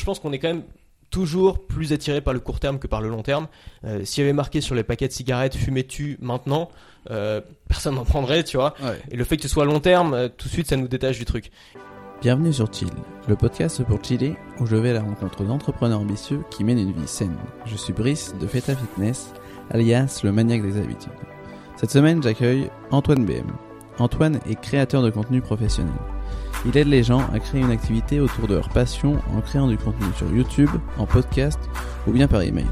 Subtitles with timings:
[0.00, 0.62] je pense qu'on est quand même
[1.10, 3.48] toujours plus attiré par le court terme que par le long terme.
[3.84, 6.70] Euh, S'il y avait marqué sur les paquets de cigarettes fumez-tu maintenant,
[7.10, 8.74] euh, personne n'en prendrait, tu vois.
[8.82, 9.00] Ouais.
[9.10, 11.18] Et le fait que ce soit long terme, euh, tout de suite, ça nous détache
[11.18, 11.50] du truc.
[12.22, 12.88] Bienvenue sur Chill,
[13.28, 16.92] le podcast pour chiller où je vais à la rencontre d'entrepreneurs ambitieux qui mènent une
[16.92, 17.36] vie saine.
[17.64, 19.32] Je suis Brice de Feta Fitness,
[19.70, 21.12] alias le maniaque des habitudes.
[21.76, 23.50] Cette semaine, j'accueille Antoine BM.
[23.98, 25.94] Antoine est créateur de contenu professionnel.
[26.66, 29.78] Il aide les gens à créer une activité autour de leur passion en créant du
[29.78, 31.58] contenu sur YouTube, en podcast
[32.06, 32.66] ou bien par email.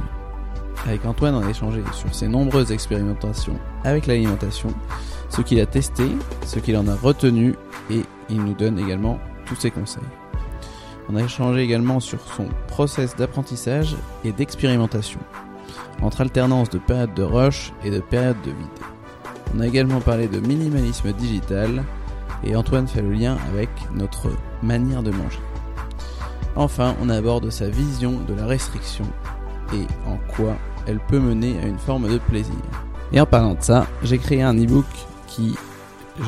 [0.86, 4.68] Avec Antoine, on a échangé sur ses nombreuses expérimentations avec l'alimentation,
[5.30, 6.04] ce qu'il a testé,
[6.44, 7.54] ce qu'il en a retenu
[7.90, 10.02] et il nous donne également tous ses conseils.
[11.10, 15.20] On a échangé également sur son process d'apprentissage et d'expérimentation,
[16.02, 18.68] entre alternance de périodes de rush et de périodes de vide.
[19.56, 21.82] On a également parlé de minimalisme digital
[22.45, 24.30] et Antoine fait le lien avec notre
[24.62, 25.41] manière de manger.
[26.56, 29.05] Enfin, on aborde sa vision de la restriction
[29.73, 30.56] et en quoi
[30.87, 32.55] elle peut mener à une forme de plaisir.
[33.12, 34.86] Et en parlant de ça, j'ai créé un e-book
[35.27, 35.55] qui,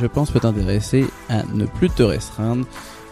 [0.00, 2.66] je pense, peut t'intéresser à ne plus te restreindre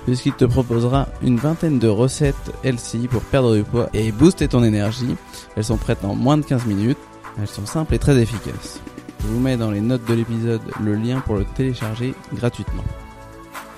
[0.05, 4.65] puisqu'il te proposera une vingtaine de recettes LCI pour perdre du poids et booster ton
[4.65, 5.17] énergie.
[5.57, 6.99] Elles sont prêtes en moins de 15 minutes,
[7.39, 8.81] elles sont simples et très efficaces.
[9.21, 12.85] Je vous mets dans les notes de l'épisode le lien pour le télécharger gratuitement.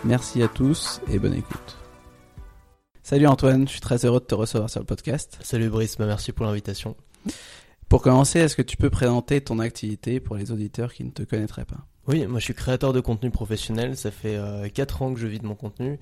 [0.05, 1.77] Merci à tous et bonne écoute.
[3.03, 5.39] Salut Antoine, je suis très heureux de te recevoir sur le podcast.
[5.43, 6.97] Salut Brice, bah, merci pour l'invitation.
[7.89, 11.23] Pour commencer, est-ce que tu peux présenter ton activité pour les auditeurs qui ne te
[11.23, 11.87] connaîtraient pas?
[12.07, 14.39] Oui, moi je suis créateur de contenu professionnel, ça fait
[14.73, 15.99] 4 ans que je vis de mon contenu.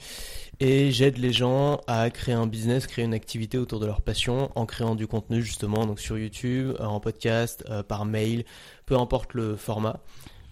[0.61, 4.51] Et j'aide les gens à créer un business, créer une activité autour de leur passion
[4.57, 8.45] en créant du contenu justement donc sur YouTube, euh, en podcast, euh, par mail,
[8.87, 10.01] peu importe le format.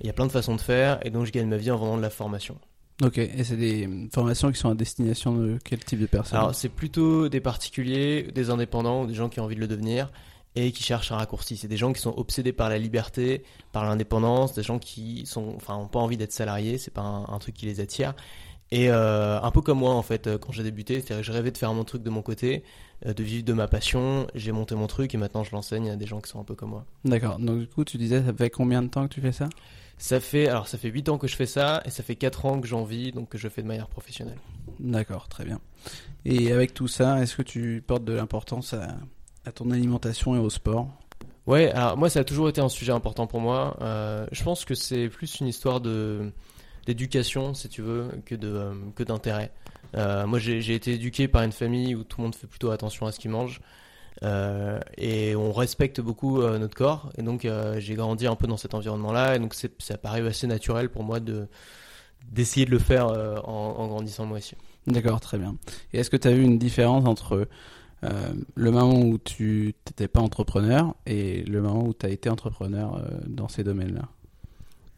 [0.01, 1.77] Il y a plein de façons de faire et donc je gagne ma vie en
[1.77, 2.57] vendant de la formation.
[3.03, 6.39] Ok, et c'est des formations qui sont à destination de quel type de personnes?
[6.39, 9.69] Alors c'est plutôt des particuliers, des indépendants ou des gens qui ont envie de le
[9.69, 10.11] devenir
[10.57, 11.57] et qui cherchent un raccourci.
[11.57, 15.53] C'est des gens qui sont obsédés par la liberté, par l'indépendance, des gens qui sont,
[15.55, 18.15] enfin, ont pas envie d'être salariés, c'est pas un, un, truc qui les attire.
[18.73, 21.53] Et euh, un peu comme moi en fait, quand j'ai débuté, c'est-à-dire que je rêvais
[21.53, 22.65] de faire mon truc de mon côté,
[23.05, 24.27] euh, de vivre de ma passion.
[24.35, 26.55] J'ai monté mon truc et maintenant je l'enseigne à des gens qui sont un peu
[26.55, 26.87] comme moi.
[27.05, 27.39] D'accord.
[27.39, 29.49] Donc du coup, tu disais, ça fait combien de temps que tu fais ça?
[29.99, 32.47] Ça fait, alors ça fait 8 ans que je fais ça et ça fait 4
[32.47, 34.39] ans que j'en vis, donc que je fais de manière professionnelle.
[34.79, 35.61] D'accord, très bien.
[36.25, 38.97] Et avec tout ça, est-ce que tu portes de l'importance à,
[39.47, 40.89] à ton alimentation et au sport
[41.47, 43.77] Ouais, alors moi ça a toujours été un sujet important pour moi.
[43.81, 46.33] Euh, je pense que c'est plus une histoire de
[46.87, 49.53] d'éducation, si tu veux, que de euh, que d'intérêt.
[49.97, 53.07] Euh, moi j'ai été éduqué par une famille où tout le monde fait plutôt attention
[53.07, 53.61] à ce qu'il mange.
[54.99, 57.47] Et on respecte beaucoup notre corps et donc
[57.79, 61.05] j'ai grandi un peu dans cet environnement là et donc ça paraît assez naturel pour
[61.05, 61.47] moi de
[62.33, 64.57] d'essayer de le faire en, en, grandissant moi aussi.
[64.87, 65.57] D'accord, très bien.
[65.93, 67.47] Et est-ce que tu as vu une différence entre
[68.05, 72.29] euh, le moment où tu n'étais pas entrepreneur et le moment où tu as été
[72.29, 74.09] entrepreneur euh, dans ces domaines-là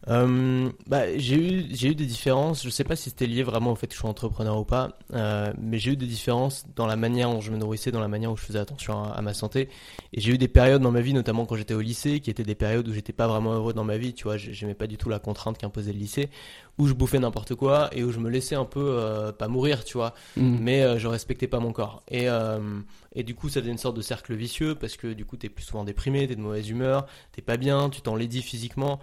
[0.09, 2.63] euh, bah, j'ai eu j'ai eu des différences.
[2.63, 4.97] Je sais pas si c'était lié vraiment au fait que je sois entrepreneur ou pas,
[5.13, 8.07] euh, mais j'ai eu des différences dans la manière dont je me nourrissais, dans la
[8.07, 9.69] manière où je faisais attention à, à ma santé.
[10.13, 12.43] Et j'ai eu des périodes dans ma vie, notamment quand j'étais au lycée, qui étaient
[12.43, 14.13] des périodes où j'étais pas vraiment heureux dans ma vie.
[14.13, 16.29] Tu vois, j'aimais pas du tout la contrainte qu'imposait le lycée,
[16.77, 19.83] où je bouffais n'importe quoi et où je me laissais un peu euh, pas mourir,
[19.83, 20.57] tu vois, Mmh.
[20.61, 22.03] mais euh, je respectais pas mon corps.
[22.07, 22.79] Et euh,
[23.15, 25.49] et du coup, ça faisait une sorte de cercle vicieux parce que du coup, t'es
[25.49, 28.99] plus souvent déprimé, t'es de mauvaise humeur, t'es pas bien, tu t'enlaidis physiquement.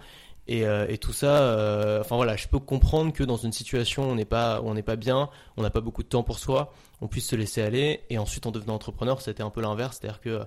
[0.47, 4.07] Et, euh, et, tout ça, euh, enfin voilà, je peux comprendre que dans une situation
[4.07, 6.39] où on n'est pas, on n'est pas bien, on n'a pas beaucoup de temps pour
[6.39, 8.01] soi, on puisse se laisser aller.
[8.09, 10.45] Et ensuite, en devenant entrepreneur, c'était un peu l'inverse, c'est-à-dire que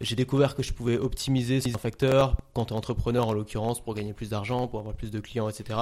[0.00, 4.12] j'ai découvert que je pouvais optimiser ces facteurs quand tu entrepreneur en l'occurrence pour gagner
[4.12, 5.78] plus d'argent, pour avoir plus de clients, etc.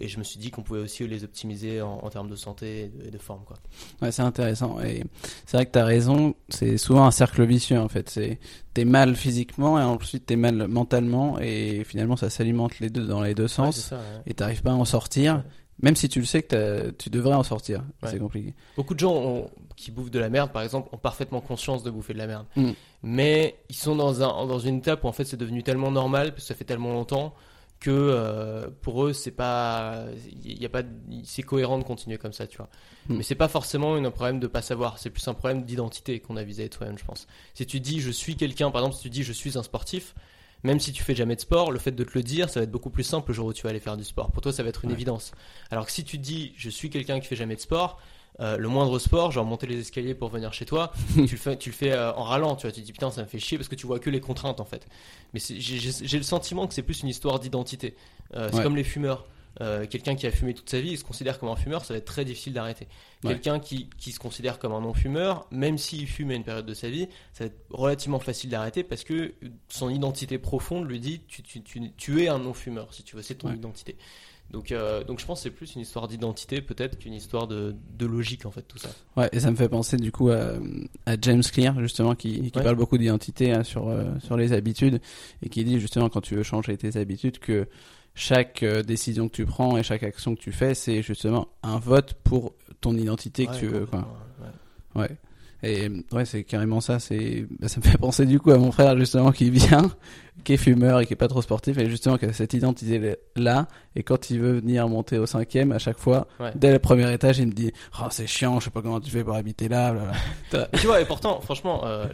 [0.00, 2.84] Et je me suis dit qu'on pouvait aussi les optimiser en, en, termes de santé
[2.84, 3.44] et de, et de forme.
[3.44, 3.56] Quoi.
[4.02, 4.80] Ouais, c'est intéressant.
[4.80, 5.04] Et
[5.46, 8.08] c'est vrai que tu as raison, c'est souvent un cercle vicieux en fait.
[8.10, 8.38] C'est
[8.74, 13.22] T'es mal physiquement et ensuite t'es mal mentalement et finalement ça s'alimente les deux dans
[13.22, 14.22] les deux sens ouais, ça, ouais.
[14.26, 15.42] et t'arrives pas à en sortir.
[15.80, 18.54] Même si tu le sais que tu devrais en sortir, c'est compliqué.
[18.76, 21.90] Beaucoup de gens ont, qui bouffent de la merde, par exemple, ont parfaitement conscience de
[21.90, 22.46] bouffer de la merde.
[22.56, 22.70] Mm.
[23.02, 26.32] Mais ils sont dans, un, dans une étape où en fait c'est devenu tellement normal,
[26.32, 27.34] parce que ça fait tellement longtemps,
[27.80, 30.04] que euh, pour eux c'est pas
[30.44, 30.82] il y a pas
[31.24, 32.68] c'est cohérent de continuer comme ça tu vois.
[33.08, 33.16] Mm.
[33.16, 34.98] mais c'est pas forcément un problème de pas savoir.
[34.98, 37.26] C'est plus un problème d'identité qu'on a visé toi-même je pense.
[37.54, 40.14] Si tu dis je suis quelqu'un par exemple si tu dis je suis un sportif
[40.62, 42.64] même si tu fais jamais de sport le fait de te le dire ça va
[42.64, 44.32] être beaucoup plus simple le jour où tu vas aller faire du sport.
[44.32, 44.96] Pour toi ça va être une ouais.
[44.96, 45.32] évidence.
[45.70, 48.00] Alors que si tu dis je suis quelqu'un qui fait jamais de sport
[48.40, 51.56] euh, le moindre sport, genre monter les escaliers pour venir chez toi, tu le fais,
[51.56, 53.38] tu le fais euh, en râlant, tu vois, tu te dis putain ça me fait
[53.38, 54.86] chier parce que tu vois que les contraintes en fait.
[55.34, 57.94] Mais j'ai le sentiment que c'est plus une histoire d'identité.
[58.34, 58.62] Euh, c'est ouais.
[58.62, 59.26] comme les fumeurs.
[59.88, 61.98] Quelqu'un qui a fumé toute sa vie, il se considère comme un fumeur, ça va
[61.98, 62.86] être très difficile d'arrêter.
[63.24, 63.30] Ouais.
[63.32, 66.74] Quelqu'un qui, qui se considère comme un non-fumeur, même s'il fume à une période de
[66.74, 69.32] sa vie, ça va être relativement facile d'arrêter parce que
[69.70, 73.22] son identité profonde lui dit tu, tu, tu, tu es un non-fumeur, si tu veux,
[73.22, 73.56] c'est ton Ouais.
[73.56, 73.96] identité.
[74.50, 77.74] Donc, euh, donc je pense que c'est plus une histoire d'identité peut-être qu'une histoire de,
[77.98, 78.88] de logique en fait, tout ça.
[79.16, 80.52] Ouais, et ça me fait penser du coup à,
[81.04, 82.62] à James Clear justement qui, qui Ouais.
[82.64, 85.00] parle beaucoup d'identité hein, sur euh, sur les habitudes
[85.42, 87.68] et qui dit justement quand tu veux changer tes habitudes que
[88.14, 91.78] chaque euh, décision que tu prends et chaque action que tu fais c'est justement un
[91.78, 94.06] vote pour ton identité que Ouais, tu veux quoi.
[94.94, 95.10] ouais.
[95.62, 96.98] Et ouais, c'est carrément ça.
[96.98, 99.90] C'est, bah, ça me fait penser du coup à mon frère justement qui vient,
[100.44, 103.16] qui est fumeur et qui est pas trop sportif et justement qui a cette identité
[103.36, 103.66] là.
[103.94, 106.52] Et quand il veut venir monter au cinquième, à chaque fois, Ouais.
[106.54, 109.10] dès le premier étage, il me dit, oh c'est chiant, je sais pas comment tu
[109.10, 109.92] fais pour habiter là.
[109.92, 110.68] blablabla.
[110.80, 112.06] Tu vois, et pourtant, franchement, euh,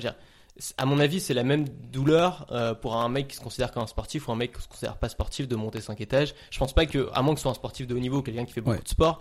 [0.76, 3.82] à mon avis, c'est la même douleur euh, pour un mec qui se considère comme
[3.82, 6.34] un sportif ou un mec qui se considère pas sportif de monter 5 étages.
[6.50, 8.44] Je pense pas que, à moins que ce soit un sportif de haut niveau, quelqu'un
[8.44, 8.82] qui fait beaucoup Ouais.
[8.82, 9.18] de sport,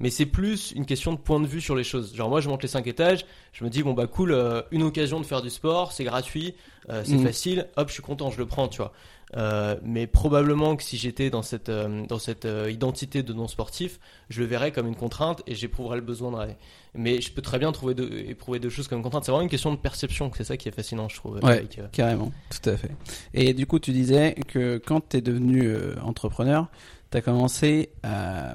[0.00, 2.14] mais c'est plus une question de point de vue sur les choses.
[2.14, 4.82] Genre moi, je monte les 5 étages, je me dis bon bah cool, euh, une
[4.82, 6.54] occasion de faire du sport, c'est gratuit,
[6.90, 7.22] euh, c'est Mhm.
[7.26, 8.92] facile, hop, je suis content, je le prends, tu vois.
[9.36, 13.98] Euh, mais probablement que si j'étais dans cette dans cette identité de non sportif,
[14.28, 16.56] je le verrais comme une contrainte et j'éprouverais le besoin de rêver.
[16.94, 17.94] Mais je peux très bien trouver
[18.28, 19.24] éprouver deux choses comme contrainte.
[19.24, 20.30] C'est vraiment une question de perception.
[20.36, 21.36] C'est ça qui est fascinant, je trouve.
[21.42, 21.50] Ouais.
[21.50, 22.90] avec, Carrément, tout à fait.
[23.32, 26.68] Et du coup, tu disais que quand tu es devenu entrepreneur,
[27.10, 28.54] tu as commencé à,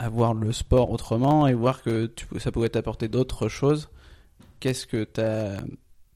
[0.00, 3.90] à voir le sport autrement et voir que tu, ça pouvait t'apporter d'autres choses.
[4.58, 5.62] Qu'est-ce que tu as.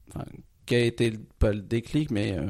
[0.09, 0.25] Enfin,
[0.65, 2.45] quel a été, pas le déclic, mais euh,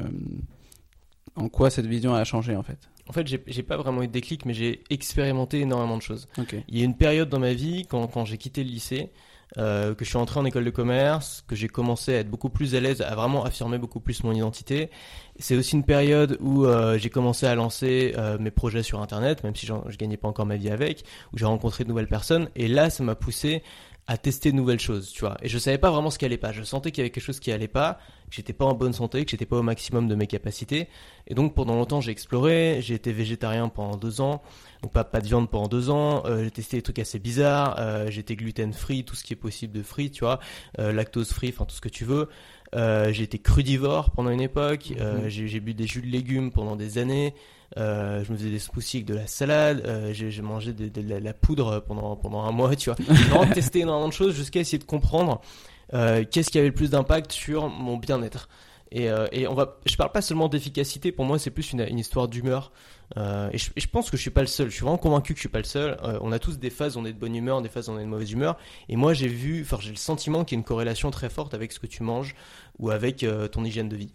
[1.36, 2.80] en quoi cette vision a changé en fait?
[3.08, 6.28] En fait, j'ai pas vraiment eu de déclic, mais j'ai expérimenté énormément de choses.
[6.40, 6.56] Ok.
[6.68, 9.12] Il y a une période dans ma vie, quand, quand j'ai quitté le lycée,
[9.58, 12.50] euh, que je suis entré en école de commerce, que j'ai commencé à être beaucoup
[12.50, 14.90] plus à l'aise, à vraiment affirmer beaucoup plus mon identité.
[15.38, 19.44] C'est aussi une période où euh, j'ai commencé à lancer euh, mes projets sur Internet,
[19.44, 21.04] même si je gagnais pas encore ma vie avec,
[21.34, 22.50] où j'ai rencontré de nouvelles personnes.
[22.56, 23.62] Et là, ça m'a poussé
[24.08, 25.36] à tester de nouvelles choses, tu vois.
[25.42, 26.52] Et je savais pas vraiment ce qui allait pas.
[26.52, 27.98] Je sentais qu'il y avait quelque chose qui allait pas,
[28.30, 30.88] que j'étais pas en bonne santé, que j'étais pas au maximum de mes capacités.
[31.28, 32.80] Et donc pendant longtemps, j'ai exploré.
[32.82, 34.44] J'ai été végétarien pendant deux ans,
[34.84, 36.24] donc pas pas de viande pendant deux ans.
[36.26, 37.78] Euh, j'ai testé des trucs assez bizarres.
[37.80, 40.40] Euh, j'étais gluten free, tout ce qui est possible de free, tu vois,
[40.78, 42.30] euh, lactose free, enfin tout ce que tu veux.
[42.74, 44.94] Euh, j'ai été crudivore pendant une époque.
[45.00, 45.30] Euh, Mhm.
[45.30, 47.34] j'ai bu des jus de légumes pendant des années.
[47.78, 50.12] Euh, je me faisais des smoothies avec de la salade.
[50.14, 52.98] J'ai mangé de, de la, la poudre pendant pendant un mois, tu vois.
[53.08, 55.42] J'ai vraiment testé énormément de choses jusqu'à essayer de comprendre
[55.92, 58.50] qu'est-ce qui avait le plus d'impact sur mon bien-être.
[58.92, 61.12] Et, et on va, je parle pas seulement d'efficacité.
[61.12, 62.72] Pour moi, c'est plus une, une histoire d'humeur.
[63.18, 64.70] Euh, et, je, pense que je suis pas le seul.
[64.70, 65.98] Je suis vraiment convaincu que je suis pas le seul.
[66.04, 67.94] Euh, on a tous des phases où on est de bonne humeur, des phases où
[67.94, 68.58] on est de mauvaise humeur.
[68.90, 71.54] Et moi, j'ai vu, enfin, j'ai le sentiment qu'il y a une corrélation très forte
[71.54, 72.36] avec ce que tu manges
[72.80, 74.12] ou avec euh, ton hygiène de vie.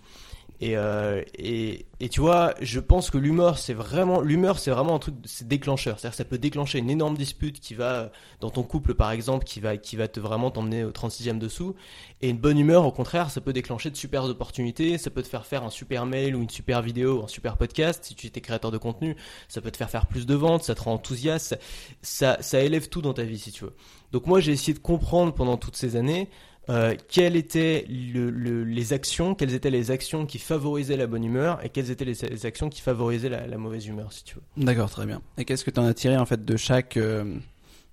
[0.63, 4.95] Et, euh, et, et tu vois, je pense que l'humeur, c'est vraiment, l'humeur, c'est vraiment
[4.95, 5.99] un truc, c'est déclencheur.
[5.99, 9.61] C'est-à-dire, ça peut déclencher une énorme dispute qui va, dans ton couple, par exemple, qui
[9.61, 11.75] va, qui va te vraiment t'emmener au 36e dessous.
[12.21, 14.99] Et une bonne humeur, au contraire, ça peut déclencher de super opportunités.
[14.99, 18.05] Ça peut te faire faire un super mail ou une super vidéo un super podcast.
[18.05, 19.17] Si tu étais créateur de contenu,
[19.49, 21.59] ça peut te faire faire plus de ventes, ça te rend enthousiaste.
[22.03, 23.75] Ça, ça élève tout dans ta vie, si tu veux.
[24.13, 26.29] Donc moi, j'ai essayé de comprendre pendant toutes ces années
[26.71, 31.25] euh, quelles étaient le- le- les actions, quelles étaient les actions qui favorisaient la bonne
[31.25, 34.37] humeur et quelles étaient les, les actions qui favorisaient la, la mauvaise humeur, si tu
[34.37, 34.43] veux.
[34.65, 35.21] D'accord, très bien.
[35.37, 37.37] Et qu'est-ce que tu en as tiré en fait de chaque, euh,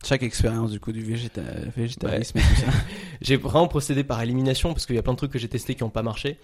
[0.06, 1.42] chaque expérience du coup du végéta-
[1.76, 2.40] végétarisme
[3.22, 5.74] J'ai vraiment procédé par élimination parce qu'il y a plein de trucs que j'ai testés
[5.76, 6.38] qui n'ont pas marché.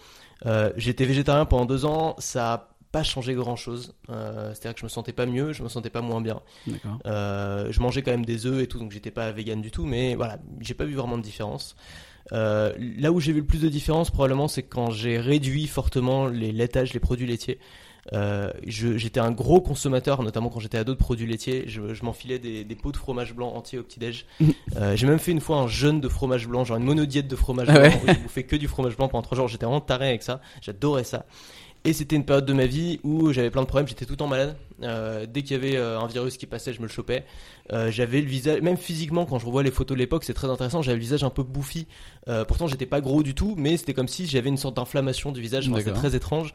[0.48, 3.94] Euh, J'étais végétarien pendant deux ans, ça a pas changé grand chose.
[4.08, 6.42] C'est-à-dire que je me sentais pas mieux, je me sentais pas moins bien.
[7.06, 9.86] Euh, je mangeais quand même des œufs et tout, donc j'étais pas vegan du tout,
[9.86, 11.76] mais voilà, j'ai pas vu vraiment de différence.
[12.32, 16.28] Euh, là où j'ai vu le plus de différence, probablement, c'est quand j'ai réduit fortement
[16.28, 17.60] les laitages, les produits laitiers.
[18.12, 21.64] Euh, j'étais un gros consommateur, notamment quand j'étais ado de produits laitiers.
[21.68, 24.26] Je, je m'enfilais des, des pots de fromage blanc entier au petit-déj.
[24.76, 27.36] Euh, j'ai même fait une fois un jeûne de fromage blanc, genre une monodiète de
[27.36, 29.48] fromage Ah blanc, ouais où je bouffais que du fromage blanc pendant trois jours.
[29.48, 30.42] J'étais vraiment taré avec ça.
[30.62, 31.26] J'adorais ça.
[31.86, 34.18] Et c'était une période de ma vie où j'avais plein de problèmes, j'étais tout le
[34.18, 34.56] temps malade.
[34.84, 37.26] Euh, dès qu'il y avait euh, un virus qui passait, je me le chopais.
[37.74, 40.50] Euh, j'avais le visage, même physiquement, quand je revois les photos de l'époque, c'est très
[40.50, 40.82] intéressant.
[40.82, 41.86] J'avais le visage un peu bouffi.
[42.30, 45.34] Euh, pourtant, j'étais pas gros du tout, mais c'était comme si j'avais une sorte d'inflammation
[45.34, 45.68] du visage.
[45.68, 46.54] Enfin, c'était très étrange.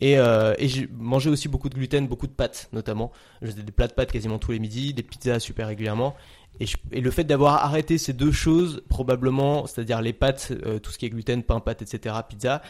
[0.00, 3.12] Et, euh, et j'ai mangé aussi beaucoup de gluten, beaucoup de pâtes, notamment.
[3.42, 6.16] Je faisais des plats de pâtes quasiment tous les midis, des pizzas super régulièrement.
[6.58, 10.78] Et, je- et le fait d'avoir arrêté ces deux choses, probablement, c'est-à-dire les pâtes, euh,
[10.78, 12.62] tout ce qui est gluten, pain, pâtes, etc., pizza,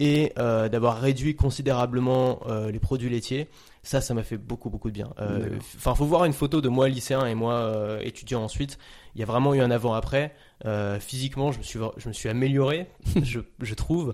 [0.00, 3.48] et euh, d'avoir réduit considérablement euh, les produits laitiers,
[3.86, 5.10] ça, ça m'a fait beaucoup, beaucoup de bien.
[5.20, 5.58] Euh.
[5.76, 8.78] Enfin, faut voir une photo de moi lycéen et moi euh, étudiant ensuite.
[9.14, 10.34] Il y a vraiment eu un avant-après.
[10.64, 12.88] Euh, physiquement, je me suis, je me suis amélioré,
[13.22, 14.12] je, je trouve.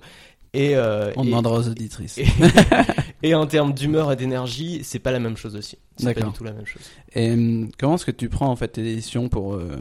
[0.55, 2.19] Et, euh, On et- demandera aux auditrices.
[2.19, 2.27] et,
[3.23, 5.79] et en termes d'humeur et d'énergie, c'est pas la même chose aussi.
[5.97, 6.83] C'est pas du tout la même chose.
[7.15, 9.79] Et hum, comment est-ce que tu prends en fait tes décisions pour, euh,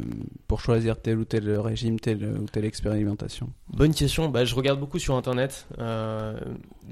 [0.48, 3.50] pour choisir tel ou tel régime, telle ou telle expérimentation?
[3.74, 4.30] Bonne question.
[4.30, 5.68] Bah, je regarde beaucoup sur internet.
[5.80, 6.38] Euh,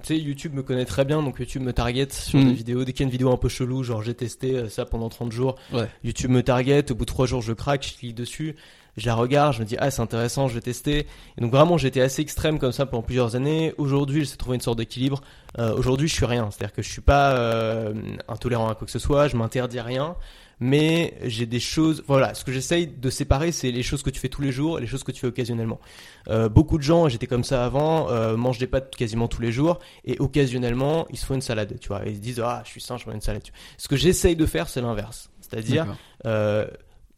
[0.01, 2.48] tu sais, YouTube me connaît très bien, donc YouTube me target sur Mm.
[2.48, 2.83] des vidéos.
[2.86, 5.09] Dès qu'il y a une vidéo un peu chelou, genre j'ai testé euh, ça pendant
[5.09, 5.88] 30 jours, Ouais.
[6.03, 6.91] YouTube me target.
[6.91, 8.55] Au bout de 3 jours, je craque, je clique dessus,
[8.99, 11.07] je la regarde, je me dis ah c'est intéressant, je vais tester.
[11.37, 13.73] Et donc vraiment, j'étais assez extrême comme ça pendant plusieurs années.
[13.77, 15.21] Aujourd'hui, j'essaie de trouver une sorte d'équilibre.
[15.57, 17.93] Euh, Aujourd'hui, je suis rien, c'est-à-dire que je suis pas euh,
[18.27, 20.15] intolérant à quoi que ce soit, je m'interdis rien.
[20.61, 24.19] Mais j'ai des choses, voilà, ce que j'essaye de séparer, c'est les choses que tu
[24.19, 25.79] fais tous les jours et les choses que tu fais occasionnellement.
[26.27, 29.79] Euh, beaucoup de gens, j'étais comme ça avant, mangent des pâtes quasiment tous les jours
[30.03, 32.01] et occasionnellement, ils se font une salade, tu vois.
[32.05, 33.43] Ils se disent, ah, je suis sain, je mange une salade.
[33.77, 35.29] Ce que j'essaye de faire, c'est l'inverse.
[35.39, 35.95] C'est-à-dire,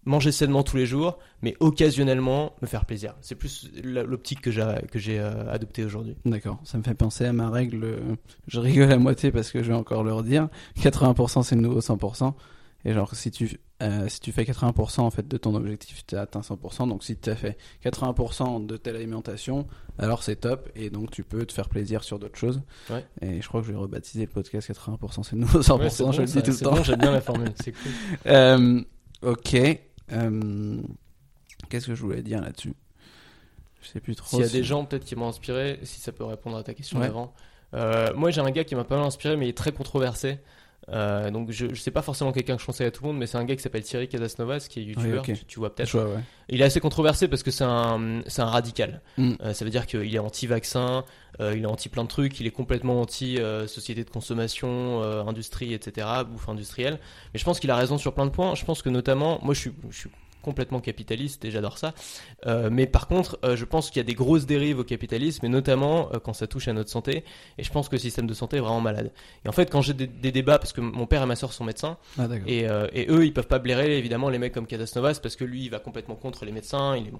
[0.05, 3.15] manger sainement tous les jours, mais occasionnellement me faire plaisir.
[3.21, 6.15] C'est plus l'optique que j'ai que j'ai euh, adoptée aujourd'hui.
[6.25, 7.83] D'accord, ça me fait penser à ma règle.
[7.83, 8.15] euh,
[8.47, 10.47] Je rigole à moitié parce que je vais encore le redire.
[10.79, 12.33] 80% c'est le nouveau 100%.
[12.83, 16.15] Et genre si tu euh, si tu fais 80% en fait de ton objectif, tu
[16.15, 16.89] as atteint 100%.
[16.89, 17.55] Donc si tu as fait
[17.85, 19.67] 80% de telle alimentation,
[19.99, 22.61] alors c'est top et donc tu peux te faire plaisir sur d'autres choses.
[22.89, 23.05] Ouais.
[23.21, 25.79] Et je crois que je vais rebaptiser le podcast 80% c'est le nouveau 100%.
[25.79, 26.71] Ouais, c'est bon, je le dis tout le temps.
[26.73, 27.91] bon, J'aime bien la formule, c'est cool.
[28.25, 28.81] Euh,
[29.21, 29.55] ok.
[30.11, 30.81] Euh,
[31.69, 32.73] Qu'est-ce que je voulais dire là-dessus?
[33.81, 34.27] Je sais plus trop.
[34.27, 36.63] S'il y a si- des gens peut-être qui m'ont inspiré, si ça peut répondre à
[36.63, 37.07] ta question Ouais.
[37.07, 37.33] d'avant.
[37.73, 40.39] Euh, moi j'ai un gars qui m'a pas mal inspiré mais il est très controversé.
[40.89, 43.19] Euh, donc je, je sais pas forcément quelqu'un que je conseille à tout le monde
[43.19, 45.93] mais c'est un gars qui s'appelle Thierry Casasnovas qui est youtubeur, tu, tu vois peut-être.
[45.95, 46.21] Ouais.
[46.49, 49.01] Il est assez controversé parce que c'est un, c'est un radical.
[49.17, 49.33] Mm.
[49.41, 51.05] Euh, ça veut dire qu'il est anti-vaccin,
[51.39, 55.73] euh, il est anti plein de trucs, il est complètement anti société de consommation, industrie,
[55.73, 56.99] etc., bouffe industrielle.
[57.33, 58.55] Mais je pense qu'il a raison sur plein de points.
[58.55, 60.09] Je pense que notamment, moi je suis, je suis
[60.41, 61.93] complètement capitaliste et j'adore ça.
[62.45, 65.45] Euh, mais par contre, euh, je pense qu'il y a des grosses dérives au capitalisme
[65.45, 67.23] et notamment euh, quand ça touche à notre santé.
[67.57, 69.11] Et je pense que le système de santé est vraiment malade.
[69.45, 71.53] Et en fait, quand j'ai des, des débats, parce que mon père et ma soeur
[71.53, 75.19] sont médecins, Ah et, et eux, ils peuvent pas blairer évidemment les mecs comme Cadasnovas
[75.21, 77.13] parce que lui, il va complètement contre les médecins, il est,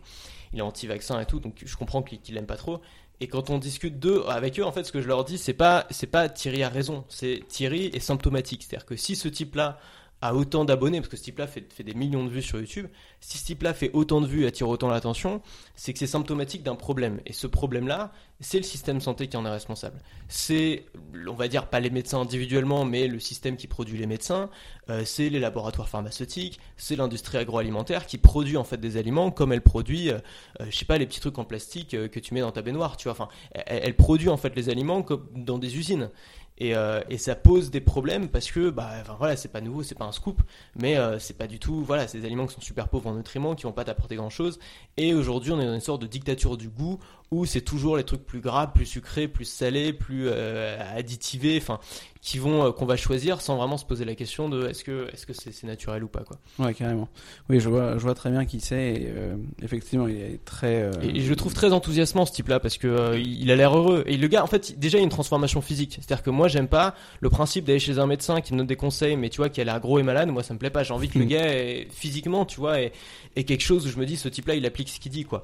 [0.54, 2.82] il est anti-vaccin et tout, donc je comprends qu'il qu'il l'aime pas trop.
[3.20, 5.54] Et quand on discute d'eux, avec eux, en fait, ce que je leur dis, c'est
[5.54, 8.64] pas, c'est pas Thierry a raison, c'est Thierry est symptomatique.
[8.64, 9.78] C'est-à-dire que si ce type-là
[10.22, 12.88] a autant d'abonnés, parce que ce type-là fait, des millions de vues sur YouTube,
[13.20, 15.42] si ce type-là fait autant de vues et attire autant l'attention,
[15.76, 17.20] c'est que c'est symptomatique d'un problème.
[17.26, 20.00] Et ce problème-là, c'est le système santé qui en est responsable.
[20.28, 20.86] C'est,
[21.28, 24.50] on va dire, pas les médecins individuellement, mais le système qui produit les médecins,
[24.90, 29.54] euh, c'est les laboratoires pharmaceutiques, c'est l'industrie agroalimentaire qui produit en fait des aliments comme
[29.54, 30.20] elle produit, euh,
[30.60, 32.62] euh, je sais pas, les petits trucs en plastique euh, que tu mets dans ta
[32.62, 33.14] baignoire, tu vois.
[33.14, 36.10] Enfin, elle, elle produit en fait les aliments comme dans des usines.
[36.62, 39.98] Et, euh, et ça pose des problèmes parce que, bah, voilà, c'est pas nouveau, c'est
[39.98, 40.44] pas un scoop,
[40.80, 43.56] mais euh, c'est pas du tout, voilà, des aliments qui sont super pauvres en nutriments,
[43.56, 44.60] qui vont pas t'apporter grand chose.
[44.96, 47.00] Et aujourd'hui, on est dans une sorte de dictature du goût
[47.32, 51.80] où c'est toujours les trucs plus gras, plus sucrés, plus salés, plus euh, additivés, enfin,
[52.22, 55.08] qui vont, euh, qu'on va choisir sans vraiment se poser la question de est-ce que,
[55.12, 56.38] est-ce que c'est c'est naturel ou pas, quoi.
[56.60, 57.10] Ouais, carrément.
[57.50, 58.76] Oui, je vois, je vois très bien qui c'est.
[58.94, 60.84] et, euh, effectivement, il est très.
[60.84, 63.56] euh, Et, et je le trouve très enthousiasmant ce type-là parce que euh, il a
[63.56, 64.04] l'air heureux.
[64.06, 65.98] Et le gars, en fait, déjà il y a une transformation physique.
[66.00, 68.76] C'est-à-dire que moi, j'aime pas le principe d'aller chez un médecin qui me donne des
[68.76, 70.30] conseils, mais tu vois, qui a l'air gros et malade.
[70.30, 70.84] Moi, ça me plaît pas.
[70.84, 71.28] J'ai envie que le Mm.
[71.28, 71.52] gars,
[71.90, 72.92] physiquement, tu vois, ait,
[73.36, 75.44] ait quelque chose où je me dis, ce type-là, il applique ce qu'il dit, quoi.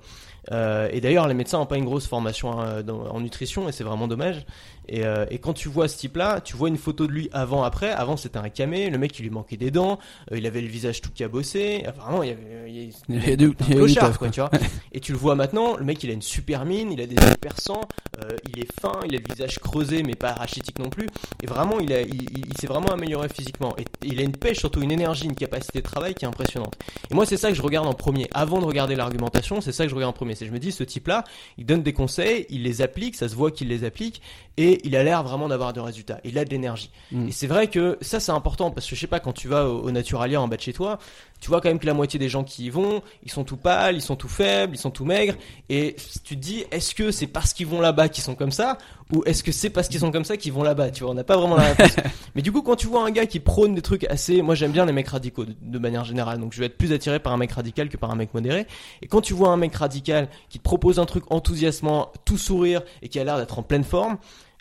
[0.51, 3.83] Euh, et d'ailleurs, les médecins ont pas une grosse formation dans- en nutrition et c'est
[3.83, 4.45] vraiment dommage.
[4.89, 7.63] Et, euh, et quand tu vois ce type-là, tu vois une photo de lui avant,
[7.63, 7.89] après.
[7.91, 8.89] Avant, c'était un camé.
[8.89, 9.99] Le mec, il lui manquait des dents.
[10.31, 11.83] euh, il avait le visage tout cabossé.
[11.97, 13.85] Vraiment, il y avait, il y avait- Il y a du, il y a un
[13.85, 14.29] du clochard, taf, quoi, quoi.
[14.29, 14.51] tu vois.
[14.93, 17.15] Et tu le vois maintenant, le mec il a une super mine, il a des
[17.15, 17.81] yeux perçants,
[18.23, 21.07] euh, il est fin, il a le visage creusé mais pas rachitique non plus.
[21.43, 23.75] Et vraiment, il, a, il, il- il s'est vraiment amélioré physiquement.
[23.77, 26.75] Et il a une pêche, surtout une énergie, une capacité de travail qui est impressionnante.
[27.11, 28.27] Et moi, c'est ça que je regarde en premier.
[28.33, 30.35] Avant de regarder l'argumentation, c'est ça que je regarde en premier.
[30.35, 31.23] C'est je me dis, ce type-là,
[31.57, 34.21] il donne des conseils, il les applique, ça se voit qu'il les applique,
[34.57, 36.19] et il a l'air vraiment d'avoir de résultats.
[36.23, 36.91] Il a de l'énergie.
[37.11, 37.27] Mm.
[37.27, 39.67] Et c'est vrai que ça, c'est important parce que je sais pas, quand tu vas
[39.67, 40.99] au, au Naturalia en bas de chez toi,
[41.39, 43.57] tu vois quand même que la moitié des gens qui y vont, ils sont tout
[43.57, 45.35] pâles, ils sont tout faibles, ils sont tout maigres.
[45.69, 48.77] Et tu te dis, est-ce que c'est parce qu'ils vont là-bas qu'ils sont comme ça
[49.13, 50.91] ou est-ce que c'est parce qu'ils sont comme ça qu'ils vont là-bas?
[50.91, 51.95] Tu vois, on n'a pas vraiment la réponse.
[52.35, 54.71] Mais du coup, quand tu vois un gars qui prône des trucs assez, moi j'aime
[54.71, 57.31] bien les mecs radicaux de, de manière générale, donc je vais être plus attiré par
[57.33, 58.67] un mec radical que par un mec modéré.
[59.01, 62.81] Et quand tu vois un mec radical qui te propose un truc enthousiasmant, tout sourire
[63.01, 64.17] et qui a l'air d'être en pleine forme.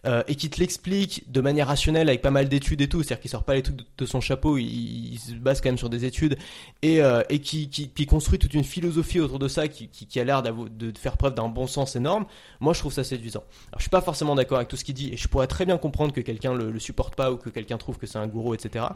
[0.07, 3.21] Euh, et qui te l'explique de manière rationnelle avec pas mal d'études et tout, c'est-à-dire
[3.21, 6.05] qu'il sort pas les trucs de, son chapeau, il, se base quand même sur des
[6.05, 6.39] études
[6.83, 10.25] et, euh, et qui, qui, construit toute une philosophie autour de ça qui, qui, a
[10.25, 12.27] l'air de faire preuve d'un bon sens énorme.
[12.61, 13.43] Moi, je trouve ça séduisant.
[13.69, 15.67] Alors, je suis pas forcément d'accord avec tout ce qu'il dit et je pourrais très
[15.67, 18.27] bien comprendre que quelqu'un le, le supporte pas ou que quelqu'un trouve que c'est un
[18.27, 18.87] gourou, etc.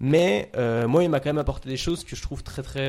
[0.00, 2.88] Mais euh, moi, il m'a quand même apporté des choses que je trouve très très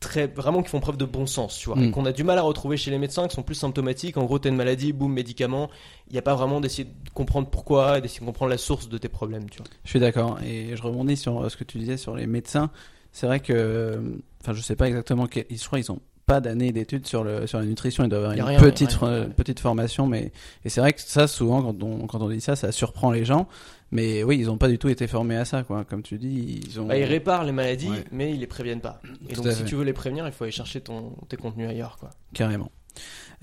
[0.00, 1.84] très vraiment qui font preuve de bon sens, tu vois, Mm.
[1.84, 4.16] et qu'on a du mal à retrouver chez les médecins qui sont plus symptomatiques.
[4.16, 5.70] En gros, t'as une maladie, boum, médicament.
[6.08, 8.98] Il n'y a pas vraiment d'essayer de comprendre pourquoi, d'essayer de comprendre la source de
[8.98, 9.66] tes problèmes, tu vois.
[9.84, 10.38] Je suis d'accord.
[10.44, 12.70] Et je rebondis sur euh, ce que tu disais sur les médecins.
[13.12, 14.00] C'est vrai que,
[14.42, 15.26] enfin, je sais pas exactement.
[15.32, 18.02] Je crois qu'ils ont pas d'année d'études sur le sur la nutrition.
[18.02, 20.32] Ils doivent avoir Y une rien, petite rien, euh, petite formation, mais
[20.64, 23.24] et c'est vrai que ça, souvent, quand on quand on dit ça, ça surprend les
[23.26, 23.46] gens.
[23.92, 25.84] Mais oui, ils ont pas du tout été formés à ça, quoi.
[25.84, 26.86] Comme tu dis, ils ont.
[26.86, 28.04] Bah, ils réparent les maladies, Ouais.
[28.10, 29.00] mais ils les préviennent pas.
[29.28, 29.64] Et Tout donc, si fait.
[29.64, 32.10] tu veux les prévenir, il faut aller chercher ton, tes contenus ailleurs, quoi.
[32.32, 32.72] Carrément.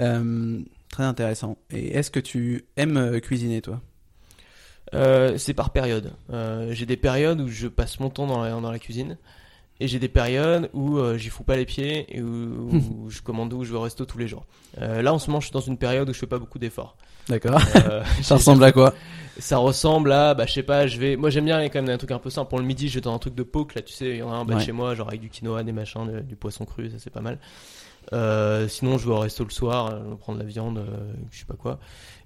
[0.02, 1.58] Euh, très intéressant.
[1.70, 3.82] Et est-ce que tu aimes euh, cuisiner, toi?
[4.94, 6.12] Euh, c'est par période.
[6.32, 9.18] Euh, j'ai des périodes où je passe mon temps dans la, dans la cuisine.
[9.84, 13.20] Et j'ai des périodes où euh, j'y fous pas les pieds et où, où je
[13.24, 14.46] commande où je vais au resto tous les jours.
[14.80, 16.60] Euh, là en ce moment je suis dans une période où je fais pas beaucoup
[16.60, 16.96] d'efforts.
[17.28, 17.60] D'accord.
[17.76, 18.94] Euh, ça ressemble à quoi
[19.40, 21.90] ça ressemble à, bah je sais pas, je vais, moi j'aime bien aller quand même
[21.96, 22.50] un truc un peu simple.
[22.50, 24.22] Pour le midi je vais dans un truc de poke là, tu sais, il y
[24.22, 24.64] en a un bas Ouais.
[24.64, 27.22] chez moi, genre avec du quinoa, des machins, de- du poisson cru, ça c'est pas
[27.22, 27.40] mal.
[28.14, 30.86] Euh, sinon je vais au resto le soir, euh, prendre de la viande,
[31.32, 31.80] je sais pas quoi.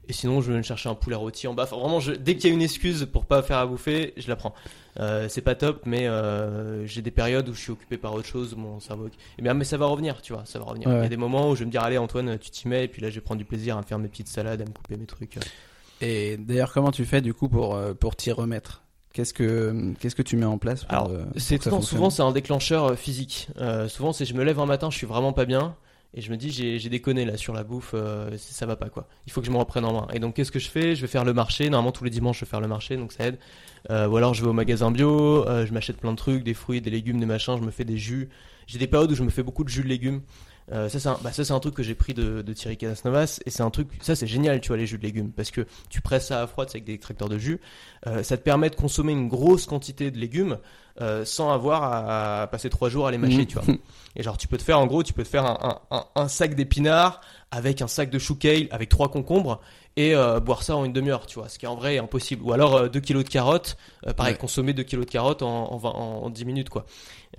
[0.07, 1.63] Et sinon je vais me chercher un poulet rôti en bas.
[1.63, 4.27] Enfin, vraiment, je, dès qu'il y a une excuse pour pas faire à bouffer, je
[4.27, 4.53] la prends.
[4.99, 8.27] Euh, c'est pas top, mais euh, j'ai des périodes où je suis occupé par autre
[8.27, 9.09] chose, mon cerveau.
[9.37, 10.87] Et bien, mais ça va revenir, tu vois, ça va revenir.
[10.87, 12.67] Ouais, Il y a des moments où je vais me dire, allez Antoine, tu t'y
[12.67, 14.61] mets, et puis là je vais prendre du plaisir à me faire mes petites salades,
[14.61, 15.37] à me couper mes trucs.
[16.01, 18.83] Et d'ailleurs, comment tu fais du coup pour euh, pour t'y remettre?
[19.13, 22.31] Qu'est-ce que qu'est-ce que tu mets en place pour, Alors, pour c'est souvent c'est un
[22.31, 23.47] déclencheur physique.
[23.57, 25.75] Euh, souvent c'est je me lève un matin, je suis vraiment pas bien
[26.15, 29.07] et je me dis j'ai déconné là sur la bouffe, euh, ça va pas quoi.
[29.27, 30.07] Il faut que je me reprenne en main.
[30.13, 30.95] Et donc qu'est-ce que je fais?
[30.95, 31.69] Je vais faire le marché.
[31.69, 33.37] Normalement tous les dimanches je vais faire le marché, donc ça aide.
[33.89, 36.53] Euh, ou alors je vais au magasin bio, euh, je m'achète plein de trucs, des
[36.53, 38.29] fruits, des légumes, des machins, je me fais des jus.
[38.65, 40.21] J'ai des périodes où je me fais beaucoup de jus de légumes.
[40.71, 42.75] Euh, ça c'est un, bah, ça c'est un truc que j'ai pris de, de Thierry
[42.75, 45.51] Casasnovas et c'est un truc ça c'est génial tu vois les jus de légumes parce
[45.51, 47.59] que tu presses ça à froid c'est avec des extracteurs de jus
[48.07, 50.57] Euh, ça te permet de consommer une grosse quantité de légumes
[51.01, 53.45] euh, sans avoir à, à passer trois jours à les mâcher Mhm.
[53.45, 53.75] tu vois
[54.15, 55.81] et genre tu peux te faire en gros tu peux te faire un,
[56.15, 59.61] un sac d'épinards avec un sac de chou kale avec trois concombres
[59.97, 62.43] et euh, boire ça en une demi-heure tu vois ce qui en vrai est impossible
[62.43, 64.37] ou alors euh, 2 kilos de carottes euh, pareil Ouais.
[64.39, 66.85] consommer 2 kilos de carottes en, en, 20 en, en 10 minutes quoi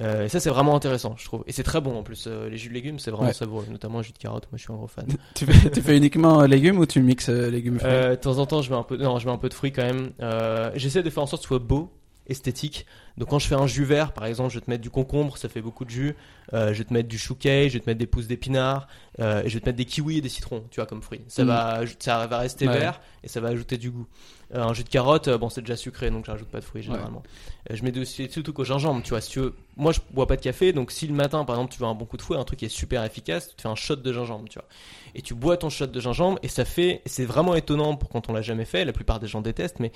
[0.00, 2.48] euh, et ça c'est vraiment intéressant je trouve et c'est très bon en plus euh,
[2.48, 3.34] les jus de légumes c'est vraiment Ouais.
[3.34, 5.96] savoureux notamment jus de carotte moi je suis un gros fan tu, fais, tu fais
[5.96, 7.90] uniquement euh, légumes ou tu mixes euh, légumes fruits?
[7.92, 9.54] Euh, de temps en temps, je mets un peu, non, je mets un peu de
[9.54, 10.12] fruits quand même.
[10.22, 11.90] Euh, J'essaie de faire en sorte que ce soit beau,
[12.26, 12.86] esthétique.
[13.18, 15.38] Donc quand je fais un jus vert, par exemple, je vais te mettre du concombre,
[15.38, 16.14] ça fait beaucoup de jus.
[16.52, 18.86] Euh, je vais te mettre du chou kale, je vais te mettre des pousses d'épinards,
[19.20, 21.22] euh, et je vais te mettre des kiwis et des citrons, tu vois, comme fruits.
[21.28, 21.46] Ça Mm.
[21.48, 22.78] va, ça va rester Ouais.
[22.78, 24.06] vert et ça va ajouter du goût.
[24.54, 27.22] Euh, un jus de carotte, bon, c'est déjà sucré, donc j'ajoute pas de fruits généralement.
[27.70, 29.20] Je mets de, c'est surtout qu'au gingembre, tu vois.
[29.20, 31.72] Si tu veux, moi, je bois pas de café, donc si le matin, par exemple,
[31.72, 33.62] tu veux un bon coup de fouet, un truc qui est super efficace, tu te
[33.62, 34.68] fais un shot de gingembre, tu vois.
[35.16, 38.28] Et tu bois ton shot de gingembre et ça fait, c'est vraiment étonnant pour quand
[38.28, 38.84] on l'a jamais fait.
[38.84, 39.90] La plupart des gens détestent, mais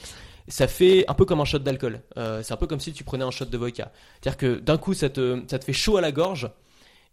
[0.48, 2.00] ça fait un peu comme un shot d'alcool.
[2.16, 3.90] C'est un peu comme si tu prenais un shot de vodka.
[4.20, 6.48] C'est-à-dire que d'un coup, ça te, ça te fait chaud à la gorge.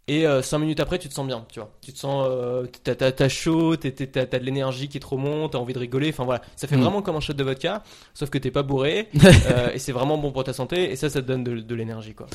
[0.10, 1.70] Et euh, cinq minutes après, tu te sens bien, tu vois.
[1.82, 5.74] Tu te sens, euh, t'as, chaud, t'as, t'as de l'énergie qui te remonte, t'as envie
[5.74, 6.10] de rigoler.
[6.10, 6.82] Enfin voilà, ça fait Mm.
[6.82, 7.84] vraiment comme un shot de vodka,
[8.14, 9.10] sauf que t'es pas bourré
[9.48, 10.92] euh, et c'est vraiment bon pour ta santé.
[10.92, 12.28] Et ça, ça te donne de, de l'énergie, quoi.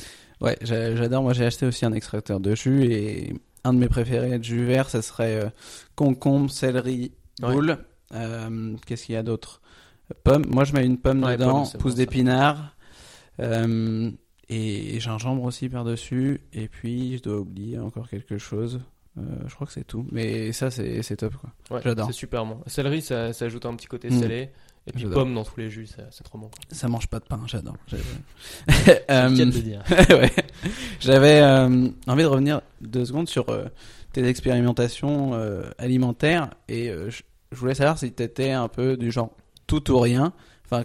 [0.42, 1.22] Ouais, j'a- j'adore.
[1.22, 3.32] Moi, j'ai acheté aussi un extracteur de jus et
[3.64, 5.48] un de mes préférés de jus vert, ça serait euh,
[5.96, 7.78] concombre, céleri, boule.
[8.14, 9.62] Euh, Qu'est-ce qu'il y a d'autre?
[10.24, 10.44] Pomme.
[10.46, 12.74] Moi, je mets une pomme Ouais, dedans, pomme, pousse bon, d'épinards
[13.40, 14.10] euh,
[14.48, 16.40] et gingembre aussi par-dessus.
[16.52, 18.80] Et puis, je dois oublier encore quelque chose.
[19.18, 20.06] Euh, je crois que c'est tout.
[20.10, 21.50] Mais ça, c'est top, quoi.
[21.70, 22.06] Ouais, J'adore.
[22.06, 22.60] C'est super bon.
[22.66, 24.20] Céleri, ça, ça ajoute un petit côté Mm.
[24.20, 24.50] salé.
[24.88, 26.50] Et puis pomme dans tous les jus, c'est trop bon.
[26.72, 27.76] Ça mange pas de pain, j'adore.
[27.88, 29.28] C'est Euh,
[30.10, 30.32] ouais.
[30.98, 33.66] J'avais euh, envie de revenir deux secondes sur euh,
[34.12, 35.34] tes expérimentations
[35.78, 39.30] alimentaires et je, je voulais savoir si tu étais un peu du genre
[39.68, 40.32] tout ou rien.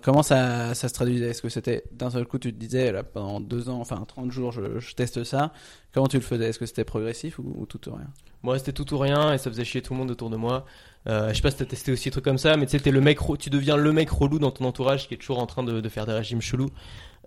[0.03, 1.29] Comment ça, ça se traduisait?
[1.29, 4.31] Est-ce que c'était d'un seul coup, tu te disais là, pendant deux ans, enfin 30
[4.31, 5.53] jours, je, teste ça
[5.93, 6.49] Comment tu le faisais?
[6.49, 8.07] Est-ce que c'était progressif ou, ou tout ou rien?
[8.43, 10.65] Moi, c'était tout ou rien et ça faisait chier tout le monde autour de moi.
[11.07, 13.01] Euh, je sais pas si t'as testé aussi des trucs comme ça, mais tu le
[13.01, 15.79] mec, tu deviens le mec relou dans ton entourage qui est toujours en train de,
[15.79, 16.69] de faire des régimes chelous.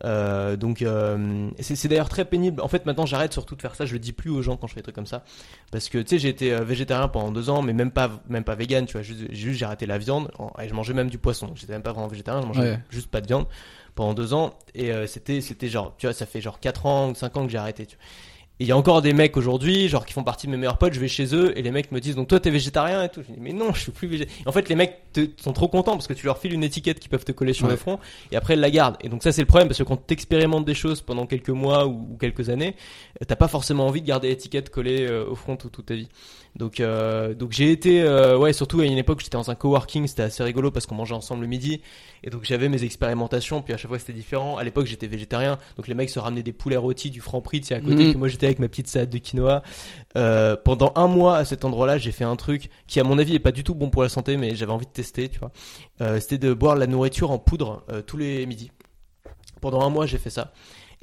[0.04, 2.60] Euh, donc, euh, c'est d'ailleurs très pénible.
[2.62, 3.84] En fait, maintenant, j'arrête surtout de faire ça.
[3.86, 5.22] Je le dis plus aux gens quand je fais des trucs comme ça,
[5.70, 8.44] parce que tu sais, j'ai été euh, végétarien pendant deux ans, mais même pas, même
[8.44, 8.86] pas vegan.
[8.86, 10.30] Tu vois, juste, j'ai arrêté la viande
[10.62, 11.50] et je mangeais même du poisson.
[11.54, 12.78] J'étais même pas vraiment végétarien, je mangeais Ouais.
[12.90, 13.46] juste pas de viande
[13.94, 14.54] pendant deux ans.
[14.74, 17.44] Et euh, c'était, c'était genre, tu vois, ça fait genre quatre ans ou cinq ans
[17.44, 17.86] que j'ai arrêté.
[17.86, 18.04] Tu vois.
[18.60, 20.76] Et il y a encore des mecs aujourd'hui, genre qui font partie de mes meilleurs
[20.76, 23.08] potes, je vais chez eux et les mecs me disent donc toi t'es végétarien et
[23.08, 23.22] tout.
[23.26, 24.42] Je dis mais non, je suis plus végétarien.
[24.44, 27.00] En fait les mecs te, sont trop contents parce que tu leur files une étiquette
[27.00, 27.70] qu'ils peuvent te coller sur Ouais.
[27.72, 27.98] le front
[28.30, 28.96] et après ils la gardent.
[29.00, 31.86] Et donc ça c'est le problème parce que quand t'expérimentes des choses pendant quelques mois
[31.86, 32.76] ou, ou quelques années,
[33.26, 36.08] t'as pas forcément envie de garder l'étiquette collée euh, au front toute, toute ta vie.
[36.56, 40.06] Donc, euh, donc j'ai été, euh, ouais, surtout à une époque, j'étais dans un coworking,
[40.06, 41.80] c'était assez rigolo parce qu'on mangeait ensemble le midi,
[42.24, 44.56] et donc j'avais mes expérimentations, puis à chaque fois c'était différent.
[44.56, 47.66] À l'époque, j'étais végétarien, donc les mecs se ramenaient des poulets rôtis du Franprix, tu
[47.68, 49.62] sais, à côté, puis moi j'étais avec ma petite salade de quinoa.
[50.16, 53.34] Euh, pendant un mois à cet endroit-là, j'ai fait un truc qui, à mon avis,
[53.34, 55.52] est pas du tout bon pour la santé, mais j'avais envie de tester, tu vois.
[56.00, 58.70] Euh, c'était de boire la nourriture en poudre euh, tous les midis.
[59.60, 60.52] Pendant un mois, j'ai fait ça.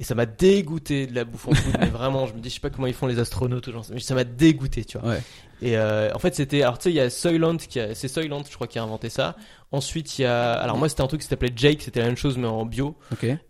[0.00, 2.60] Et ça m'a dégoûté de la bouffe en mais vraiment, je me dis, je sais
[2.60, 5.08] pas comment ils font les astronautes, sais- mais ça m'a dégoûté, tu vois.
[5.10, 5.22] Ouais.
[5.60, 8.06] Et euh, en fait, c'était, alors tu sais, il y a Soylent, qui a, c'est
[8.06, 9.34] Soylent, je crois, qui a inventé ça.
[9.72, 12.16] Ensuite, il y a, alors moi, c'était un truc qui s'appelait Jake, c'était la même
[12.16, 12.94] chose, mais en bio.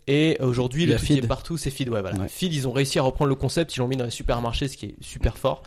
[0.07, 1.87] Et aujourd'hui, Il y le truc qui est partout, c'est Feed.
[1.89, 2.17] Ouais, voilà.
[2.17, 2.27] Ouais.
[2.27, 4.75] Feed, ils ont réussi à reprendre le concept, ils l'ont mis dans les supermarchés, ce
[4.75, 5.61] qui est super fort.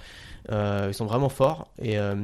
[0.50, 1.68] Euh, ils sont vraiment forts.
[1.80, 2.16] Et euh,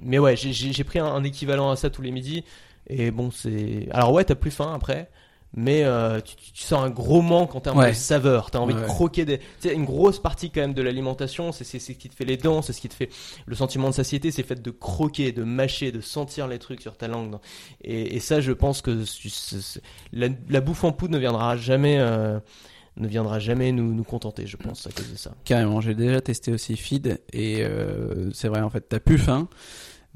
[0.00, 2.44] mais ouais, j'ai pris un, un équivalent à ça tous les midis.
[2.88, 3.88] Et bon, c'est.
[3.90, 5.10] Alors ouais, t'as plus faim après.
[5.58, 7.90] Mais euh, tu, sens un gros manque en termes Ouais.
[7.92, 8.50] de saveur.
[8.50, 9.38] T'as envie Ouais, de croquer des.
[9.38, 12.36] Tu sais, une grosse partie quand même de l'alimentation, c'est ce qui te fait les
[12.36, 13.08] dents, c'est ce qui te fait
[13.46, 16.82] le sentiment de satiété, c'est le fait de croquer, de mâcher, de sentir les trucs
[16.82, 17.36] sur ta langue.
[17.82, 19.02] Et, et ça, je pense que
[20.12, 22.38] la bouffe en poudre ne viendra jamais, euh,
[22.96, 25.32] ne viendra jamais nous, nous contenter, je pense, à cause de ça.
[25.44, 29.48] Carrément, j'ai déjà testé aussi Feed et euh, c'est vrai en fait, t'as plus faim,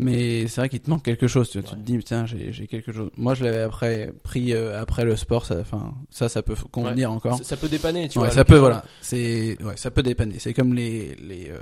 [0.05, 1.49] mais c'est vrai qu'il te manque quelque chose.
[1.51, 3.11] Tu, tu te dis putain, j'ai quelque chose.
[3.17, 7.13] Moi, je l'avais après pris euh, après le sport, ça, enfin ça, ça peut convenir
[7.13, 7.39] encore.
[7.39, 8.35] Ça, ça peut dépanner, tu Ouais, vois.
[8.35, 8.85] ça peut, voilà.
[9.01, 10.39] C'est ouais, ça peut dépanner.
[10.39, 11.59] C'est comme les les euh,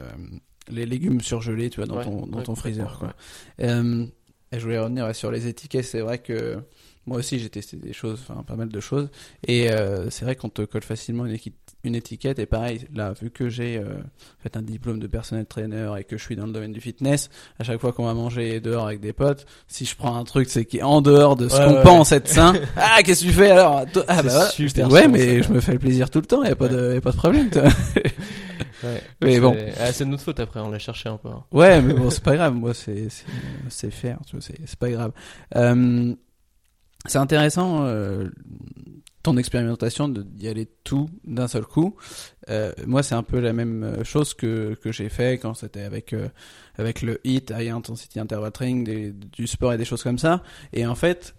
[0.70, 3.14] les légumes surgelés, tu vois, dans ton dans ton freezer, quoi.
[3.60, 4.06] Euh,
[4.52, 5.84] et je voulais revenir sur les étiquettes.
[5.84, 6.58] C'est vrai que
[7.06, 9.10] moi aussi j'ai testé des choses, enfin pas mal de choses.
[9.46, 9.68] Et
[10.10, 11.52] c'est vrai qu'on te colle facilement une, équi-
[11.88, 12.38] une étiquette.
[12.38, 13.94] Et pareil, là, vu que j'ai euh,
[14.38, 17.28] fait un diplôme de personnel trainer et que je suis dans le domaine du fitness,
[17.58, 20.48] à chaque fois qu'on va manger dehors avec des potes, si je prends un truc
[20.48, 23.22] c'est qui est en dehors de ce Ouais, qu'on ouais, pense être sain, ah qu'est-ce
[23.22, 23.84] que tu fais alors?
[24.06, 24.48] Ah bah
[24.88, 26.44] ouais, mais je me fais le plaisir tout le temps.
[26.44, 27.50] Y a pas de, y a pas de problème.
[27.50, 27.64] toi.
[28.84, 29.02] Ouais.
[29.22, 29.56] Mais bon.
[29.80, 31.28] ah, c'est de notre faute après, on l'a cherché un peu.
[31.28, 31.42] hein.
[31.50, 32.54] Ouais, mais bon, c'est pas grave.
[32.54, 33.08] Moi, c'est
[33.68, 35.10] c'est faire, c'est pas grave.
[35.56, 36.14] Euh,
[37.06, 38.28] c'est intéressant euh,
[39.22, 41.96] ton expérimentation d'y aller tout d'un seul coup.
[42.48, 46.12] Euh, moi, c'est un peu la même chose que que j'ai fait quand c'était avec
[46.12, 46.28] euh,
[46.76, 50.42] avec le HIT, High Intensity Interval Training, du sport et des choses comme ça.
[50.72, 51.34] Et en fait,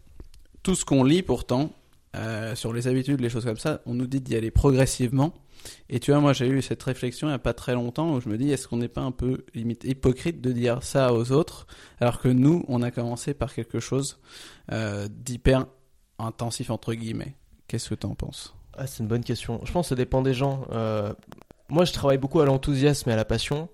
[0.64, 1.72] tout ce qu'on lit pourtant
[2.16, 5.34] euh, sur les habitudes, les choses comme ça, on nous dit d'y aller progressivement.
[5.90, 8.22] Et tu vois, moi j'ai eu cette réflexion il n'y a pas très longtemps où
[8.22, 11.34] je me dis est-ce qu'on n'est pas un peu limite hypocrite de dire ça aux
[11.34, 11.68] autres
[12.00, 14.20] alors que nous on a commencé par quelque chose
[14.72, 15.66] euh, d'hyper
[16.18, 17.36] intensif entre guillemets.
[17.70, 19.62] Qu'est-ce que tu en penses Ah, c'est une bonne question.
[19.64, 20.66] Je pense que ça dépend des gens.
[20.72, 21.14] Euh,
[21.70, 23.70] moi, je travaille beaucoup à l'enthousiasme et à la passion.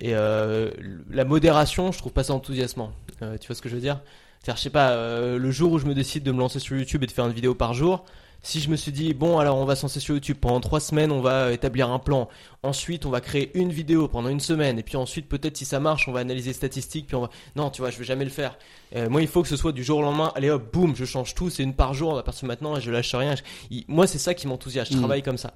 [0.00, 0.70] Et euh,
[1.10, 2.92] la modération, je trouve pas ça enthousiasmant.
[3.22, 4.02] Euh, tu vois ce que je veux dire?
[4.38, 4.96] C'est-à-dire, je sais pas,
[5.38, 7.32] le jour où je me décide de me lancer sur YouTube et de faire une
[7.32, 8.04] vidéo par jour,
[8.42, 10.80] si je me suis dit, bon, alors on va se lancer sur YouTube, pendant trois
[10.80, 12.28] semaines, on va établir un plan.
[12.64, 14.78] Ensuite, on va créer une vidéo pendant une semaine.
[14.78, 17.06] Et puis ensuite, peut-être si ça marche, on va analyser les statistiques.
[17.06, 17.30] Puis on va...
[17.56, 18.58] Non, tu vois, je vais jamais le faire.
[18.96, 20.32] Euh, moi, il faut que ce soit du jour au lendemain.
[20.34, 21.50] Allez hop, boum, je change tout.
[21.50, 23.34] C'est une par jour à partir de maintenant et je lâche rien.
[23.36, 24.92] Je- Moi, c'est ça qui m'enthousiasme.
[24.92, 25.00] Je Mm.
[25.00, 25.54] travaille comme ça.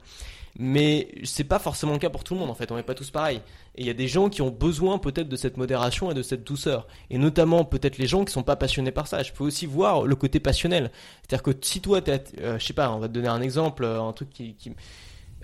[0.58, 2.94] Mais c'est pas forcément le cas pour tout le monde en fait, on n'est pas
[2.94, 3.42] tous pareils.
[3.74, 6.22] Et il y a des gens qui ont besoin peut-être de cette modération et de
[6.22, 6.86] cette douceur.
[7.10, 9.22] Et notamment peut-être les gens qui sont pas passionnés par ça.
[9.22, 10.90] Je peux aussi voir le côté passionnel.
[11.22, 13.84] C'est-à-dire que si toi, t'es, euh, je sais pas, on va te donner un exemple,
[13.84, 14.72] euh, un truc qui, qui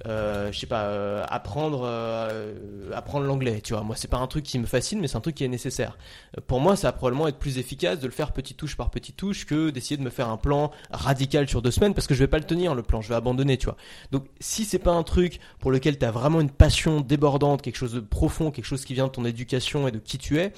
[0.06, 2.54] euh, je sais pas, euh, apprendre, euh,
[2.94, 3.82] apprendre l'anglais, tu vois.
[3.82, 5.96] Moi, c'est pas un truc qui me fascine, mais c'est un truc qui est nécessaire.
[6.36, 8.90] Euh, Pour moi, ça va probablement être plus efficace de le faire petite touche par
[8.90, 12.14] petite touche que d'essayer de me faire un plan radical sur deux semaines parce que
[12.14, 13.76] je vais pas le tenir, le plan, je vais abandonner, tu vois.
[14.10, 17.76] Donc, si c'est pas un truc pour lequel tu as vraiment une passion débordante, quelque
[17.76, 20.52] chose de profond, quelque chose qui vient de ton éducation et de qui tu es,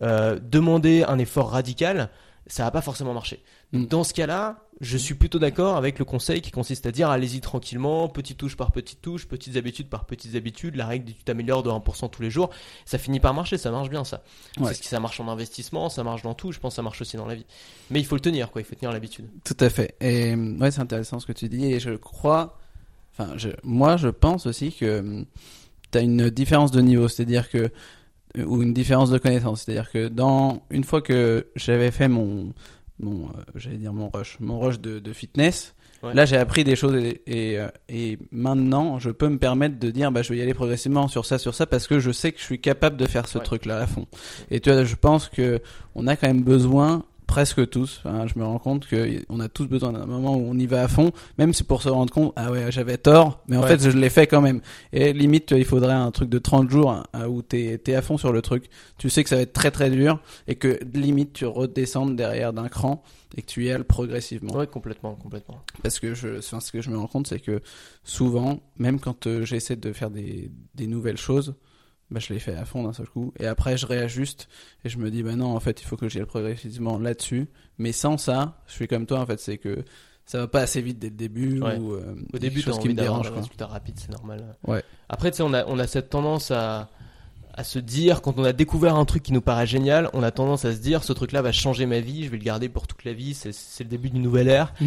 [0.00, 2.10] demander un effort radical,
[2.46, 3.42] ça va pas forcément marcher.
[3.72, 3.86] Donc, Mm.
[3.86, 7.40] dans ce cas-là, je suis plutôt d'accord avec le conseil qui consiste à dire allez-y
[7.40, 11.62] tranquillement, petite touche par petite touche, petites habitudes par petites habitudes, la règle tu t'améliores
[11.62, 12.50] de 1% tous les jours,
[12.84, 14.24] ça finit par marcher, ça marche bien ça.
[14.58, 14.68] Ouais.
[14.68, 16.82] C'est ce qui ça marche en investissement, ça marche dans tout, je pense que ça
[16.82, 17.46] marche aussi dans la vie.
[17.90, 19.26] Mais il faut le tenir quoi, il faut tenir l'habitude.
[19.44, 19.94] Tout à fait.
[20.00, 21.66] Et ouais, c'est intéressant ce que tu dis.
[21.66, 22.58] Et je crois,
[23.12, 25.24] enfin, je, moi, je pense aussi que
[25.92, 27.70] tu as une différence de niveau, c'est-à-dire que
[28.36, 32.52] ou une différence de connaissance, c'est-à-dire que dans une fois que j'avais fait mon
[33.02, 35.74] mon euh, j'allais dire mon rush, mon rush de, de fitness.
[36.02, 36.14] Ouais.
[36.14, 39.90] Là, j'ai appris des choses et, et, euh, et maintenant, je peux me permettre de
[39.92, 42.32] dire, bah, je vais y aller progressivement sur ça, sur ça, parce que je sais
[42.32, 43.44] que je suis capable de faire ce Ouais.
[43.44, 44.06] truc-là à fond.
[44.50, 45.60] Et tu vois, je pense que
[45.94, 49.48] on a quand même besoin, presque tous, hein, je me rends compte que on a
[49.48, 52.12] tous besoin d'un moment où on y va à fond, même si pour se rendre
[52.12, 53.68] compte, ah ouais, j'avais tort, mais en Ouais.
[53.68, 54.60] fait, je l'ai fait quand même.
[54.92, 58.18] Et limite, il faudrait un truc de 30 jours hein, où t'es es à fond
[58.18, 58.68] sur le truc.
[58.98, 62.52] Tu sais que ça va être très très dur et que limite, tu redescendes derrière
[62.52, 63.02] d'un cran
[63.34, 64.52] et que tu y ailles progressivement.
[64.54, 65.62] Ouais, complètement, complètement.
[65.82, 67.62] Parce que je, enfin, ce que je me rends compte, c'est que
[68.04, 71.54] souvent, même quand euh, j'essaie de faire des, des nouvelles choses,
[72.12, 73.32] bah, je les fais à fond d'un seul coup.
[73.40, 74.48] Et après, je réajuste
[74.84, 77.48] et je me dis, bah non, en fait, il faut que j'aille progressivement là-dessus.
[77.78, 79.84] Mais sans ça, je suis comme toi, en fait, c'est que
[80.24, 81.60] ça va pas assez vite dès le début.
[81.60, 81.78] Ouais.
[81.78, 83.28] Ou, euh, Au début, chose t'as qui me dérange.
[83.28, 84.56] un résultat rapide, c'est normal.
[84.66, 84.82] Ouais.
[85.08, 86.90] Après, tu sais, on a, on a cette tendance à,
[87.54, 90.30] à se dire, quand on a découvert un truc qui nous paraît génial, on a
[90.30, 92.86] tendance à se dire, ce truc-là va changer ma vie, je vais le garder pour
[92.86, 94.74] toute la vie, c'est, le début d'une nouvelle ère.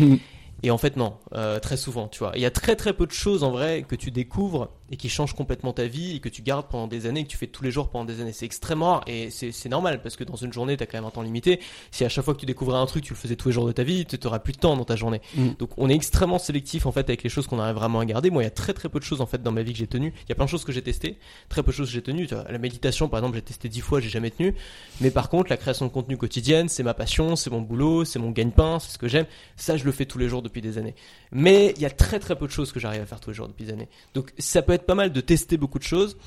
[0.63, 2.31] Et en fait, non, euh, très souvent, tu vois.
[2.35, 5.09] Il y a très très peu de choses en vrai que tu découvres et qui
[5.09, 7.63] changent complètement ta vie et que tu gardes pendant des années, que tu fais tous
[7.63, 8.33] les jours pendant des années.
[8.33, 11.11] C'est extrêmement rare et c'est normal parce que dans une journée, t'as quand même un
[11.11, 11.59] temps limité.
[11.91, 13.65] Si à chaque fois que tu découvrais un truc, tu le faisais tous les jours
[13.65, 15.21] de ta vie, tu n'auras plus de temps dans ta journée.
[15.35, 15.49] Mm.
[15.59, 18.29] Donc on est extrêmement sélectif en fait avec les choses qu'on arrive vraiment à garder.
[18.29, 19.79] Moi, il y a très très peu de choses en fait dans ma vie que
[19.79, 20.13] j'ai tenues.
[20.25, 21.17] Il y a plein de choses que j'ai testées,
[21.49, 22.27] très peu de choses que j'ai tenues.
[22.27, 24.53] Tu vois, la méditation, par exemple, j'ai testé dix fois, j'ai jamais tenu.
[25.01, 28.19] Mais par contre, la création de contenu quotidienne, c'est ma passion, c'est mon boulot, c'est
[28.19, 29.25] mon gagne-pain, c'est ce que j'aime.
[29.55, 30.95] Ça, je le fais tous les jours depuis des années.
[31.31, 33.35] Mais il y a très très peu de choses que j'arrive à faire tous les
[33.35, 33.89] jours depuis des années.
[34.13, 36.17] Donc ça peut être pas mal de tester beaucoup de choses.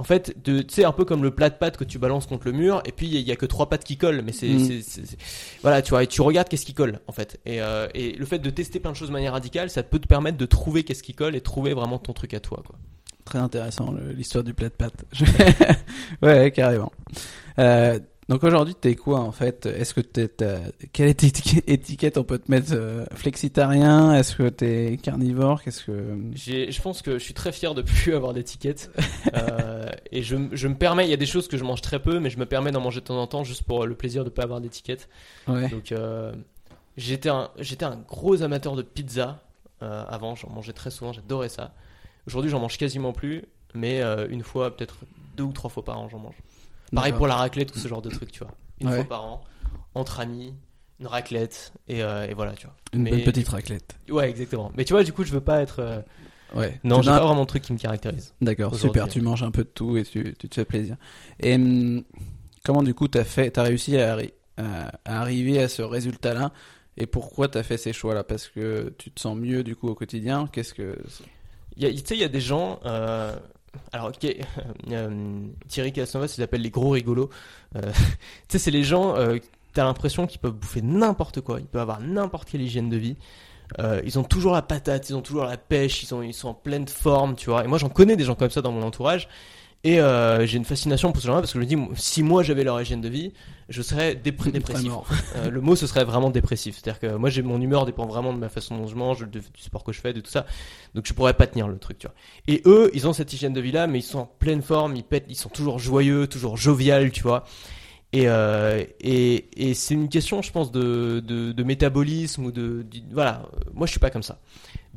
[0.00, 2.46] En fait, tu sais, un peu comme le plat de pâtes que tu balances contre
[2.46, 4.80] le mur, et puis il y, a- que trois pâtes qui collent, mais c'est, Mm.
[4.82, 5.16] c'est-
[5.62, 7.40] voilà, tu vois, et tu regardes qu'est-ce qui colle, en fait.
[7.44, 9.98] Et, euh, et le fait de tester plein de choses de manière radicale, ça peut
[9.98, 12.76] te permettre de trouver qu'est-ce qui colle et trouver vraiment ton truc à toi, quoi.
[13.24, 15.04] Très intéressant, l'histoire du plat de pâtes.
[15.12, 15.24] Je-
[16.22, 16.92] ouais, carrément.
[17.58, 19.64] Euh, donc aujourd'hui, t'es quoi en fait?
[19.64, 20.28] Est-ce que t'es,
[20.92, 21.08] quelle
[21.66, 24.14] étiquette, on peut te mettre euh, Flexitarien?
[24.14, 25.62] Est-ce que t'es carnivore?
[25.62, 28.90] Qu'est-ce que je pense que je suis très fier de plus avoir d'étiquette.
[29.34, 32.00] Euh, et je, je me permets, il y a des choses que je mange très
[32.00, 34.24] peu, mais je me permets d'en manger de temps en temps juste pour le plaisir
[34.24, 35.08] de pas avoir d'étiquette.
[35.46, 35.68] Ouais.
[35.70, 36.34] Donc euh,
[36.98, 39.42] j'étais un, j'étais un gros amateur de pizza
[39.80, 41.72] avant, j'en mangeais très souvent, j'adorais ça.
[42.26, 44.96] Aujourd'hui, j'en mange quasiment plus, mais une fois, peut-être
[45.36, 46.34] deux ou trois fois par an, j'en mange.
[46.94, 48.52] Pareil pour la raclette ou ce genre de truc, tu vois.
[48.80, 48.96] Une Ouais.
[48.96, 49.44] fois par an,
[49.94, 50.54] entre amis,
[51.00, 52.74] une raclette et, euh, et voilà, tu vois.
[52.92, 53.96] Une Mais- bonne petite raclette.
[54.10, 54.72] Ouais, exactement.
[54.76, 55.80] Mais tu vois, du coup, je veux pas être.
[55.80, 56.00] euh,
[56.54, 56.80] Ouais.
[56.82, 58.32] Non, Tu j'ai pas vraiment de truc qui me caractérise.
[58.40, 59.06] D'accord, super.
[59.06, 60.96] Tu manges un peu de tout et tu, tu te fais plaisir.
[61.40, 62.04] Et hum,
[62.64, 66.52] comment du coup t'as fait, t'as réussi à, arri- à- à arriver à ce résultat-là?
[66.96, 68.24] Et pourquoi t'as fait ces choix-là?
[68.24, 70.48] Parce que tu te sens mieux du coup au quotidien?
[70.50, 70.98] Qu'est-ce que
[71.76, 72.80] Il y a- Tu sais, il y a des gens.
[72.86, 73.36] euh,
[73.92, 74.26] alors, ok,
[74.90, 77.30] euh, Thierry Casanova, il appelle les gros rigolos.
[77.76, 77.92] Euh, tu
[78.48, 79.16] sais, c'est les gens.
[79.16, 79.38] Euh,
[79.74, 81.60] T'as l'impression qu'ils peuvent bouffer n'importe quoi.
[81.60, 83.16] Ils peuvent avoir n'importe quelle hygiène de vie.
[83.78, 86.54] Euh, ils ont toujours la patate, ils ont toujours la pêche, ils ils sont en
[86.54, 87.64] pleine forme, tu vois.
[87.64, 89.28] Et moi, j'en connais des gens comme ça dans mon entourage.
[89.84, 92.42] Et euh, j'ai une fascination pour ce genre-là parce que je me dis, si moi
[92.42, 93.32] j'avais leur hygiène de vie,
[93.68, 94.88] je serais dépr- dépressif.
[95.36, 96.76] Euh, le mot, ce serait vraiment dépressif.
[96.76, 99.26] C'est-à-dire que moi, j'ai mon humeur dépend vraiment de ma façon dont je mange, de-
[99.38, 100.46] du sport que je fais, de tout ça.
[100.94, 102.14] Donc, je pourrais pas tenir le truc, tu vois.
[102.48, 105.04] Et eux, ils ont cette hygiène de vie-là, mais ils sont en pleine forme, ils
[105.04, 107.44] pètent, ils sont toujours joyeux, toujours jovial, tu vois.
[108.12, 112.84] Et, euh, et, et c'est une question, je pense, de, de, de métabolisme ou de,
[113.12, 113.42] voilà.
[113.74, 114.38] Moi, je suis pas comme ça.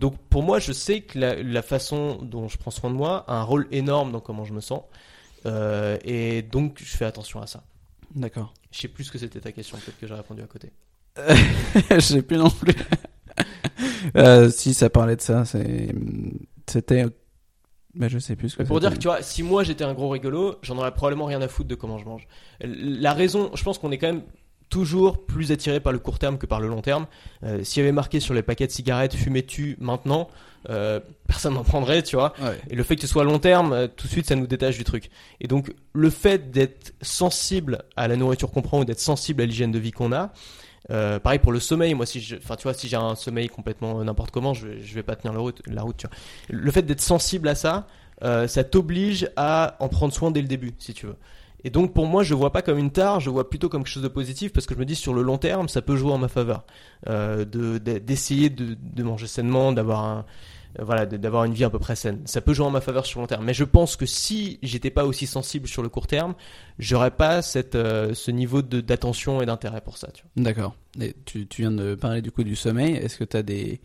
[0.02, 3.24] Donc, pour moi, je sais que la, la façon dont je prends soin de moi
[3.28, 4.82] a un rôle énorme dans comment je me sens.
[5.46, 7.64] Euh, et donc, je fais attention à ça.
[8.16, 8.52] D'accord.
[8.72, 10.72] Je sais plus ce que c'était ta question, peut-être que j'ai répondu à côté.
[11.92, 12.74] Je sais plus non plus.
[14.16, 17.06] Euh, si ça parlait de ça, c'était.
[17.94, 19.94] Mais je sais plus ce que Pour dire que tu vois, si moi j'étais un
[19.94, 22.28] gros rigolo, j'en aurais probablement rien à foutre de comment je mange.
[22.62, 24.24] La raison, je pense qu'on est quand même
[24.72, 27.06] toujours plus attiré par le court terme que par le long terme.
[27.44, 30.30] Euh, S'il y avait marqué sur les paquets de cigarettes fumez-tu maintenant,
[30.70, 32.34] euh, personne n'en prendrait, tu vois.
[32.42, 32.58] Ouais.
[32.72, 34.78] Et le fait que ce soit long terme, euh, tout de suite, ça nous détache
[34.78, 35.12] du truc.
[35.42, 39.46] Et donc, le fait d'être sensible à la nourriture qu'on prend ou d'être sensible à
[39.46, 40.32] l'hygiène de vie qu'on a,
[40.90, 41.94] euh, pareil pour le sommeil.
[41.94, 44.82] Moi, si je, enfin, tu vois, si j'ai un sommeil complètement n'importe comment, je, vais-
[44.82, 46.16] je vais pas tenir la route, la route, tu vois.
[46.50, 47.88] Le fait d'être sensible à ça,
[48.48, 51.16] ça t'oblige à en prendre soin dès le début, si tu veux.
[51.64, 53.94] Et donc pour moi, je vois pas comme une tare, je vois plutôt comme quelque
[53.94, 56.12] chose de positif parce que je me dis sur le long terme, ça peut jouer
[56.12, 56.66] en ma faveur.
[57.08, 60.26] Euh, de de- d'essayer de, de manger sainement, d'avoir un
[60.80, 62.22] euh, voilà, d'avoir une vie à peu près saine.
[62.26, 63.44] Ça peut jouer en ma faveur sur le long terme.
[63.46, 66.34] Mais je pense que si j'étais pas aussi sensible sur le court terme,
[66.80, 70.08] j'aurais pas cette euh, ce niveau d'attention et d'intérêt pour ça.
[70.38, 70.76] D'accord.
[71.26, 72.94] Tu, tu viens de parler du coup du sommeil.
[72.96, 73.82] Est-ce que tu as des,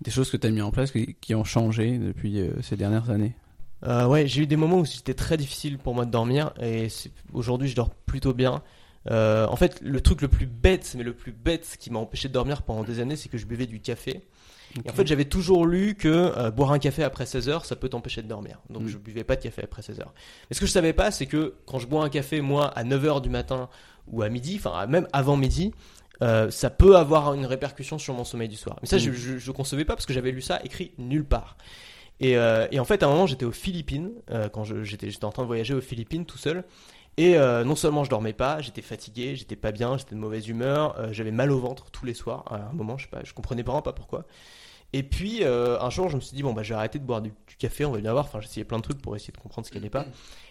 [0.00, 2.76] des choses que tu as mis en place qui, qui ont changé depuis euh, ces
[2.76, 3.34] dernières années?
[3.86, 6.88] Euh, ouais, j'ai eu des moments où c'était très difficile pour moi de dormir et
[7.32, 8.62] aujourd'hui je dors plutôt bien.
[9.10, 12.28] Euh, en fait, le truc le plus bête, mais le plus bête qui m'a empêché
[12.28, 14.22] de dormir pendant des années, c'est que je buvais du café.
[14.84, 17.74] Et en fait, j'avais toujours lu que euh, boire un café après 16 heures, ça
[17.74, 18.60] peut t'empêcher de dormir.
[18.68, 18.88] Donc, Mm.
[18.88, 20.12] je buvais pas de café après 16 heures.
[20.48, 22.84] Mais ce que je savais pas, c'est que quand je bois un café, moi, à
[22.84, 23.68] 9 heures du matin
[24.06, 25.72] ou à midi, enfin, même avant midi,
[26.22, 28.76] euh, ça peut avoir une répercussion sur mon sommeil du soir.
[28.82, 29.00] Mais ça, Mm.
[29.00, 31.56] je, je, je concevais pas parce que j'avais lu ça écrit nulle part.
[32.20, 35.30] Et, euh, et en fait, à un moment, j'étais aux Philippines, euh, quand j'étais en
[35.30, 36.64] train de voyager aux Philippines tout seul.
[37.16, 40.48] Et euh, non seulement je dormais pas, j'étais fatigué, j'étais pas bien, j'étais de mauvaise
[40.48, 43.62] humeur, j'avais mal au ventre tous les soirs à un moment, je sais pas, comprenais
[43.62, 44.24] vraiment pas pourquoi.
[44.92, 47.20] Et puis un jour, je me suis dit bon bah je vais arrêter de boire
[47.20, 48.24] du, café, on va bien voir.
[48.24, 50.06] Enfin, essayé plein de trucs pour essayer de comprendre ce qui allait pas.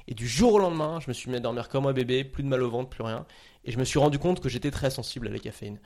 [0.08, 2.44] Et du jour au lendemain, je me suis mis à dormir comme un bébé, plus
[2.44, 3.26] de mal au ventre, plus rien.
[3.64, 5.80] Et je me suis rendu compte que j'étais très sensible à la caféine.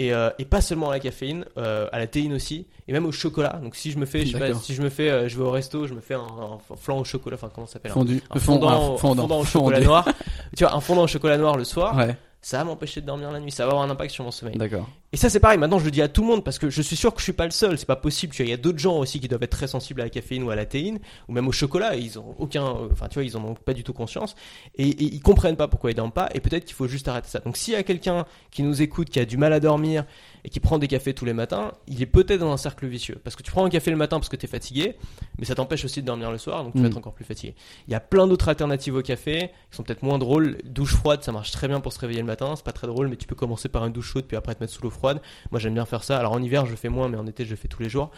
[0.00, 3.04] Et, euh, et pas seulement à la caféine, euh, à la théine aussi, et même
[3.04, 3.58] au chocolat.
[3.62, 4.62] Donc si je me fais, je sais pas, D'accord.
[4.62, 6.98] si je me fais, euh, je vais au resto, je me fais un, un flan
[7.00, 8.22] au chocolat, enfin comment ça s'appelle, un- Fondu.
[8.30, 10.08] un Fondant, fondant, fondant, au chocolat noir.
[10.56, 13.30] tu vois, un fondant au chocolat noir le soir, Ouais, ça va m'empêcher de dormir
[13.32, 14.56] la nuit, ça va avoir un impact sur mon sommeil.
[14.56, 14.88] d'accord.
[15.12, 16.82] Et ça c'est pareil, maintenant je le dis à tout le monde parce que je
[16.82, 18.54] suis sûr que je suis pas le seul, c'est pas possible, tu vois, il y
[18.54, 20.66] a d'autres gens aussi qui doivent être très sensibles à la caféine ou à la
[20.66, 20.98] théine
[21.28, 23.54] ou même au chocolat, et ils ont aucun euh, enfin tu vois, ils en ont
[23.54, 24.36] pas du tout conscience
[24.76, 27.28] et, et ils comprennent pas pourquoi ils dorment pas et peut-être qu'il faut juste arrêter
[27.28, 27.40] ça.
[27.40, 30.04] Donc s'il y a quelqu'un qui nous écoute qui a du mal à dormir
[30.48, 33.20] et qui prend des cafés tous les matins, il est peut-être dans un cercle vicieux
[33.22, 34.96] parce que tu prends un café le matin parce que tu es fatigué,
[35.38, 36.90] mais ça t'empêche aussi de dormir le soir donc tu vas Mm.
[36.92, 37.54] être encore plus fatigué.
[37.86, 41.22] Il y a plein d'autres alternatives au café qui sont peut-être moins drôles, douche froide,
[41.22, 43.26] ça marche très bien pour se réveiller le matin, c'est pas très drôle mais tu
[43.26, 45.20] peux commencer par une douche chaude puis après te mettre sous l'eau froide.
[45.50, 46.18] Moi j'aime bien faire ça.
[46.18, 48.10] Alors en hiver je fais moins, mais en été je le fais tous les jours.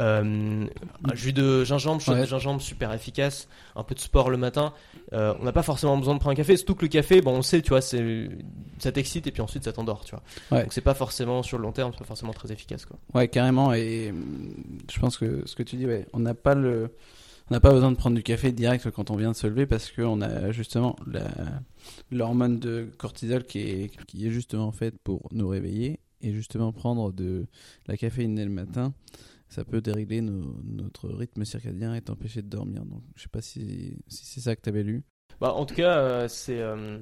[0.00, 0.66] Euh,
[1.04, 2.22] un jus de gingembre, chaud Ouais.
[2.22, 3.46] de gingembre, super efficace.
[3.76, 4.72] Un peu de sport le matin.
[5.12, 6.56] Euh, on n'a pas forcément besoin de prendre un café.
[6.56, 8.28] Surtout que le café, bon, on sait, tu vois, c'est
[8.78, 10.22] ça t'excite et puis ensuite ça t'endort, tu vois.
[10.50, 10.62] Ouais.
[10.62, 12.98] Donc c'est pas forcément sur le long terme, c'est pas forcément très efficace, quoi.
[13.14, 13.74] Ouais, carrément.
[13.74, 14.54] Et hum,
[14.90, 16.90] je pense que ce que tu dis, ouais, on n'a pas le,
[17.50, 19.66] on n'a pas besoin de prendre du café direct quand on vient de se lever
[19.66, 21.26] parce qu'on a justement la,
[22.10, 27.12] l'hormone de cortisol qui est, qui est justement faite pour nous réveiller et justement prendre
[27.12, 27.46] de
[27.88, 28.94] la caféine dès le matin.
[29.52, 32.86] Ça peut dérégler nos- notre rythme circadien et t'empêcher de dormir.
[32.86, 35.04] Donc, je sais pas si, si c'est ça que tu avais lu.
[35.42, 36.98] Bah, en tout cas, euh, c'est euh,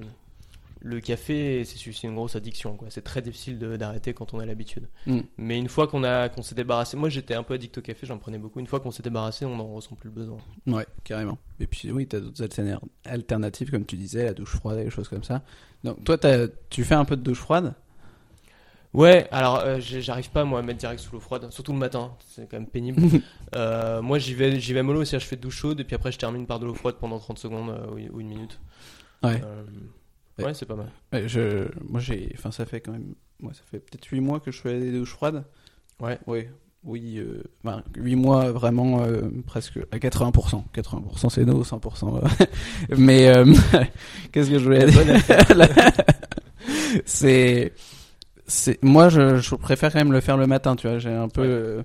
[0.81, 2.77] le café, c'est une grosse addiction.
[2.89, 4.89] C'est très difficile d'arrêter quand on a l'habitude.
[5.07, 5.21] Mm.
[5.39, 8.05] Mais une fois qu'on a qu'on s'est débarrassé, moi j'étais un peu addict au café,
[8.05, 8.59] j'en prenais beaucoup.
[8.59, 10.39] Une fois qu'on s'est débarrassé, on n'en ressent plus le besoin.
[10.67, 11.39] Ouais, carrément.
[11.61, 14.85] Et puis oui, tu as d'autres alterna- alternatives, comme tu disais, la douche froide et
[14.85, 15.45] les choses comme ça.
[15.85, 16.19] Donc toi,
[16.69, 17.75] tu fais un peu de douche froide?
[18.93, 22.13] Ouais, alors euh, j'arrive pas moi à mettre direct sous l'eau froide, surtout le matin,
[22.27, 23.03] c'est quand même pénible.
[23.57, 25.97] Euh, moi j'y vais, j'y vais mollo, c'est-à-dire je fais de douche chaude et puis
[25.97, 28.61] après je termine par de l'eau froide pendant 30 secondes euh, ou, une minute.
[29.25, 29.43] Ouais.
[30.39, 30.45] Ouais.
[30.45, 30.87] ouais, c'est pas mal.
[31.13, 34.39] Ouais, je, moi, j'ai, enfin, ça fait quand même, moi, ça fait peut-être 8 mois
[34.39, 35.43] que je fais des douches froides.
[35.99, 36.21] Ouais.
[36.29, 36.47] Oui,
[36.85, 39.05] oui, euh, ben, 8 mois vraiment
[39.49, 40.63] presque à 80%.
[40.73, 42.19] 80% c'est no, 100%.
[42.23, 42.47] euh.
[42.97, 43.33] Mais
[44.33, 45.03] qu'est-ce que je voulais dire?
[47.05, 47.73] C'est,
[48.51, 50.99] c'est, moi, je, je préfère quand même le faire le matin, tu vois.
[50.99, 51.49] J'ai un peu, Ouais.
[51.49, 51.83] euh,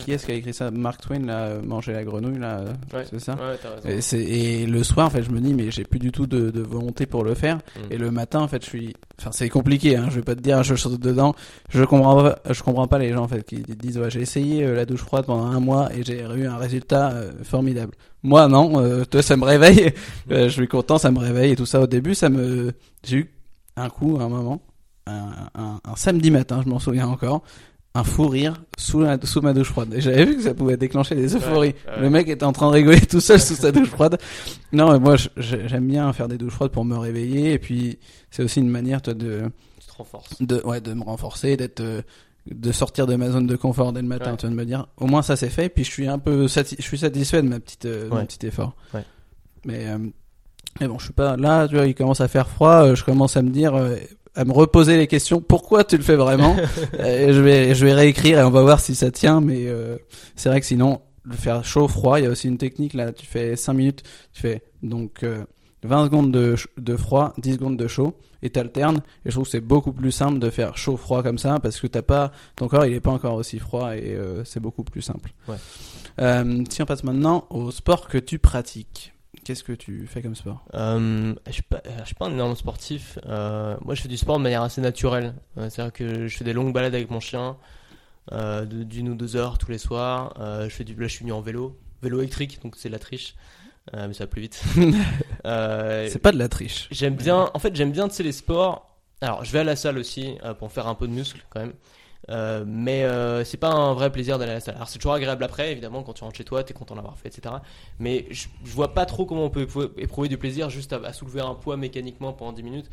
[0.00, 0.70] qui est-ce qui a écrit ça?
[0.72, 3.04] Mark Twain, là, manger la grenouille, là, Ouais.
[3.08, 3.34] c'est ça?
[3.36, 3.92] Ouais.
[3.96, 6.26] Et, c'est- et le soir, en fait, je me dis, mais j'ai plus du tout
[6.26, 7.56] de, de volonté pour le faire.
[7.56, 7.92] Mm.
[7.92, 8.94] Et le matin, en fait, je suis.
[9.20, 9.96] Enfin, c'est compliqué.
[9.96, 11.34] Hein, je vais pas te dire, je saute dedans.
[11.70, 12.38] Je comprends pas.
[12.50, 15.02] Je comprends pas les gens en fait qui disent, ouais, j'ai essayé euh, la douche
[15.02, 17.92] froide pendant un mois et j'ai eu un résultat euh, formidable.
[18.24, 18.80] Moi, non.
[18.82, 19.92] Euh, toi, ça me réveille.
[20.30, 21.80] Euh, je suis content, ça me réveille et tout ça.
[21.80, 22.72] Au début, ça me.
[23.04, 23.30] J'ai eu
[23.76, 24.60] un coup, un moment,
[25.08, 27.42] un, un, un samedi matin, je m'en souviens encore.
[27.94, 29.92] Un fou rire sous, la, sous ma douche froide.
[29.94, 31.74] Et j'avais vu que ça pouvait déclencher des euphories.
[31.86, 32.00] ouais.
[32.00, 34.18] Le mec était en train de rigoler tout seul sous sa douche froide.
[34.72, 37.54] Non, mais moi, j'aime bien faire des douches froides pour me réveiller.
[37.54, 37.98] Et puis,
[38.30, 39.44] c'est aussi une manière, toi, de,
[40.36, 42.02] Tu de, ouais, de me renforcer, d'être, euh,
[42.50, 44.32] de sortir de ma zone de confort dès le matin.
[44.32, 44.36] Ouais.
[44.36, 45.68] Tu vas de me dire, au moins ça c'est fait.
[45.68, 48.46] Puis je suis un peu, je suis satisfait de ma petite, euh, de mon petit
[48.46, 48.74] effort.
[49.64, 49.98] Mais, euh,
[50.80, 51.66] mais bon, je suis pas là.
[51.66, 52.94] Tu vois, il commence à faire froid.
[52.94, 53.96] je commence à me dire, euh,
[54.34, 55.40] à me reposer les questions.
[55.40, 56.56] Pourquoi tu le fais vraiment
[57.00, 59.40] Euh, et Je vais, je vais réécrire et on va voir si ça tient.
[59.40, 59.96] Mais euh,
[60.36, 63.12] c'est vrai que sinon, le faire chaud, froid, il y a aussi une technique là.
[63.12, 65.44] Tu fais 5 minutes, tu fais donc euh,
[65.82, 69.00] 20 secondes de, de froid, 10 secondes de chaud et t'alternes.
[69.24, 71.80] Et je trouve que c'est beaucoup plus simple de faire chaud, froid comme ça parce
[71.80, 74.84] que t'as pas, ton corps il est pas encore aussi froid et euh, c'est beaucoup
[74.84, 75.32] plus simple.
[75.48, 75.56] Ouais.
[76.70, 79.12] Si on passe maintenant au sport que tu pratiques.
[79.48, 80.62] Qu'est-ce que tu fais comme sport?
[80.74, 83.18] Euh, je suis pas, je suis pas un énorme sportif.
[83.26, 85.32] Euh, moi, je fais du sport de manière assez naturelle.
[85.56, 87.56] Euh, C'est-à-dire que je fais des longues balades avec mon chien,
[88.32, 90.34] euh, de- d'une ou deux heures tous les soirs.
[90.38, 92.98] Euh, je fais du, là, je suis venu en vélo, vélo électrique, donc c'est la
[92.98, 93.36] triche,
[93.94, 94.62] euh, mais ça va plus vite.
[95.46, 96.88] Euh, C'est pas de la triche.
[96.90, 98.98] J'aime bien, en fait, j'aime bien, tu sais, les sports.
[99.22, 101.60] Alors, je vais à la salle aussi euh, pour faire un peu de muscle quand
[101.60, 101.72] même.
[102.30, 104.74] Euh, mais euh, c'est pas un vrai plaisir d'aller à la salle.
[104.76, 107.28] Alors, c'est toujours agréable après, évidemment, quand tu rentres chez toi, t'es content d'avoir fait,
[107.28, 107.56] etc.
[107.98, 111.40] Mais je, je vois pas trop comment on peut éprouver, du plaisir juste à, soulever
[111.40, 112.90] un poids mécaniquement pendant 10 minutes.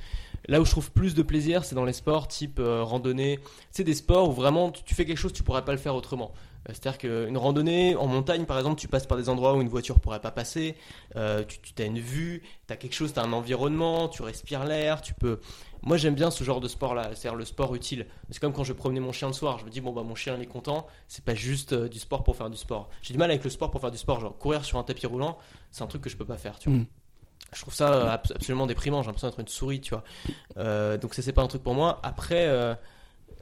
[0.48, 3.40] Là où je trouve plus de plaisir, c'est dans les sports type euh, randonnée.
[3.72, 5.96] Sais, des sports où vraiment tu, tu fais quelque chose, tu pourrais pas le faire
[5.96, 6.32] autrement.
[6.68, 10.00] C'est-à-dire qu'une randonnée en montagne, par exemple, tu passes par des endroits où une voiture
[10.00, 10.76] pourrait pas passer.
[11.16, 14.24] Euh, tu, tu as une vue, tu as quelque chose, tu as un environnement, tu
[14.24, 15.40] respires l'air, tu peux.
[15.84, 18.08] Moi, j'aime bien ce genre de sport-là, c'est-à-dire le sport utile.
[18.32, 20.16] C'est comme quand je promenais mon chien le soir, je me dis, bon, bah, mon
[20.16, 22.90] chien, il est content, c'est pas juste euh, du sport pour faire du sport.
[23.04, 25.06] J'ai du mal avec le sport pour faire du sport, genre courir sur un tapis
[25.06, 25.38] roulant,
[25.70, 26.80] c'est un truc que je peux pas faire, tu vois.
[26.80, 26.88] Mm.
[27.54, 30.98] Je trouve ça euh, abs- absolument déprimant, j'ai l'impression d'être une souris, tu vois.
[30.98, 32.00] Donc, ça, c'est pas un truc pour moi.
[32.02, 32.48] Après,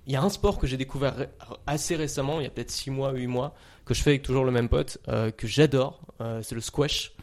[0.08, 1.30] Il y a un sport que j'ai découvert ré-
[1.68, 3.54] assez récemment, il y a peut-être 6 mois, 8 mois,
[3.86, 7.14] que je fais avec toujours le même pote, euh, que j'adore, euh, c'est le squash.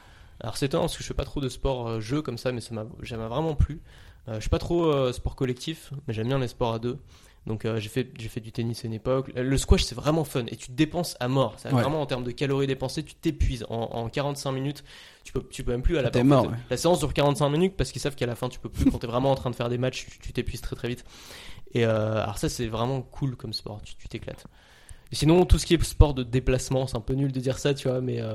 [0.40, 2.52] Alors c'est étonnant parce que je fais pas trop de sport euh, jeu comme ça,
[2.52, 2.84] mais ça m'a
[3.28, 3.80] vraiment plu.
[4.28, 6.98] Je suis pas trop sport collectif, mais j'aime bien les sports à deux.
[7.46, 9.32] Donc euh, j'ai fait j'ai fait du tennis à une époque.
[9.34, 11.54] Le squash c'est vraiment fun et tu te dépenses à mort.
[11.56, 11.82] C'est Ouais.
[11.82, 14.84] vraiment en termes de calories dépensées, tu t'épuises en, en 45 minutes.
[15.24, 16.18] Tu peux tu peux même plus à la fin,
[16.48, 16.58] ouais.
[16.68, 18.98] La séance dure 45 minutes parce qu'ils savent qu'à la fin tu peux plus quand
[18.98, 21.04] t'es vraiment en train de faire des matchs, tu t'épuises très très vite.
[21.72, 24.46] Et euh, alors ça c'est vraiment cool comme sport, tu t'éclates.
[25.12, 27.74] Sinon tout ce qui est sport de déplacement, c'est un peu nul de dire ça,
[27.74, 28.34] tu vois, mais euh,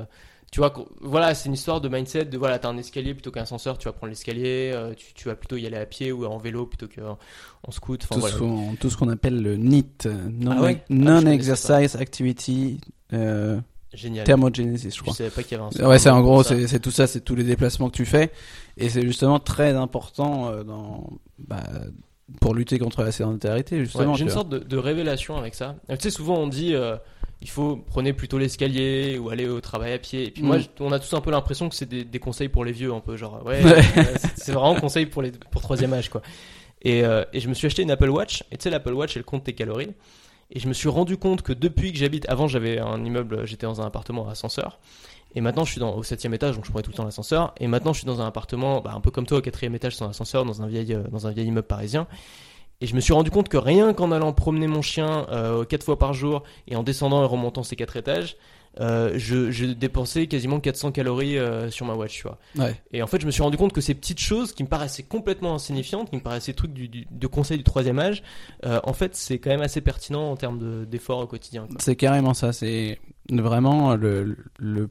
[0.52, 3.42] tu vois, voilà, c'est une histoire de mindset, de voilà, t'as un escalier plutôt qu'un
[3.42, 6.24] ascenseur, tu vas prendre l'escalier, euh, tu, tu vas plutôt y aller à pied ou
[6.24, 7.18] en vélo plutôt qu'en
[7.66, 8.04] en scoot.
[8.04, 8.34] Enfin tout, voilà.
[8.34, 10.78] ce qu'on, tout ce qu'on appelle le NEAT, euh, non, Ah ouais?
[10.80, 12.80] Ah, je Non-Exercise Activity
[13.12, 13.60] euh,
[13.92, 14.24] Génial.
[14.24, 15.14] Thermogenesis, je Je crois.
[15.14, 17.34] savais pas qu'il y avait un Ouais, c'est en gros, c'est, tout ça, c'est tous
[17.34, 18.30] les déplacements que tu fais,
[18.76, 21.64] et c'est justement très important dans, bah,
[22.40, 24.14] pour lutter contre la sédentarité, Ouais, justement.
[24.14, 25.76] j'ai une sorte de, de révélation avec ça.
[25.88, 26.96] Tu sais, souvent on dit euh,
[27.40, 30.26] il faut prenez plutôt l'escalier ou aller au travail à pied.
[30.26, 30.62] Et puis moi, Mm.
[30.80, 33.00] on a tous un peu l'impression que c'est des, des conseils pour les vieux, un
[33.00, 33.72] peu genre ouais, Ouais.
[33.98, 36.22] euh, c'est- c'est vraiment conseil pour les pour troisième âge quoi.
[36.82, 38.42] Et, euh, et je me suis acheté une Apple Watch.
[38.52, 39.90] Et tu sais, l'Apple Watch elle compte tes calories.
[40.52, 43.66] Et je me suis rendu compte que depuis que j'habite, avant j'avais un immeuble, j'étais
[43.66, 44.78] dans un appartement à ascenseur.
[45.34, 47.54] Et maintenant je suis dans, au septième étage, donc je prenais tout le temps l'ascenseur.
[47.58, 49.96] Et maintenant je suis dans un appartement, bah, un peu comme toi, au quatrième étage
[49.96, 52.06] sans ascenseur, dans un vieil, euh, dans un vieil immeuble parisien.
[52.80, 55.82] Et je me suis rendu compte que rien qu'en allant promener mon chien euh, quatre
[55.84, 58.36] fois par jour et en descendant et remontant ces quatre étages,
[58.80, 62.36] euh, je, je dépensais quasiment 400 calories euh, sur ma watch, tu vois.
[62.58, 62.78] Ouais.
[62.92, 65.04] Et en fait, je me suis rendu compte que ces petites choses qui me paraissaient
[65.04, 68.22] complètement insignifiantes, qui me paraissaient trucs du, du- de conseil du troisième âge,
[68.66, 71.66] euh, en fait, c'est quand même assez pertinent en termes de- d'efforts au quotidien.
[71.78, 72.98] C'est carrément ça, c'est
[73.30, 74.36] vraiment le,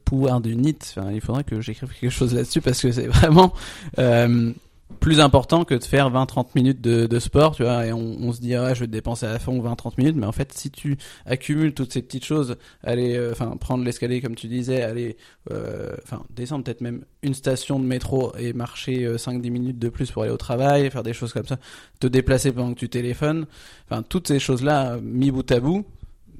[0.04, 0.78] pouvoir du NEAT.
[0.96, 3.52] Enfin, il faudrait que j'écrive quelque chose là-dessus parce que c'est vraiment
[3.98, 4.52] euh,
[5.00, 8.54] plus important que de faire 20-30 minutes de, sport, tu vois, et on, se dit,
[8.54, 11.74] ah, je vais te dépenser à fond 20-30 minutes, mais en fait, si tu accumules
[11.74, 15.16] toutes ces petites choses, aller, euh, enfin, prendre l'escalier comme tu disais, aller,
[15.50, 19.88] euh, enfin, descendre peut-être même une station de métro et marcher euh, 5-10 minutes de
[19.88, 21.58] plus pour aller au travail, faire des choses comme ça,
[21.98, 23.46] te déplacer pendant que tu téléphones,
[23.90, 25.84] enfin, toutes ces choses-là, mis bout à bout,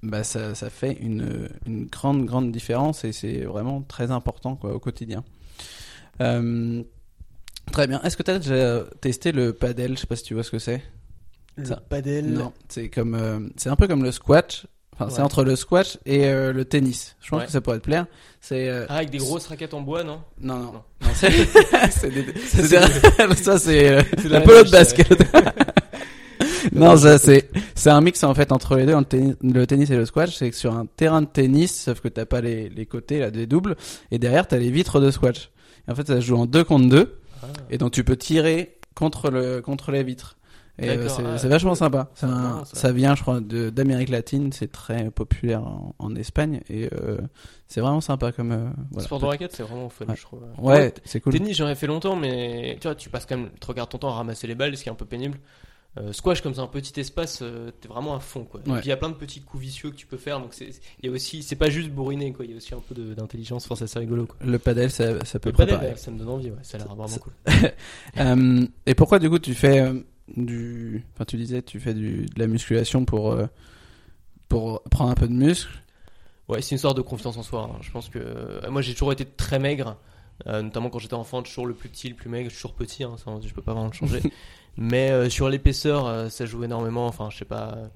[0.02, 4.74] bah ça, ça fait une, une grande grande différence et c'est vraiment très important quoi
[4.74, 5.24] au quotidien.
[6.20, 6.82] Euh,
[7.72, 8.00] très bien.
[8.02, 9.94] Est-ce que tu as déjà testé le paddle?
[9.96, 10.82] Je sais pas si tu vois ce que c'est.
[11.56, 12.26] Le Ça- padel.
[12.32, 14.66] Non, c'est comme euh, c'est un peu comme le squash.
[14.98, 17.16] Enfin, c'est entre le squash et euh, le tennis.
[17.20, 17.46] Je pense Ouais.
[17.46, 18.06] que ça pourrait te plaire.
[18.40, 20.20] C'est euh, Ah, avec des grosses raquettes en bois, non?
[20.40, 20.72] Non non.
[20.72, 20.82] Non.
[21.02, 21.30] non c'est
[21.90, 25.22] c'est des- Ça, c'est- ça c'est euh, C'est la la pelote basket.
[26.72, 29.90] non, ça c'est c'est un mix en fait entre les deux, le tennis, le tennis
[29.90, 30.34] et le squash.
[30.36, 33.30] C'est que sur un terrain de tennis, sauf que t'as pas les, les côtés là
[33.30, 33.76] des doubles,
[34.10, 35.50] et derrière t'as les vitres de squash.
[35.88, 37.46] Et en fait, ça se joue en deux contre deux, Ah.
[37.70, 40.36] et donc tu peux tirer contre le contre les vitres.
[40.78, 42.10] Et euh, c'est ah, c'est vachement sympa.
[42.20, 42.76] Un- marrant, ça.
[42.76, 44.52] ça vient, je crois, d'Amérique latine.
[44.52, 47.16] C'est très populaire en, en Espagne et euh,
[47.66, 48.52] c'est vraiment sympa comme.
[48.52, 49.06] euh, voilà.
[49.06, 50.14] Sport de raquette, c'est vraiment fun, Ouais.
[50.16, 50.40] je trouve.
[50.58, 51.32] Ouais, c'est cool.
[51.32, 53.96] Tennis, j'en ai fait longtemps, mais tu vois, tu passes quand même, tu regardes ton
[53.96, 55.38] temps à ramasser les balles, ce qui est un peu pénible.
[55.98, 58.60] Euh, squash, comme c'est un petit espace, euh, t'es vraiment à fond, quoi.
[58.66, 58.76] Et Ouais.
[58.80, 60.68] puis il y a plein de petits coups vicieux que tu peux faire, donc c'est,
[61.00, 62.44] il y a aussi, c'est pas juste bourriner, quoi.
[62.44, 64.36] Il y a aussi un peu d'intelligence, enfin, c'est assez rigolo, quoi.
[64.44, 65.92] Le padel, ça, ça peut Le padel, préparer.
[65.92, 66.58] ouais, ça me donne envie, ouais.
[66.62, 67.32] Ça a l'air vraiment cool.
[68.18, 70.00] Euh, et pourquoi du coup tu fais euh,
[70.36, 73.36] du, enfin tu disais tu fais du, de la musculation pour
[74.48, 75.70] pour prendre un peu de muscle?
[76.48, 77.70] Ouais, c'est une sorte de confiance en soi.
[77.72, 77.78] hein.
[77.80, 79.96] Je pense que moi j'ai toujours été très maigre,
[80.46, 83.16] euh, notamment quand j'étais enfant, toujours le plus petit, le plus maigre, toujours petit, hein,
[83.22, 84.20] ça, je peux pas vraiment le changer.
[84.76, 87.06] mais euh, sur l'épaisseur, euh, ça joue énormément.
[87.06, 87.86] Enfin, je sais pas, euh,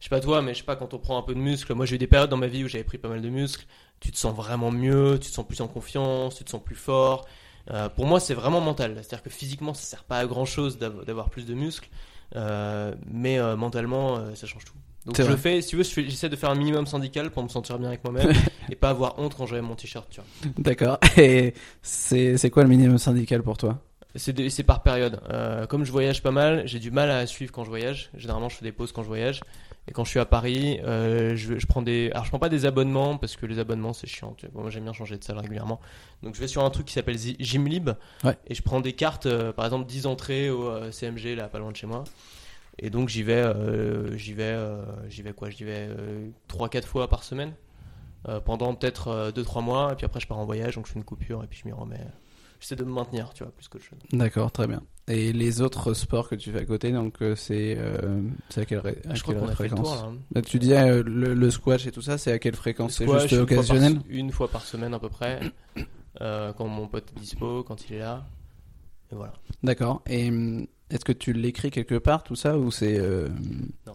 [0.00, 1.74] je sais pas toi, mais je sais pas quand on prend un peu de muscle.
[1.74, 3.66] Moi j'ai eu des périodes dans ma vie où j'avais pris pas mal de muscles.
[4.00, 6.76] Tu te sens vraiment mieux, tu te sens plus en confiance, tu te sens plus
[6.76, 7.26] fort.
[7.70, 8.94] Euh, pour moi, c'est vraiment mental.
[8.96, 11.88] C'est-à-dire que physiquement, ça sert pas à grand chose d'avoir plus de muscles,
[12.36, 14.74] euh, mais euh, mentalement, euh, ça change tout.
[15.06, 15.32] Donc je vrai.
[15.32, 17.88] le fais, si tu veux, j'essaie de faire un minimum syndical pour me sentir bien
[17.88, 18.32] avec moi-même
[18.70, 20.50] et pas avoir honte quand j'avais mon t-shirt, tu vois.
[20.58, 20.98] D'accord.
[21.16, 23.80] Et c'est c'est quoi le minimum syndical pour toi?
[24.14, 25.20] C'est par période.
[25.30, 28.10] Euh, comme je voyage pas mal, j'ai du mal à suivre quand je voyage.
[28.16, 29.40] Généralement, je fais des pauses quand je voyage.
[29.86, 32.10] Et quand je suis à Paris, euh, je, je prends des.
[32.12, 34.34] Alors, je prends pas des abonnements parce que les abonnements c'est chiant.
[34.36, 34.62] tu vois.
[34.62, 35.80] Moi, j'aime bien changer de salle régulièrement.
[36.22, 37.90] Donc, je vais sur un truc qui s'appelle Gymlib.
[38.24, 38.36] Ouais.
[38.46, 41.70] Et je prends des cartes, euh, par exemple, 10 entrées au CMG, là, pas loin
[41.70, 42.04] de chez moi.
[42.78, 45.50] Et donc, j'y vais, euh, j'y vais, euh, j'y vais quoi?
[45.50, 45.88] J'y vais
[46.48, 47.52] 3-4 fois par semaine.
[48.44, 49.92] pendant peut-être 2-3 mois.
[49.92, 50.74] Et puis après, je pars en voyage.
[50.76, 52.06] Donc, je fais une coupure et puis je m'y remets.
[52.60, 53.98] J'essaie de me maintenir, tu vois, plus qu'autre chose.
[54.12, 54.82] D'accord, très bien.
[55.06, 58.64] Et les autres sports que tu fais à côté, donc euh, c'est euh, c'est à
[58.66, 60.10] quelle, ré- à je crois quelle qu'on a fait le fréquence tour là.
[60.12, 60.18] hein.
[60.32, 62.94] Bah, Tu disais euh, le, le squash et tout ça, c'est à quelle fréquence?
[62.96, 64.00] C'est Squash, juste une fois par- occasionnel?
[64.08, 65.40] Une fois par semaine à peu près.
[66.20, 68.26] euh, quand mon pote est dispo, quand il est là.
[69.12, 69.32] Et voilà.
[69.62, 70.02] D'accord.
[70.08, 73.28] Et hum, est-ce que tu l'écris quelque part tout ça ou c'est euh,
[73.86, 73.92] Il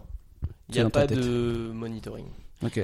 [0.70, 1.18] C'est n'y a dans ta pas tête?
[1.18, 2.26] de monitoring.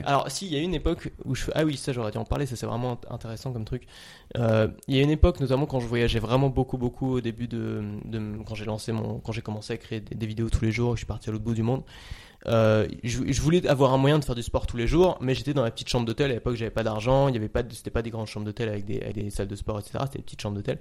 [0.04, 1.44] Alors, si, il y a une époque où je.
[1.54, 3.86] Ah oui, ça, j'aurais dû en parler, ça c'est vraiment int- intéressant comme truc.
[4.36, 7.48] Euh, Il y a une époque, notamment quand je voyageais vraiment beaucoup, beaucoup au début
[7.48, 7.82] de.
[8.04, 9.18] de quand j'ai lancé mon.
[9.20, 11.44] Quand j'ai commencé à créer des, vidéos tous les jours, je suis parti à l'autre
[11.44, 11.82] bout du monde.
[12.46, 15.34] Euh, je, je voulais avoir un moyen de faire du sport tous les jours, mais
[15.34, 16.30] j'étais dans la petite chambre d'hôtel.
[16.30, 18.68] À l'époque, j'avais pas d'argent, il y avait pas, c'était pas des grandes chambres d'hôtel
[18.68, 19.98] avec des, avec des salles de sport, etc.
[20.06, 20.78] C'était des petites chambres d'hôtel.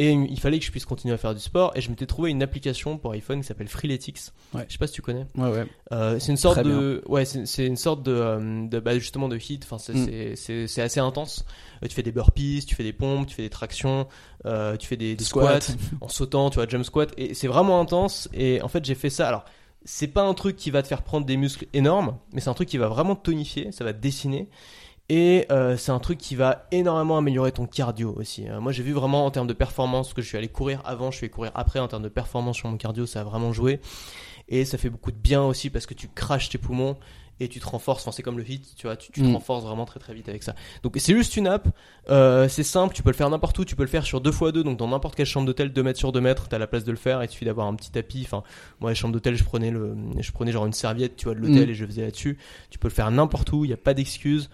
[0.00, 1.72] Et il fallait que je puisse continuer à faire du sport.
[1.74, 4.20] Et je m'étais trouvé une application pour iPhone qui s'appelle Freeletics.
[4.54, 4.64] Ouais.
[4.68, 5.26] Je sais pas si tu connais.
[5.36, 5.66] Ouais, ouais.
[5.92, 9.28] Euh, c'est une sorte Très de, ouais, c'est une sorte de, euh, de bah, justement
[9.28, 9.64] de hit.
[9.64, 10.80] Enfin, c'est Mm.
[10.80, 11.44] assez intense.
[11.82, 14.06] Euh, tu fais des burpees, tu fais des pompes, tu fais des tractions,
[14.46, 15.76] euh, tu fais des, des squats, Squat.
[16.00, 17.12] en sautant, tu vois, jump squat.
[17.16, 18.28] Et c'est vraiment intense.
[18.32, 19.26] Et en fait, j'ai fait ça.
[19.26, 19.44] Alors,
[19.84, 22.54] c'est pas un truc qui va te faire prendre des muscles énormes, mais c'est un
[22.54, 23.72] truc qui va vraiment te tonifier.
[23.72, 24.48] Ça va te dessiner.
[25.10, 28.46] Et euh, c'est un truc qui va énormément améliorer ton cardio aussi.
[28.48, 31.10] Euh, moi, j'ai vu vraiment en termes de performance, que je suis allé courir avant,
[31.10, 33.52] je suis allé courir après, en termes de performance sur mon cardio, ça a vraiment
[33.54, 33.80] joué.
[34.50, 36.96] Et ça fait beaucoup de bien aussi parce que tu craches tes poumons
[37.40, 38.02] et tu te renforces.
[38.02, 39.34] Enfin, c'est comme le hit, tu vois, tu, tu te Mm.
[39.34, 40.54] renforces vraiment très très vite avec ça.
[40.82, 41.68] Donc, c'est juste une app.
[42.10, 43.64] Euh, c'est simple, tu peux le faire n'importe où.
[43.64, 46.12] Tu peux le faire sur 2x2, donc dans n'importe quelle chambre d'hôtel, 2 mètres sur
[46.12, 47.22] 2 mètres, t'as la place de le faire.
[47.24, 48.22] Il suffit d'avoir un petit tapis.
[48.24, 48.42] Enfin,
[48.80, 51.40] moi, les chambres d'hôtel, je prenais le, je prenais genre une serviette, tu vois, de
[51.40, 51.70] l'hôtel Mm.
[51.70, 52.36] et je faisais là-dessus.
[52.70, 54.50] Tu peux le faire n'importe où, il n'y a pas d'excuse.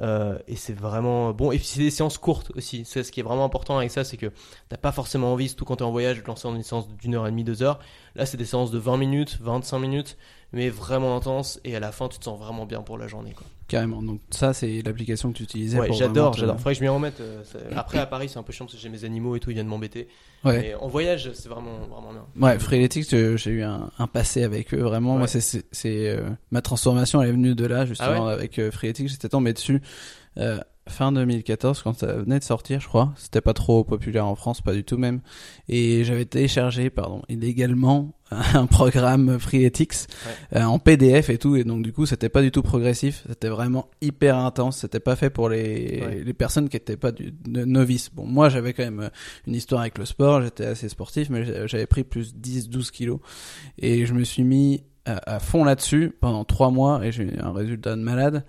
[0.00, 1.52] Euh, et c'est vraiment bon.
[1.52, 2.84] Et c'est des séances courtes aussi.
[2.84, 4.32] C'est ce qui est vraiment important avec ça, c'est que
[4.68, 7.26] t'as pas forcément envie, surtout quand t'es en voyage, de lancer une séance d'une heure
[7.26, 7.80] et demie, deux heures.
[8.14, 10.16] Là, c'est des séances de 20 minutes, 25 minutes,
[10.52, 11.60] mais vraiment intenses.
[11.64, 13.32] Et à la fin, tu te sens vraiment bien pour la journée.
[13.32, 13.46] Quoi.
[13.68, 14.02] Carrément.
[14.02, 16.56] Donc ça, c'est l'application que tu utilisais Ouais, j'adore, te- j'adore.
[16.56, 17.20] Faudrait que je m'y remette.
[17.20, 17.42] euh,
[17.76, 19.54] Après, à Paris, c'est un peu chiant parce que j'ai mes animaux et tout, ils
[19.54, 20.08] viennent m'embêter.
[20.44, 20.58] Ouais.
[20.58, 22.48] Mais en voyage, c'est vraiment, vraiment bien.
[22.48, 24.78] Ouais, Freeletics, j'ai eu un, un passé avec eux.
[24.80, 25.18] Vraiment, Ouais.
[25.18, 29.08] moi, c'est, euh, ma transformation, elle est venue de là, justement, Ah avec euh, Freeletics.
[29.08, 29.82] J'étais tombé dessus
[30.38, 30.58] euh,
[30.88, 33.12] fin 2014, quand ça venait de sortir, je crois.
[33.16, 35.20] C'était pas trop populaire en France, pas du tout même.
[35.68, 40.06] Et j'avais téléchargé, pardon, illégalement un programme Freeletics
[40.54, 41.56] euh, en PDF et tout.
[41.56, 43.24] Et donc, du coup, c'était pas du tout progressif.
[43.28, 44.78] C'était vraiment hyper intense.
[44.78, 46.22] C'était pas fait pour les, Ouais.
[46.24, 48.10] les personnes qui étaient pas du, de novices.
[48.14, 49.08] Bon, moi, j'avais quand même euh,
[49.46, 50.42] une histoire avec le sport.
[50.42, 53.20] J'étais assez sportif, mais j'a- j'avais pris plus 10, 12 kilos.
[53.78, 57.38] Et je me suis mis à, à fond là-dessus pendant trois mois et j'ai eu
[57.40, 58.44] un résultat de malade.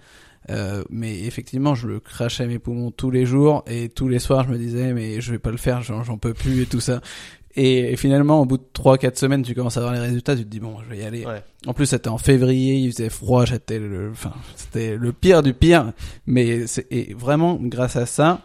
[0.50, 4.46] Euh, mais effectivement, je le crachais mes poumons tous les jours et tous les soirs,
[4.46, 7.02] je me disais, mais je vais pas le faire, j'en peux plus et tout ça.
[7.56, 10.44] Et, et finalement, au bout de 3-4 semaines, tu commences à voir les résultats, tu
[10.44, 11.26] te dis, bon, je vais y aller.
[11.26, 11.44] Ouais.
[11.66, 15.54] En plus, c'était en février, il faisait froid, j'étais le, enfin, c'était le pire du
[15.54, 15.92] pire.
[16.26, 18.42] Mais c'est, et vraiment, grâce à ça,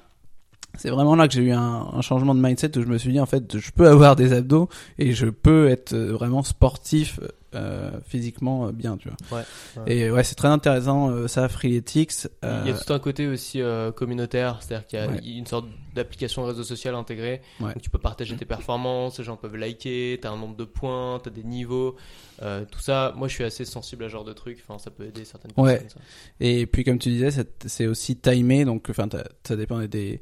[0.77, 3.13] c'est vraiment là que j'ai eu un, un changement de mindset où je me suis
[3.13, 4.69] dit, en fait, je peux avoir des abdos
[4.99, 7.21] et je peux être euh, vraiment sportif,
[7.55, 9.39] euh, physiquement euh, bien, tu vois.
[9.39, 9.45] Ouais,
[9.77, 9.97] ouais.
[9.97, 12.27] Et ouais, c'est très intéressant, euh, ça, Freeletics.
[12.45, 13.61] Euh, Il y a tout un côté aussi
[13.97, 15.19] communautaire, c'est-à-dire qu'il y a Ouais.
[15.25, 17.41] une sorte d'application réseau social intégrée.
[17.61, 21.21] Donc tu peux partager tes performances, les gens peuvent liker, t'as un nombre de points,
[21.23, 21.97] t'as des niveaux,
[22.41, 23.13] tout ça.
[23.17, 24.59] Moi, je suis assez sensible à ce genre de trucs.
[24.67, 25.89] Enfin, ça peut aider certaines personnes.
[25.89, 26.01] ça.
[26.41, 27.31] Et puis comme tu disais,
[27.67, 29.07] c'est- aussi timé, donc enfin
[29.47, 30.21] ça dépend des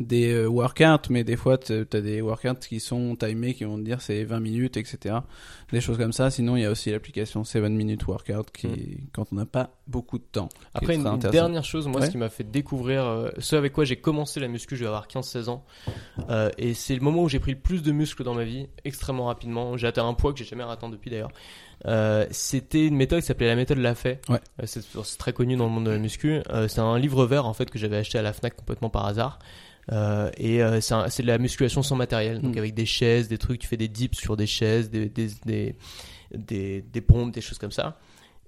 [0.00, 3.78] des euh, workouts, mais des fois t'as t'as des workouts qui sont timés, qui vont
[3.78, 5.16] te dire c'est 20 minutes, etc.
[5.72, 6.30] Des choses comme ça.
[6.30, 9.06] Sinon il y a aussi l'application 7 minutes workout qui Mm.
[9.12, 10.48] quand on n'a pas beaucoup de temps.
[10.74, 12.06] Après, une, dernière chose, moi, Ouais.
[12.06, 14.86] ce qui m'a fait découvrir, euh, ce avec quoi j'ai commencé la muscu, je vais
[14.86, 15.64] avoir 15-16 ans,
[16.28, 18.68] euh, et c'est le moment où j'ai pris le plus de muscles dans ma vie,
[18.84, 19.76] extrêmement rapidement.
[19.76, 21.32] J'ai atteint un poids que j'ai jamais atteint depuis d'ailleurs.
[21.86, 24.20] Euh, c'était une méthode qui s'appelait la méthode Lafay.
[24.28, 24.40] Ouais.
[24.64, 24.82] C'est
[25.18, 26.40] très connu dans le monde de la muscu.
[26.68, 29.38] C'est un livre vert en fait que j'avais acheté à la Fnac complètement par hasard.
[29.92, 32.58] Euh, et euh, c'est de la musculation sans matériel, donc Mm.
[32.58, 35.74] avec des chaises, des trucs, tu fais des dips sur des chaises, des, des, des,
[36.34, 37.98] des, des pompes, des choses comme ça.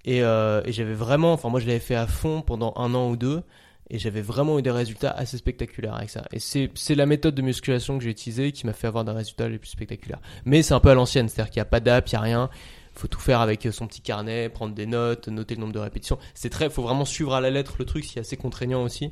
[0.05, 3.09] Et, euh, et j'avais vraiment, enfin moi je l'avais fait à fond pendant un an
[3.11, 3.43] ou deux,
[3.91, 6.25] et j'avais vraiment eu des résultats assez spectaculaires avec ça.
[6.33, 9.13] Et c'est c'est la méthode de musculation que j'ai utilisée qui m'a fait avoir des
[9.13, 10.21] résultats les plus spectaculaires.
[10.45, 12.21] Mais c'est un peu à l'ancienne, c'est-à-dire qu'il n'y a pas d'app, il n'y a
[12.21, 12.51] rien.
[12.95, 16.19] Faut tout faire avec son petit carnet, prendre des notes, noter le nombre de répétitions.
[16.35, 19.11] C'est très, faut vraiment suivre à la lettre le truc, c'est assez contraignant aussi.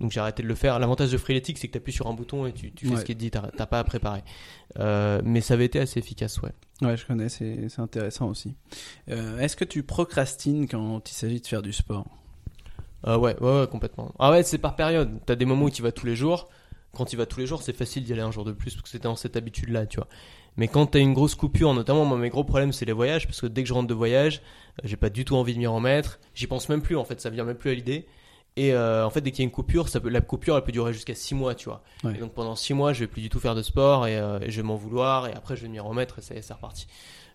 [0.00, 0.78] Donc j'ai arrêté de le faire.
[0.78, 3.00] L'avantage de Freeletics, c'est que tu appuies sur un bouton et tu, tu fais Ouais.
[3.00, 4.22] ce qui est dit, t'as pas à préparer.
[4.78, 6.52] Euh, mais ça avait été assez efficace, ouais.
[6.82, 8.54] Ouais, je connais, c'est intéressant aussi.
[9.10, 12.06] Euh, Est-ce que tu procrastines quand il s'agit de faire du sport?
[13.06, 14.14] Euh, ouais, ouais, ouais, complètement.
[14.18, 15.10] Ah ouais, c'est par période.
[15.26, 16.48] T'as des moments où tu vas tous les jours.
[16.94, 18.82] Quand tu vas tous les jours, c'est facile d'y aller un jour de plus parce
[18.82, 20.08] que c'était dans cette habitude-là, tu vois.
[20.56, 23.40] Mais quand t'as une grosse coupure, notamment moi, mes gros problèmes, c'est les voyages parce
[23.40, 24.42] que dès que je rentre de voyage,
[24.82, 26.18] j'ai pas du tout envie de m'y remettre.
[26.34, 28.06] J'y pense même plus, en fait, ça vient même plus à l'idée.
[28.56, 30.64] Et euh, en fait, dès qu'il y a une coupure, ça peut, la coupure, elle
[30.64, 31.82] peut durer jusqu'à 6 mois, tu vois.
[32.04, 32.14] Ouais.
[32.16, 34.38] Et donc pendant 6 mois, je vais plus du tout faire de sport et, euh,
[34.42, 36.42] et je vais m'en vouloir et après je vais m'y remettre et ça y est,
[36.42, 36.86] c'est reparti.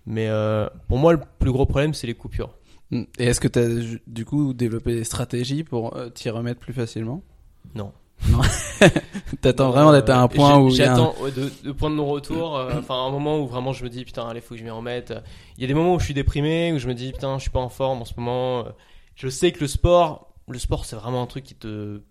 [0.06, 2.52] Mais euh, pour moi, le plus gros problème, c'est les coupures.
[2.92, 3.04] Mm.
[3.18, 7.24] Et est-ce que tu as du coup développé des stratégies pour t'y remettre plus facilement?
[7.74, 7.92] Non.
[9.42, 12.58] T'attends vraiment d'être à un point où un- J'attends ouais, de, de point de non-retour.
[12.58, 14.70] euh, Enfin, un moment où vraiment je me dis putain, allez, faut que je m'y
[14.70, 15.14] remette.
[15.58, 17.42] Il y a des moments où je suis déprimé, où je me dis putain, je
[17.44, 18.66] suis pas en forme en ce moment.
[19.16, 22.02] Je sais que le sport, le sport, c'est vraiment un truc qui te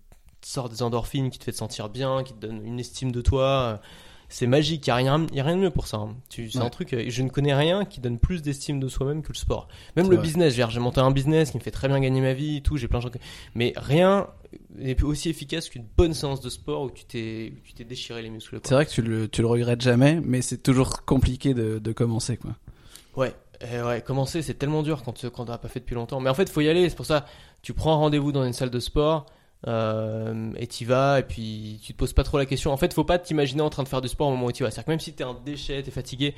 [0.43, 3.21] sort des endorphines, qui te fait te sentir bien, qui te donne une estime de
[3.21, 3.81] toi.
[4.27, 4.85] C'est magique.
[4.87, 5.97] Il y a rien, il y a rien de mieux pour ça.
[5.97, 6.15] hein.
[6.29, 6.61] C'est Ouais.
[6.63, 6.93] un truc.
[6.93, 9.67] euh, Je ne connais rien qui donne plus d'estime de soi-même que le sport.
[9.95, 10.23] Même le vrai.
[10.25, 10.53] business.
[10.55, 12.75] J'ai monté un business qui me fait très bien gagner ma vie, et tout.
[12.75, 13.11] J'ai plein de gens.
[13.53, 14.27] Mais rien
[14.75, 17.53] n'est aussi efficace qu'une bonne séance de sport où tu t'es,
[17.87, 18.59] déchiré les muscles.
[18.63, 21.91] C'est vrai que tu le, tu le regrettes jamais, mais c'est toujours compliqué de, de
[21.91, 22.55] commencer, quoi.
[23.15, 26.19] Ouais, eh ouais, commencer c'est tellement dur quand tu quand t'as pas fait depuis longtemps.
[26.19, 26.89] Mais en fait, faut y aller.
[26.89, 27.25] C'est pour ça,
[27.65, 29.25] tu prends rendez-vous dans une salle de sport
[29.65, 32.71] euh, et t'y vas et puis tu te poses pas trop la question.
[32.71, 34.61] En fait, faut pas t'imaginer en train de faire du sport au moment où tu
[34.61, 34.69] vas.
[34.69, 36.35] C'est-à-dire que même si t'es un déchet, t'es fatigué,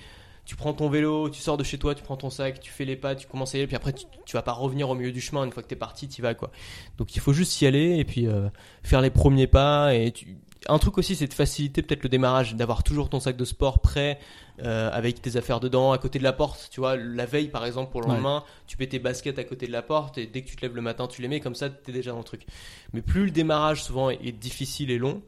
[0.48, 2.86] tu prends ton vélo, tu sors de chez toi, tu prends ton sac, tu fais
[2.86, 4.95] les pas, tu commences à y aller, puis après tu, tu vas pas revenir au
[4.95, 6.52] milieu du chemin une fois que t'es parti, t'y vas quoi.
[6.98, 8.48] Donc il faut juste y aller et puis euh,
[8.82, 10.38] faire les premiers pas et tu...
[10.70, 13.80] un truc aussi c'est de faciliter peut-être le démarrage, d'avoir toujours ton sac de sport
[13.80, 14.20] prêt
[14.64, 16.70] euh, avec tes affaires dedans, à côté de la porte.
[16.72, 18.14] Tu vois, la veille par exemple pour le Ouais.
[18.14, 20.62] lendemain, tu mets tes baskets à côté de la porte et dès que tu te
[20.62, 22.45] lèves le matin, tu les mets comme ça, t'es déjà dans le truc.
[22.93, 25.22] Mais plus le démarrage souvent est difficile et long,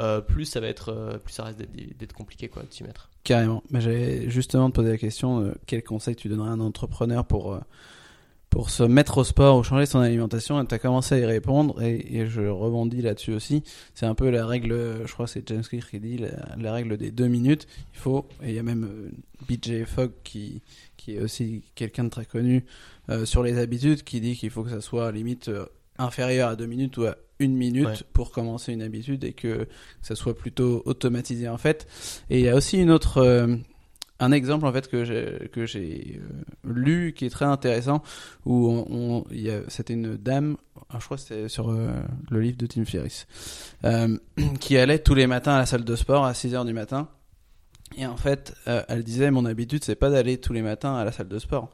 [0.00, 3.10] euh, plus ça va être, euh, plus ça reste d'être- compliqué quoi, de s'y mettre.
[3.22, 3.62] Carrément.
[3.70, 7.24] Mais j'allais justement te poser la question, euh, quel conseil tu donnerais à un entrepreneur
[7.24, 7.58] pour,
[8.50, 10.60] pour se mettre au sport ou changer son alimentation?
[10.60, 13.62] Et tu as commencé à y répondre et, je rebondis là-dessus aussi.
[13.94, 16.20] C'est un peu la règle, je crois que c'est James Clear qui dit,
[16.58, 17.66] la, règle des deux minutes.
[17.94, 19.12] Il faut, et il y a même
[19.48, 20.60] BJ Fogg qui,
[20.96, 22.64] qui est aussi quelqu'un de très connu
[23.24, 25.66] sur les habitudes, qui dit qu'il faut que ça soit limite euh,
[25.98, 27.94] inférieur à deux minutes ou à une minute Ouais.
[28.12, 29.66] pour commencer une habitude et que
[30.02, 31.86] ça soit plutôt automatisé en fait.
[32.30, 33.56] Et il y a aussi une autre, euh,
[34.20, 38.02] un exemple en fait que j'ai que j'ai euh, lu qui est très intéressant
[38.44, 40.56] où on, on- il y a- c'était une dame,
[40.90, 41.88] ah, je crois que c'était sur euh,
[42.30, 43.26] le livre de Tim Ferriss,
[44.60, 47.08] qui allait tous les matins à la salle de sport à 6 heures du matin.
[47.96, 48.54] Et en fait,
[48.88, 51.70] elle disait mon habitude c'est pas d'aller tous les matins à la salle de sport.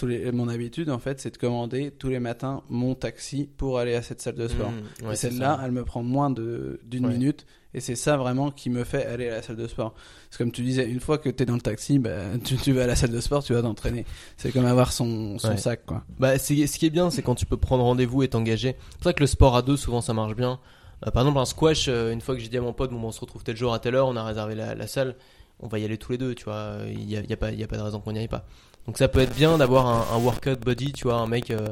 [0.00, 3.78] Tous les, mon habitude en fait c'est de commander tous les matins mon taxi pour
[3.78, 4.70] aller à cette salle de sport.
[4.70, 7.12] Mmh, ouais, et celle-là, elle me prend moins de d'une Ouais.
[7.12, 7.44] minute.
[7.74, 9.94] Et c'est ça vraiment qui me fait aller à la salle de sport.
[10.30, 12.72] C'est comme tu disais, une fois que tu es dans le taxi, bah, tu, tu
[12.72, 14.06] vas à la salle de sport, tu vas t'entraîner.
[14.38, 15.56] C'est comme avoir son, son Ouais.
[15.56, 16.02] sac, quoi.
[16.18, 18.74] Bah, c'est, ce qui est bien, c'est quand tu peux prendre rendez-vous et t'engager.
[18.90, 20.58] C'est pour ça que le sport à deux, souvent, ça marche bien.
[21.06, 23.00] Euh, par exemple, un squash, euh, une fois que j'ai dit à mon pote, bon,
[23.04, 25.14] on se retrouve tel jour à telle heure, on a réservé la, la salle,
[25.60, 26.78] on va y aller tous les deux, tu vois.
[26.88, 28.18] Il y a, il y a pas, il y a pas de raison qu'on n'y
[28.18, 28.46] aille pas.
[28.90, 31.68] Donc ça peut être bien d'avoir un, un workout body, tu vois, un mec euh,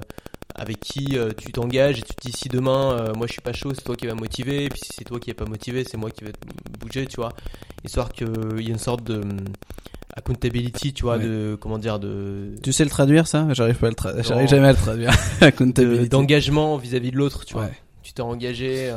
[0.55, 3.41] avec qui euh, tu t'engages et tu te dis si demain, euh, moi je suis
[3.41, 5.35] pas chaud, c'est toi qui vas me motiver, et puis si c'est toi qui est
[5.35, 7.33] pas motivé, c'est moi qui vais te bouger, tu vois.
[7.85, 8.29] Histoire qu'il
[8.61, 9.37] y ait une sorte de hum,
[10.15, 11.25] accountability, tu vois, Ouais.
[11.25, 13.49] de, comment dire, de, Tu sais le traduire, ça?
[13.53, 15.11] J'arrive pas à le j'arrive jamais à le traduire.
[15.41, 16.11] Accountability.
[16.11, 17.65] d'engagement vis-à-vis de l'autre, tu vois.
[17.65, 17.73] Ouais.
[18.05, 18.95] Tu t'es engagé,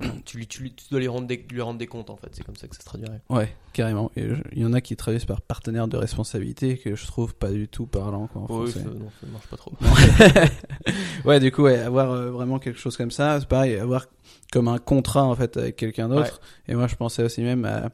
[0.24, 2.28] tu, lui, tu, lui- tu dois lui rendre, des, lui rendre des comptes en fait,
[2.32, 3.20] c'est comme ça que ça se traduirait.
[3.28, 4.10] Ouais, carrément.
[4.16, 7.34] Et je- il y en a qui traduisent par partenaire de responsabilité que je trouve
[7.34, 8.84] pas du tout parlant, quoi, en Oui, français.
[8.86, 9.72] ça, non, ça marche pas trop.
[11.24, 14.06] ouais, du coup, ouais, avoir euh, vraiment quelque chose comme ça, c'est pareil, avoir
[14.52, 16.40] comme un contrat en fait avec quelqu'un d'autre.
[16.68, 17.90] Et moi, je pensais aussi même à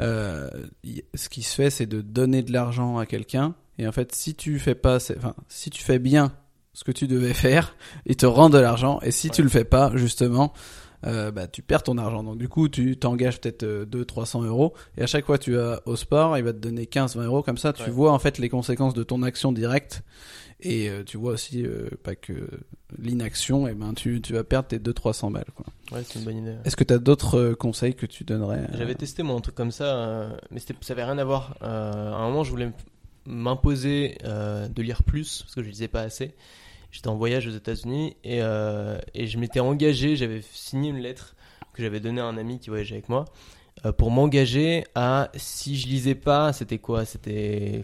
[0.00, 0.48] euh,
[1.14, 3.54] ce qui se fait, c'est de donner de l'argent à quelqu'un.
[3.78, 6.32] Et en fait, si tu fais pas, enfin, si tu fais bien
[6.72, 7.76] ce que tu devais faire,
[8.06, 8.98] il te rend de l'argent.
[9.02, 9.44] Et si tu Ouais.
[9.44, 10.52] le fais pas, justement,
[11.06, 12.22] euh, bah, tu perds ton argent.
[12.22, 14.74] Donc du coup, tu t'engages peut-être euh, 200-300 euros.
[14.96, 17.42] Et à chaque fois tu vas au sport, il va te donner 15-20 euros.
[17.42, 17.90] Comme ça, tu Ouais.
[17.90, 20.02] vois en fait les conséquences de ton action directe.
[20.60, 22.32] Et euh, tu vois aussi euh, pas que
[22.98, 25.44] l'inaction, et ben tu, tu vas perdre tes 200-300 balles.
[25.54, 25.66] Quoi.
[25.92, 26.54] Ouais, c'est une bonne idée.
[26.64, 29.54] Est-ce que tu as d'autres euh, conseils que tu donnerais J'avais testé moi un truc
[29.56, 31.56] comme ça, euh, mais ça avait rien à voir.
[31.62, 32.70] Euh, à un moment, je voulais
[33.26, 36.34] m'imposer euh, de lire plus parce que je lisais pas assez.
[36.94, 41.34] J'étais en voyage aux États-Unis et, euh, et je m'étais engagé, j'avais signé une lettre
[41.72, 43.24] que j'avais donnée à un ami qui voyageait avec moi
[43.84, 47.82] euh, pour m'engager à si je lisais pas, c'était quoi C'était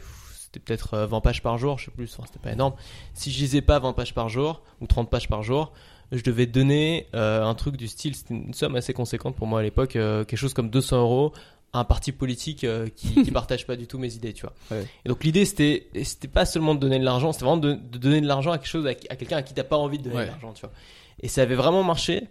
[0.53, 2.75] c'était peut-être euh, 20 pages par jour, je sais plus, enfin, c'était pas énorme.
[3.15, 5.73] Si je lisais pas 20 pages par jour ou 30 pages par jour,
[6.13, 9.61] je devais donner euh, un truc du style, c'était une somme assez conséquente pour moi
[9.61, 11.33] à l'époque, euh, quelque chose comme 200 euros
[11.73, 14.55] un parti politique euh, qui, qui partage pas du tout mes idées, tu vois.
[14.71, 14.85] Ouais.
[15.05, 17.99] Et donc l'idée c'était, c'était pas seulement de donner de l'argent, c'était vraiment de, de
[17.99, 20.05] donner de l'argent à quelque chose, à, à quelqu'un à qui t'as pas envie de
[20.05, 20.25] donner Ouais.
[20.27, 20.73] de l'argent, tu vois.
[21.23, 22.29] Et ça avait vraiment marché,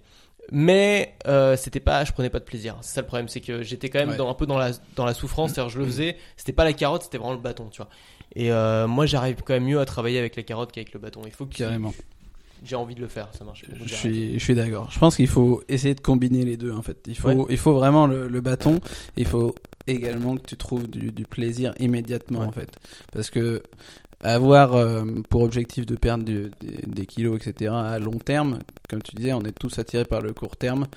[0.51, 2.75] mais euh, c'était pas, je prenais pas de plaisir.
[2.81, 4.17] C'est ça le problème, c'est que j'étais quand même Ouais.
[4.17, 6.73] dans, un peu dans la, dans la souffrance, c'est-à-dire je le faisais, c'était pas la
[6.73, 7.89] carotte, c'était vraiment le bâton, tu vois.
[8.35, 11.21] Et euh, moi j'arrive quand même mieux à travailler avec la carotte qu'avec le bâton.
[11.25, 11.93] Il faut que Carrément.
[12.63, 13.65] J'ai envie de le faire, ça marche.
[13.85, 14.89] Je suis, je suis d'accord.
[14.91, 16.97] Je pense qu'il faut essayer de combiner les deux en fait.
[17.07, 17.45] Il faut, Ouais.
[17.49, 18.79] il faut vraiment le, le bâton.
[19.17, 19.55] Il faut
[19.87, 22.45] également que tu trouves du, du plaisir immédiatement Ouais.
[22.47, 22.69] en fait.
[23.11, 23.61] Parce que
[24.21, 27.71] avoir euh, pour objectif de perdre du- des, des kilos etc.
[27.73, 30.87] à long terme, comme tu disais, on est tous attirés par le court terme.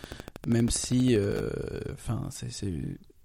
[0.47, 1.49] même si, euh,
[1.93, 2.73] enfin, c'est, c'est,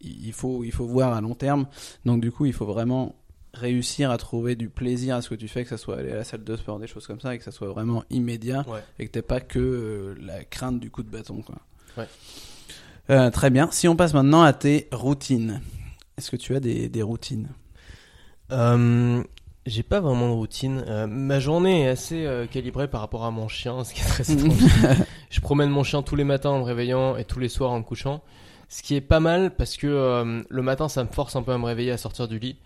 [0.01, 1.65] il faut, il faut voir à long terme.
[2.05, 3.15] Donc du coup, il faut vraiment
[3.59, 6.15] réussir à trouver du plaisir à ce que tu fais, que ça soit aller à
[6.15, 8.79] la salle de sport, des choses comme ça, et que ça soit vraiment immédiat, Ouais.
[8.99, 11.55] et que t'aies pas que euh, la crainte du coup de bâton, quoi.
[11.97, 12.07] Ouais.
[13.09, 13.69] Euh, très bien.
[13.71, 15.61] Si on passe maintenant à tes routines,
[16.17, 17.47] est-ce que tu as des, des routines?
[18.51, 19.23] Euh,
[19.65, 20.83] j'ai pas vraiment de routine.
[20.87, 24.23] Euh, ma journée est assez calibrée par rapport à mon chien, ce qui est très
[25.29, 27.79] je promène mon chien tous les matins en me réveillant et tous les soirs en
[27.79, 28.21] me couchant.
[28.69, 31.57] Ce qui est pas mal parce que le matin, ça me force un peu à
[31.57, 32.57] me réveiller, à sortir du lit.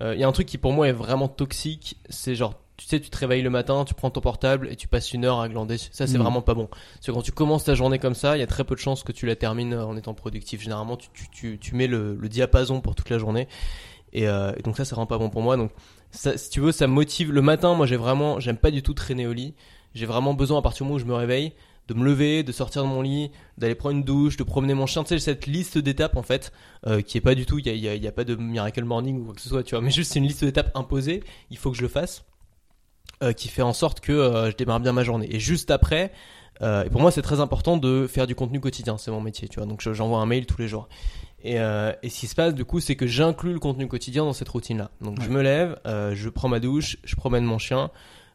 [0.00, 3.00] Il y a un truc qui pour moi est vraiment toxique, c'est genre, tu sais,
[3.00, 5.48] tu te réveilles le matin, tu prends ton portable et tu passes une heure à
[5.48, 5.76] glander.
[5.78, 6.22] Ça, c'est Mhm.
[6.22, 6.66] vraiment pas bon.
[6.66, 8.80] Parce que quand tu commences ta journée comme ça, il y a très peu de
[8.80, 10.62] chances que tu la termines euh, en étant productif.
[10.62, 13.48] Généralement, tu, tu, tu, tu mets le, le diapason pour toute la journée.
[14.12, 15.56] Et, euh, et donc ça, c'est vraiment pas bon pour moi.
[15.56, 15.72] Donc,
[16.12, 17.32] ça, si tu veux, ça motive.
[17.32, 19.54] Le matin, moi, j'ai vraiment, j'aime pas du tout traîner au lit.
[19.94, 21.52] J'ai vraiment besoin, à partir du moment où je me réveille,
[21.88, 24.86] de me lever, de sortir de mon lit, d'aller prendre une douche, de promener mon
[24.86, 25.02] chien.
[25.04, 26.52] Tu sais, cette liste d'étapes, en fait,
[26.86, 28.24] euh, qui est pas du tout, il y a, y a- il y a pas
[28.24, 29.80] de miracle morning ou quoi que ce soit, tu vois.
[29.84, 31.24] Mais juste, c'est une liste d'étapes imposée.
[31.50, 32.24] Il faut que je le fasse.
[33.24, 35.26] euh, qui fait en sorte que euh, je démarre bien ma journée.
[35.34, 36.12] Et juste après,
[36.60, 38.96] et pour moi, c'est très important de faire du contenu quotidien.
[38.98, 39.66] C'est mon métier, tu vois.
[39.66, 40.88] Donc, je- j'envoie un mail tous les jours.
[41.44, 44.24] Et, euh, et ce qui se passe, du coup, c'est que j'inclus le contenu quotidien
[44.24, 44.90] dans cette routine-là.
[45.00, 47.90] Donc, je me lève, euh, je prends ma douche, je promène mon chien,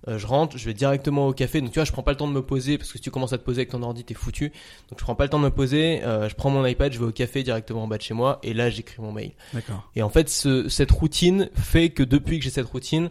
[0.07, 1.61] euh, je rentre, je vais directement au café.
[1.61, 3.11] Donc, tu vois, je prends pas le temps de me poser parce que si tu
[3.11, 4.49] commences à te poser avec ton ordi, t'es foutu.
[4.89, 6.03] Donc, je prends pas le temps de me poser.
[6.03, 8.39] euh, je prends mon iPad, je vais au café directement en bas de chez moi
[8.43, 9.31] et là, j'écris mon mail.
[9.53, 9.89] D'accord.
[9.95, 13.09] Et en fait, ce, cette routine fait que depuis que j'ai cette routine,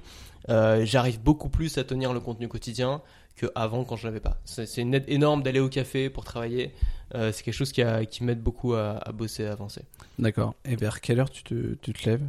[0.49, 3.01] euh, j'arrive beaucoup plus à tenir le contenu quotidien
[3.37, 4.37] que avant quand je l'avais pas.
[4.45, 6.73] C'est c'est une aide énorme d'aller au café pour travailler.
[7.15, 9.83] Euh, c'est quelque chose qui, a- qui m'aide beaucoup à, à bosser, à avancer.
[10.19, 10.55] D'accord.
[10.67, 12.23] Et vers quelle heure tu te, tu te lèves?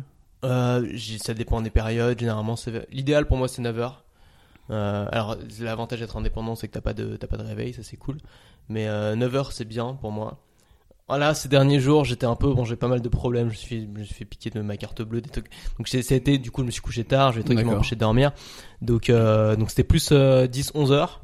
[0.45, 2.19] Euh, ça dépend des périodes.
[2.19, 4.02] Généralement, c'est l'idéal pour moi, c'est 9 heures.
[4.69, 7.97] Euh, alors, l'avantage d'être indépendant, c'est que t'as pas de pas de réveil, ça c'est
[7.97, 8.17] cool.
[8.69, 10.37] Mais euh, 9 heures, c'est bien pour moi.
[11.09, 13.47] Voilà, ces derniers jours, j'étais un peu bon, j'ai pas mal de problèmes.
[13.49, 15.49] Je me suis, je me suis fait piquer de ma carte bleue, des trucs.
[15.77, 17.33] Donc j'ai- ça a été, du coup, je me suis couché tard.
[17.33, 18.31] J'ai des trucs qui empêché de dormir.
[18.81, 21.19] Donc euh, donc c'était plus 10-11 heures.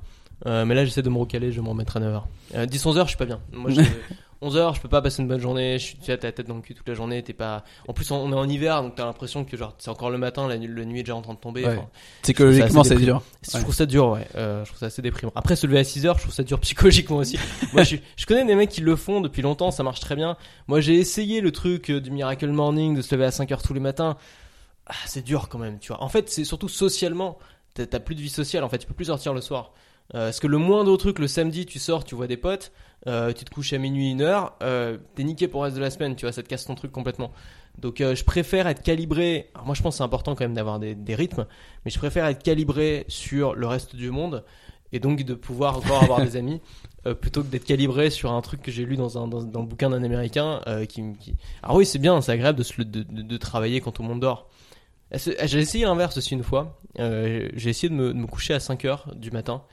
[0.45, 1.51] Euh, mais là, j'essaie de me recaler.
[1.51, 2.27] Je vais me remettre à 9 heures.
[2.55, 3.39] Euh, 10-11 heures, je suis pas bien.
[3.53, 3.71] Moi,
[4.41, 5.77] je- 11 heures, je peux pas passer une bonne journée.
[5.79, 7.21] Je suis, tu as ta tête dans le cul toute la journée.
[7.23, 7.63] T'es pas.
[7.87, 10.47] En plus, on est en hiver, donc t'as l'impression que genre c'est encore le matin,
[10.47, 11.65] la, nuit- la nuit est déjà en train de tomber.
[11.65, 11.79] Ouais.
[12.21, 13.21] Psychologiquement, c'est dur.
[13.49, 13.61] je Ouais.
[13.63, 14.27] trouve ça dur, ouais.
[14.35, 15.31] Euh, je trouve ça assez déprimant.
[15.35, 17.37] Après, se lever à 6 heures, je trouve ça dur psychologiquement aussi.
[17.73, 20.37] Moi, je, je connais des mecs qui le font depuis longtemps, ça marche très bien.
[20.67, 23.61] Moi, j'ai essayé le truc euh, du Miracle Morning, de se lever à 5 heures
[23.61, 24.17] tous les matins.
[24.87, 26.01] Ah, c'est dur quand même, tu vois.
[26.03, 27.37] En fait, c'est surtout socialement.
[27.75, 28.79] T'as t'as plus de vie sociale, en fait.
[28.79, 29.71] Tu peux plus sortir le soir.
[30.15, 32.71] Euh, parce que le moindre truc, le samedi, tu sors, tu vois des potes,
[33.07, 35.81] euh, tu te couches à minuit, une heure, euh, t'es niqué pour le reste de
[35.81, 37.31] la semaine, tu vois, ça te casse ton truc complètement.
[37.77, 39.49] Donc euh, je préfère être calibré.
[39.53, 41.45] Alors moi je pense que c'est important quand même d'avoir des, des rythmes,
[41.85, 44.43] mais je préfère être calibré sur le reste du monde
[44.91, 46.61] et donc de pouvoir encore avoir des amis
[47.21, 49.65] plutôt que d'être calibré sur un truc que j'ai lu dans un dans, dans le
[49.65, 51.03] bouquin d'un américain qui.
[51.63, 54.09] Alors oui c'est bien, c'est agréable de, se de, de, de travailler quand tout le
[54.09, 54.49] monde dort.
[55.13, 56.81] J'ai essayé l'inverse aussi une fois.
[56.97, 59.63] J'ai essayé de me, de me coucher à 5 heures du matin.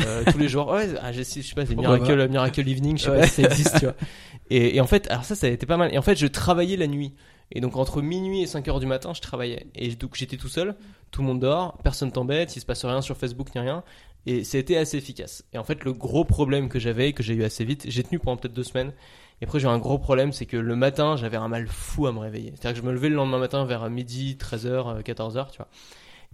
[0.00, 0.68] Euh, tous les jours.
[0.68, 3.20] Ouais, ah, j'ai essayé, je sais pas, c'est Miracle, Miracle Evening, je sais Ouais.
[3.20, 3.94] pas si ça existe, tu vois.
[4.50, 5.94] Et, et en fait, alors ça, ça a été pas mal.
[5.94, 7.14] Et en fait, je travaillais la nuit.
[7.52, 9.66] Et donc, entre minuit et 5 heures du matin, je travaillais.
[9.74, 10.74] Et donc, j'étais tout seul,
[11.10, 13.82] tout le monde dort, personne t'embête, il se passe rien sur Facebook ni rien.
[14.26, 15.44] Et c'était assez efficace.
[15.54, 18.18] Et en fait, le gros problème que j'avais, que j'ai eu assez vite, j'ai tenu
[18.18, 18.92] pendant peut-être deux semaines.
[19.40, 22.06] Et après, j'ai eu un gros problème, c'est que le matin, j'avais un mal fou
[22.06, 22.52] à me réveiller.
[22.54, 25.68] C'est-à-dire que je me levais le lendemain matin vers midi, 13h, 14h, tu vois.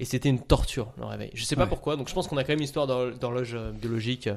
[0.01, 1.31] Et c'était une torture, le réveil.
[1.35, 1.69] Je sais pas Ouais.
[1.69, 1.97] pourquoi.
[1.97, 4.29] Donc, je pense qu'on a quand même une histoire d'hor- d'horloge euh, biologique.
[4.29, 4.37] euh,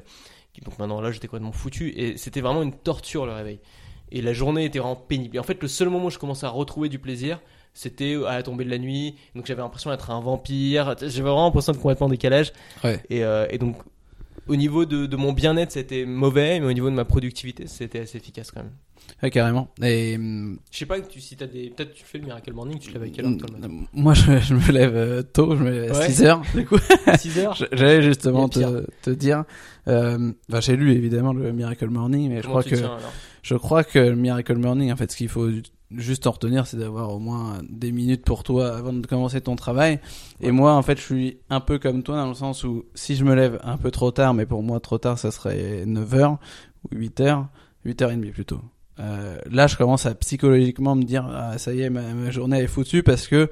[0.65, 1.89] Donc, maintenant, là, j'étais complètement foutu.
[1.95, 3.59] Et c'était vraiment une torture, le réveil.
[4.11, 5.37] Et la journée était vraiment pénible.
[5.37, 7.39] Et en fait, le seul moment où je commençais à retrouver du plaisir,
[7.73, 9.15] c'était à la tombée de la nuit.
[9.35, 10.95] Donc, j'avais l'impression d'être un vampire.
[10.99, 12.51] J'avais vraiment l'impression de complètement décalage.
[12.83, 13.01] Ouais.
[13.09, 13.77] Et, euh, et donc,
[14.47, 17.99] au niveau de, de mon bien-être, c'était mauvais, mais au niveau de ma productivité, c'était
[17.99, 18.73] assez efficace quand même.
[19.23, 19.67] Ouais, carrément.
[19.83, 22.79] Et hum, Je sais pas tu, si t'as des, peut-être tu fais le Miracle Morning,
[22.79, 23.85] tu te lèves à quelle heure toi le matin?
[23.93, 26.09] Moi, je, je me lève euh, tôt, je me lève à Ouais.
[26.09, 26.41] 6 heures.
[26.55, 26.77] Du coup,
[27.19, 27.53] 6 heures?
[27.71, 29.43] j'allais justement te, te dire.
[29.87, 32.97] Euh, bah, j'ai lu évidemment le Miracle Morning, mais je crois que tiens,
[33.43, 35.49] je crois que le Miracle Morning, en fait, ce qu'il faut
[35.95, 39.55] juste en retenir, c'est d'avoir au moins des minutes pour toi avant de commencer ton
[39.55, 39.99] travail.
[40.39, 43.15] Et moi, en fait, je suis un peu comme toi dans le sens où si
[43.15, 46.37] je me lève un peu trop tard, mais pour moi trop tard, ça serait 9h
[46.91, 47.45] ou 8h,
[47.85, 48.61] 8h30 plutôt.
[49.01, 52.59] Euh, là, je commence à psychologiquement me dire, ah, ça y est, ma, ma journée
[52.59, 53.49] est foutue parce que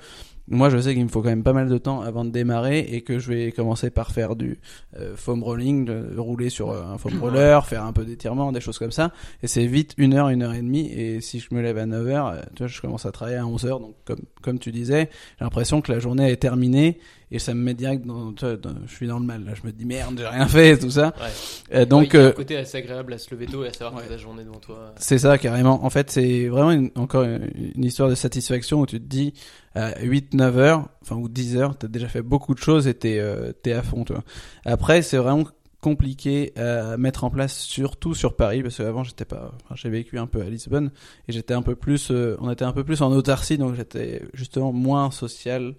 [0.52, 2.80] moi, je sais qu'il me faut quand même pas mal de temps avant de démarrer
[2.80, 4.60] et que je vais commencer par faire du
[4.98, 8.60] euh, foam rolling, de rouler sur euh, un foam roller, faire un peu d'étirement, des
[8.60, 9.12] choses comme ça.
[9.44, 10.88] Et c'est vite une heure, une heure et demie.
[10.92, 13.38] Et si je me lève à 9 heures, euh, tu vois, je commence à travailler
[13.38, 13.80] à 11 heures.
[13.80, 16.98] Donc, comme, comme tu disais, j'ai l'impression que la journée est terminée
[17.32, 19.54] et ça me met direct dans, tu vois, dans- je suis dans le mal là
[19.54, 21.76] je me dis merde j'ai rien fait tout ça Ouais.
[21.82, 23.64] Euh, donc Ouais, il y a euh, un côté assez agréable à se lever tôt
[23.64, 24.06] et à savoir Ouais.
[24.08, 24.94] que la journée devant toi.
[24.98, 28.86] c'est ça carrément en fait c'est vraiment une- encore une, une histoire de satisfaction où
[28.86, 29.34] tu te dis
[29.76, 32.94] à 8 9 heures enfin ou 10 heures t'as déjà fait beaucoup de choses et
[32.94, 34.24] t'es euh, t'es à fond toi
[34.66, 35.44] après c'est vraiment
[35.82, 40.20] compliqué à mettre en place surtout sur Paris parce qu'avant j'étais pas enfin, j'ai vécu
[40.20, 40.92] un peu à Lisbonne
[41.28, 44.24] et j'étais un peu plus euh, on était un peu plus en autarcie donc j'étais
[44.34, 45.76] justement moins social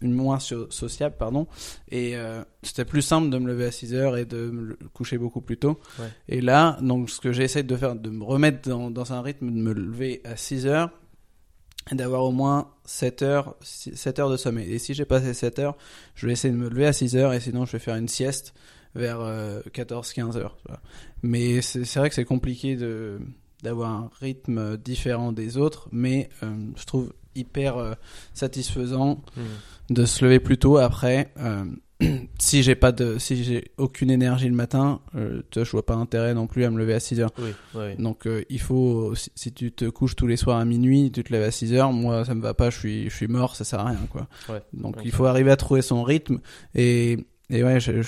[0.00, 1.46] moins so- sociable pardon
[1.88, 5.18] et euh, c'était plus simple de me lever à 6 heures et de me coucher
[5.18, 6.06] beaucoup plus tôt Ouais.
[6.28, 9.48] et là donc ce que j'essaie de faire de me remettre dans, dans un rythme
[9.48, 10.90] de me lever à 6 heures
[11.90, 15.58] et d'avoir au moins 7 heures 7 heures de sommeil et si j'ai passé 7
[15.58, 15.76] heures
[16.14, 18.08] je vais essayer de me lever à 6 heures et sinon je vais faire une
[18.08, 18.54] sieste
[18.94, 19.18] vers
[19.74, 20.56] 14-15 heures.
[21.22, 23.20] Mais c'est c'est vrai que c'est compliqué de
[23.62, 27.92] d'avoir un rythme différent des autres, mais euh, je trouve hyper euh,
[28.34, 29.42] satisfaisant Hmm.
[29.94, 31.32] de se lever plus tôt après.
[31.38, 31.64] euh,
[32.38, 36.34] si j'ai pas de, si j'ai aucune énergie le matin, euh, je vois pas intérêt
[36.34, 37.30] non plus à me lever à 6 heures.
[37.38, 37.96] Oui.
[37.98, 41.24] Donc euh, il faut, si, si tu te couches tous les soirs à minuit, tu
[41.24, 43.56] te lèves à 6 heures, moi ça me va pas, je suis, je suis mort,
[43.56, 44.26] ça sert à rien quoi.
[44.50, 44.60] Ouais.
[44.74, 46.40] Donc il faut arriver à trouver son rythme
[46.74, 47.16] et
[47.48, 48.02] et ouais, je,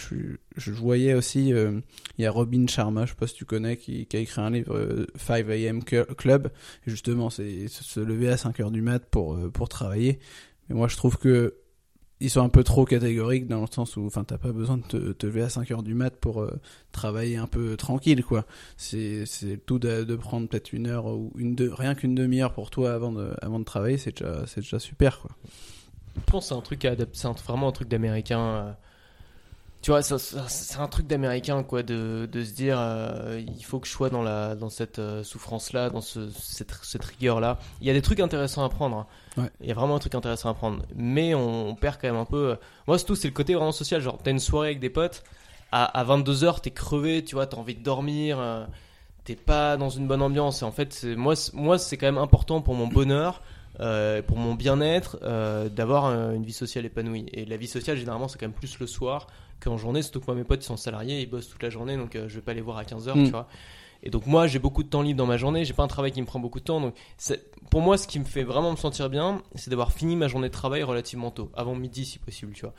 [0.56, 1.80] je, voyais aussi, euh,
[2.18, 4.50] il y a Robin Sharma, je sais pas si tu connais, qui, a écrit un
[4.50, 6.50] livre euh, 5 AM Club.
[6.86, 10.18] Justement, c'est se lever à 5 heures du mat pour euh, pour travailler.
[10.68, 11.54] Mais moi, je trouve que
[12.20, 15.12] ils sont un peu trop catégoriques dans le sens où, enfin, t'as pas besoin de
[15.12, 16.60] te, lever à 5 heures du mat pour euh,
[16.90, 18.44] travailler un peu tranquille, quoi.
[18.76, 19.24] C'est
[19.66, 23.12] tout de, prendre peut-être une heure ou une deux, rien qu'une demi-heure pour toi avant
[23.12, 25.30] de avant de travailler, c'est déjà déjà super, quoi.
[26.16, 28.76] Je pense que c'est c'est vraiment un truc d'américain.
[29.80, 33.86] Tu vois, c'est un truc d'américain, quoi, de, de se dire, euh, il faut que
[33.86, 37.58] je sois dans, la, dans cette euh, souffrance-là, dans ce, cette, cette rigueur-là.
[37.80, 38.96] Il y a des trucs intéressants à prendre.
[38.96, 39.06] hein.
[39.42, 39.50] Ouais.
[39.60, 40.82] Il y a vraiment un truc intéressant à prendre.
[40.96, 42.50] Mais on, on perd quand même un peu.
[42.50, 42.56] euh,
[42.88, 44.00] Moi, surtout, c'est le côté vraiment social.
[44.00, 45.22] Genre, t'as une soirée avec des potes,
[45.70, 48.66] à, à 22h, t'es crevé, tu vois, t'as envie de dormir, euh,
[49.22, 50.62] t'es pas dans une bonne ambiance.
[50.62, 53.42] Et en fait, c'est- moi, c'est- moi c'est quand même important pour mon bonheur.
[53.80, 57.26] euh, pour mon bien-être, euh, d'avoir une vie sociale épanouie.
[57.32, 59.28] Et la vie sociale, généralement, c'est quand même plus le soir
[59.60, 60.02] qu'en journée.
[60.02, 62.28] Surtout que moi, mes potes, ils sont salariés, ils bossent toute la journée, donc euh,
[62.28, 63.24] je vais pas les voir à 15h, Mm.
[63.24, 63.48] tu vois.
[64.04, 66.12] Et donc moi, j'ai beaucoup de temps libre dans ma journée, j'ai pas un travail
[66.12, 66.80] qui me prend beaucoup de temps.
[66.80, 66.94] Donc
[67.70, 70.48] pour moi, ce qui me fait vraiment me sentir bien, c'est d'avoir fini ma journée
[70.48, 72.74] de travail relativement tôt, avant midi si possible, tu vois.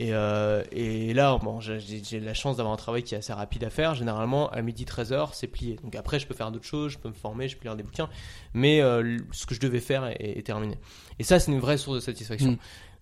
[0.00, 3.62] Et, euh, et là, bon, j'ai la chance d'avoir un travail qui est assez rapide
[3.62, 3.94] à faire.
[3.94, 5.76] Généralement, à midi 13h, c'est plié.
[5.84, 7.84] Donc après, je peux faire d'autres choses, je peux me former, je peux lire des
[7.84, 8.08] bouquins.
[8.54, 10.78] Mais euh, ce que je devais faire est, est terminé.
[11.20, 12.52] Et ça, c'est une vraie source de satisfaction.
[12.52, 12.58] Mm.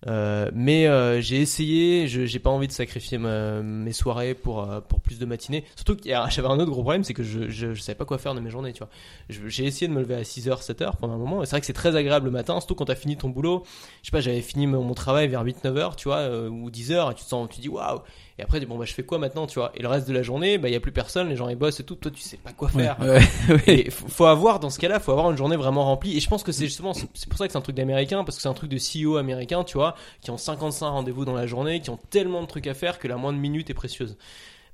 [0.08, 4.80] Euh, mais euh, j'ai essayé, je j'ai pas envie de sacrifier mes soirées pour euh,
[4.80, 5.64] pour plus de matinées.
[5.76, 8.18] Surtout que j'avais un autre gros problème, c'est que je, je je savais pas quoi
[8.18, 8.88] faire de mes journées, tu vois.
[9.28, 11.66] J'ai essayé de me lever à 6h, 7h pendant un moment, et c'est vrai que
[11.66, 13.62] c'est très agréable le matin, surtout quand t'as fini ton boulot.
[14.02, 17.12] Je sais pas, j'avais fini mon, mon travail vers 8 9h, tu vois, ou 10h
[17.12, 18.00] et tu te sens tu dis waouh.
[18.38, 19.72] Et après bon bah je fais quoi maintenant, tu vois?
[19.74, 21.56] Et le reste de la journée, bah il y a plus personne, les gens ils
[21.56, 22.96] bossent et tout, toi tu sais pas quoi faire.
[23.00, 23.20] ouais,
[23.66, 23.80] ouais.
[23.86, 26.16] Et faut, avoir dans ce cas-là, faut avoir une journée vraiment remplie.
[26.16, 28.36] Et je pense que c'est justement c'est pour ça que c'est un truc d'américain parce
[28.36, 31.46] que c'est un truc de CEO américain, tu vois, qui ont 55 rendez-vous dans la
[31.46, 34.16] journée, qui ont tellement de trucs à faire que la moindre minute est précieuse.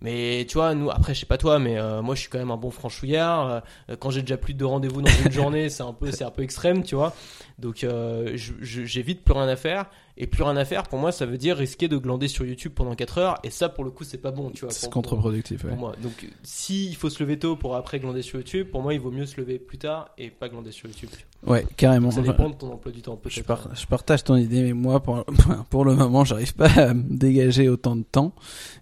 [0.01, 2.39] Mais tu vois, nous après je sais pas toi, mais euh, moi je suis quand
[2.39, 3.63] même un bon franchouillard.
[3.91, 6.31] Euh, quand j'ai déjà plus de rendez-vous dans une journée, c'est un peu c'est un
[6.31, 7.13] peu extrême, tu vois.
[7.59, 9.87] Donc euh, je- je- j'ai vite plus rien à faire.
[10.21, 12.73] Et plus rien à faire, pour moi, ça veut dire risquer de glander sur YouTube
[12.75, 13.39] pendant 4 heures.
[13.45, 14.71] Et ça, pour le coup, c'est pas bon, tu vois.
[14.75, 15.77] C'est contre-productif, ouais.
[15.77, 15.93] moi.
[16.03, 18.95] Donc, euh, si il faut se lever tôt pour après glander sur YouTube, pour moi,
[18.95, 21.09] il vaut mieux se lever plus tard et pas glander sur YouTube.
[21.47, 22.11] Ouais, carrément.
[22.11, 23.33] Ça dépend de ton emploi du temps, peut-être.
[23.37, 25.25] Je, par- je partage ton idée, mais moi, pour,
[25.71, 28.33] pour le moment, j'arrive pas à me dégager autant de temps.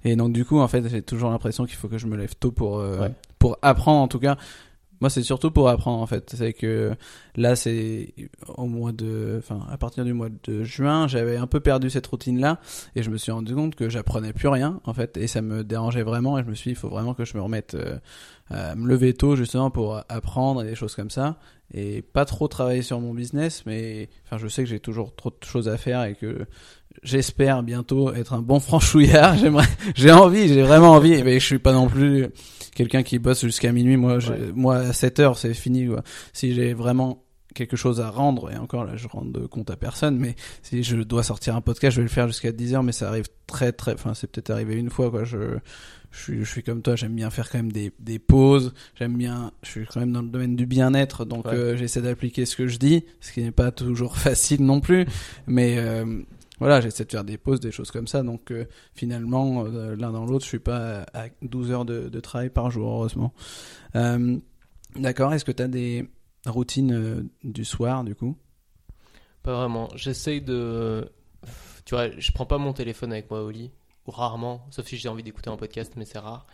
[0.04, 2.34] Et donc, du coup, en fait, j'ai toujours l'impression qu'il faut que je me lève
[2.34, 3.12] tôt pour, euh, Ouais.
[3.38, 4.38] pour apprendre, en tout cas.
[5.00, 6.34] Moi, c'est surtout pour apprendre, en fait.
[6.36, 6.94] C'est que
[7.36, 8.14] là, c'est
[8.56, 12.06] au mois de, enfin, à partir du mois de juin, j'avais un peu perdu cette
[12.06, 12.60] routine-là.
[12.94, 15.16] Et je me suis rendu compte que j'apprenais plus rien, en fait.
[15.16, 16.38] Et ça me dérangeait vraiment.
[16.38, 17.98] Et je me suis dit, il faut vraiment que je me remette euh,
[18.50, 21.38] à me lever tôt, justement, pour apprendre et des choses comme ça
[21.74, 25.30] et pas trop travailler sur mon business, mais enfin, je sais que j'ai toujours trop
[25.30, 26.46] de choses à faire et que
[27.02, 29.36] j'espère bientôt être un bon franchouillard.
[29.36, 32.28] J'aimerais, j'ai envie, j'ai vraiment envie, mais je suis pas non plus
[32.76, 33.96] quelqu'un qui bosse jusqu'à minuit.
[33.96, 34.52] Moi, Ouais.
[34.54, 35.86] moi à 7 heures, c'est fini.
[35.88, 36.02] Quoi.
[36.32, 37.24] Si j'ai vraiment
[37.54, 40.82] quelque chose à rendre, et encore là, je rends de compte à personne, mais si
[40.82, 43.24] je dois sortir un podcast, je vais le faire jusqu'à 10 heures, mais ça arrive
[43.46, 45.24] très très, enfin, c'est peut-être arrivé une fois, quoi.
[45.24, 45.56] Je,
[46.10, 49.16] je suis, je suis comme toi, j'aime bien faire quand même des, des pauses, j'aime
[49.16, 51.54] bien, je suis quand même dans le domaine du bien-être, donc Ouais.
[51.54, 55.06] euh, j'essaie d'appliquer ce que je dis, ce qui n'est pas toujours facile non plus,
[55.46, 56.04] mais euh,
[56.58, 60.10] voilà, j'essaie de faire des pauses, des choses comme ça, donc euh, finalement, euh, l'un
[60.10, 63.34] dans l'autre, je suis pas à 12 heures de, travail par jour, heureusement.
[63.94, 64.38] Euh,
[64.94, 66.08] D'accord, est-ce que tu as des
[66.46, 68.38] routines du soir, du coup?
[69.42, 69.90] Pas vraiment.
[69.94, 71.10] J'essaye de.
[71.84, 73.70] tu vois, je prends pas mon téléphone avec moi au lit,
[74.06, 76.46] ou rarement, sauf si j'ai envie d'écouter un podcast, mais c'est rare.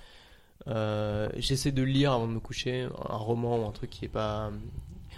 [1.37, 4.51] J'essaie de lire avant de me coucher, un roman ou un truc qui est pas.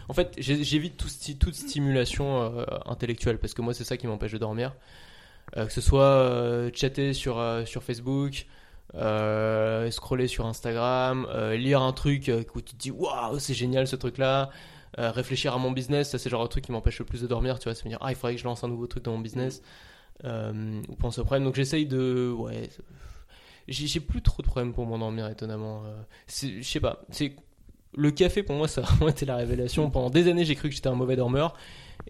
[0.09, 4.39] En fait, j'évite toute stimulation euh, intellectuelle parce que moi, c'est ça qui m'empêche de
[4.39, 4.75] dormir.
[5.57, 8.47] Euh, que ce soit euh, chatter sur, sur Facebook,
[9.91, 14.51] scroller sur Instagram, lire un truc où tu te dis waouh, c'est génial ce truc-là.
[14.97, 17.59] Réfléchir à mon business, ça c'est genre de truc qui m'empêche le plus de dormir,
[17.59, 19.11] tu vois, c'est me dire ah il faudrait que je lance un nouveau truc dans
[19.11, 19.63] mon business
[20.23, 21.45] ou penser au problème.
[21.45, 22.69] Donc j'essaye de ouais,
[23.67, 25.83] j'ai plus trop de problèmes pour m'endormir étonnamment.
[26.29, 27.05] Je sais pas,
[27.97, 29.91] le café pour moi ça a vraiment été la révélation.
[29.91, 31.55] Pendant des années j'ai cru que j'étais un mauvais dormeur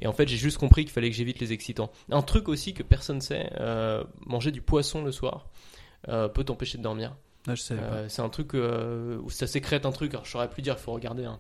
[0.01, 1.91] et en fait j'ai juste compris qu'il fallait que j'évite les excitants.
[2.11, 5.47] Un truc aussi que personne sait, euh, manger du poisson le soir
[6.09, 7.17] euh, peut t'empêcher de dormir.
[7.47, 7.53] Ah.
[7.73, 10.77] Euh, c'est un truc euh, où ça sécrète un truc, alors je saurais plus dire,
[10.79, 11.25] il faut regarder.
[11.27, 11.39] hein.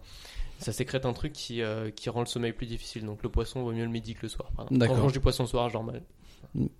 [0.58, 3.04] Ça sécrète un truc qui, euh, qui rend le sommeil plus difficile.
[3.06, 4.50] Donc le poisson vaut mieux le midi que le soir.
[4.54, 4.66] par.
[4.68, 6.02] Quand je mange du poisson le soir, je dors mal.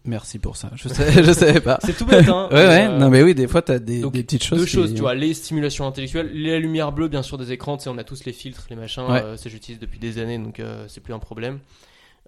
[0.04, 0.70] Merci pour ça.
[0.74, 1.78] Je sais, je savais pas.
[1.82, 2.48] C'est tout bête, hein.
[2.52, 2.86] Ouais, ouais.
[2.86, 4.58] Euh, Non, mais oui, des fois, t'as des, donc, des petites choses.
[4.60, 7.76] Deux qui- choses, tu vois, les stimulations intellectuelles, la lumière bleue, bien sûr, des écrans,
[7.76, 9.22] tu sais, on a tous les filtres, les machins, Ouais.
[9.22, 11.60] euh, ça j'utilise depuis des années, donc euh, c'est plus un problème.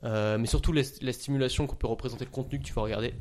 [0.05, 3.14] Euh, mais surtout les- la stimulation qu'on peut représenter le contenu que tu vas regarder.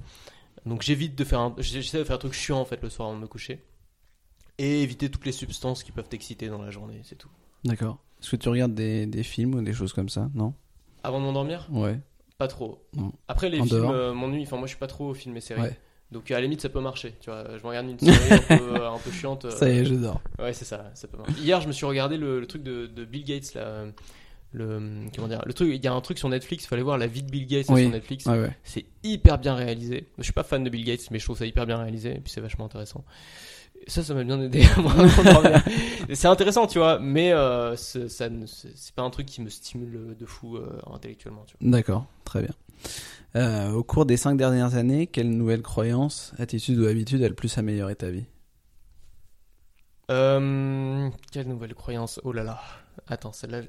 [0.65, 3.07] Donc j'évite de faire un, j'essaie de faire un truc chiant en fait le soir
[3.09, 3.61] avant de me coucher.
[4.57, 7.29] Et éviter toutes les substances qui peuvent t'exciter dans la journée, c'est tout.
[7.65, 7.97] D'accord.
[8.21, 10.29] Est-ce que tu regardes des, des films ou des choses comme ça?
[10.33, 10.53] Non?
[11.03, 11.67] Avant de m'endormir?
[11.71, 11.99] Ouais.
[12.37, 12.85] Pas trop.
[12.95, 13.11] Non.
[13.27, 15.61] Après les En films euh, m'ennuient, enfin moi je suis pas trop films et séries.
[15.61, 15.79] Ouais.
[16.11, 17.45] Donc à la limite ça peut marcher, tu vois.
[17.57, 19.45] Je me regarde une série un peu, un peu chiante.
[19.45, 20.21] euh, Ça y est, je dors.
[20.39, 21.33] Ouais, c'est ça, ça peut marcher.
[21.41, 23.85] Hier, je me suis regardé le, le truc de, de Bill Gates, là.
[24.53, 24.79] Le,
[25.13, 27.07] comment dire, le truc, il y a un truc sur Netflix, il fallait voir la
[27.07, 27.81] vie de Bill Gates Oui.
[27.81, 28.25] sur Netflix.
[28.25, 28.49] Ouais.
[28.63, 30.07] C'est hyper bien réalisé.
[30.17, 32.19] Je suis pas fan de Bill Gates, mais je trouve ça hyper bien réalisé, et
[32.21, 33.03] puis c'est vachement intéressant.
[33.87, 34.63] Ça, ça m'a bien aidé
[36.13, 40.25] C'est intéressant, tu vois, mais euh, ça c'est pas un truc qui me stimule de
[40.25, 41.45] fou euh, intellectuellement.
[41.61, 42.53] D'accord, très bien.
[43.35, 47.35] Euh, au cours des cinq dernières années, quelle nouvelle croyance, attitude ou habitude a le
[47.35, 48.25] plus amélioré ta vie?
[50.09, 52.19] Euh, quelle nouvelle croyance?
[52.23, 52.61] Oh là là.
[53.07, 53.61] Attends, celle-là,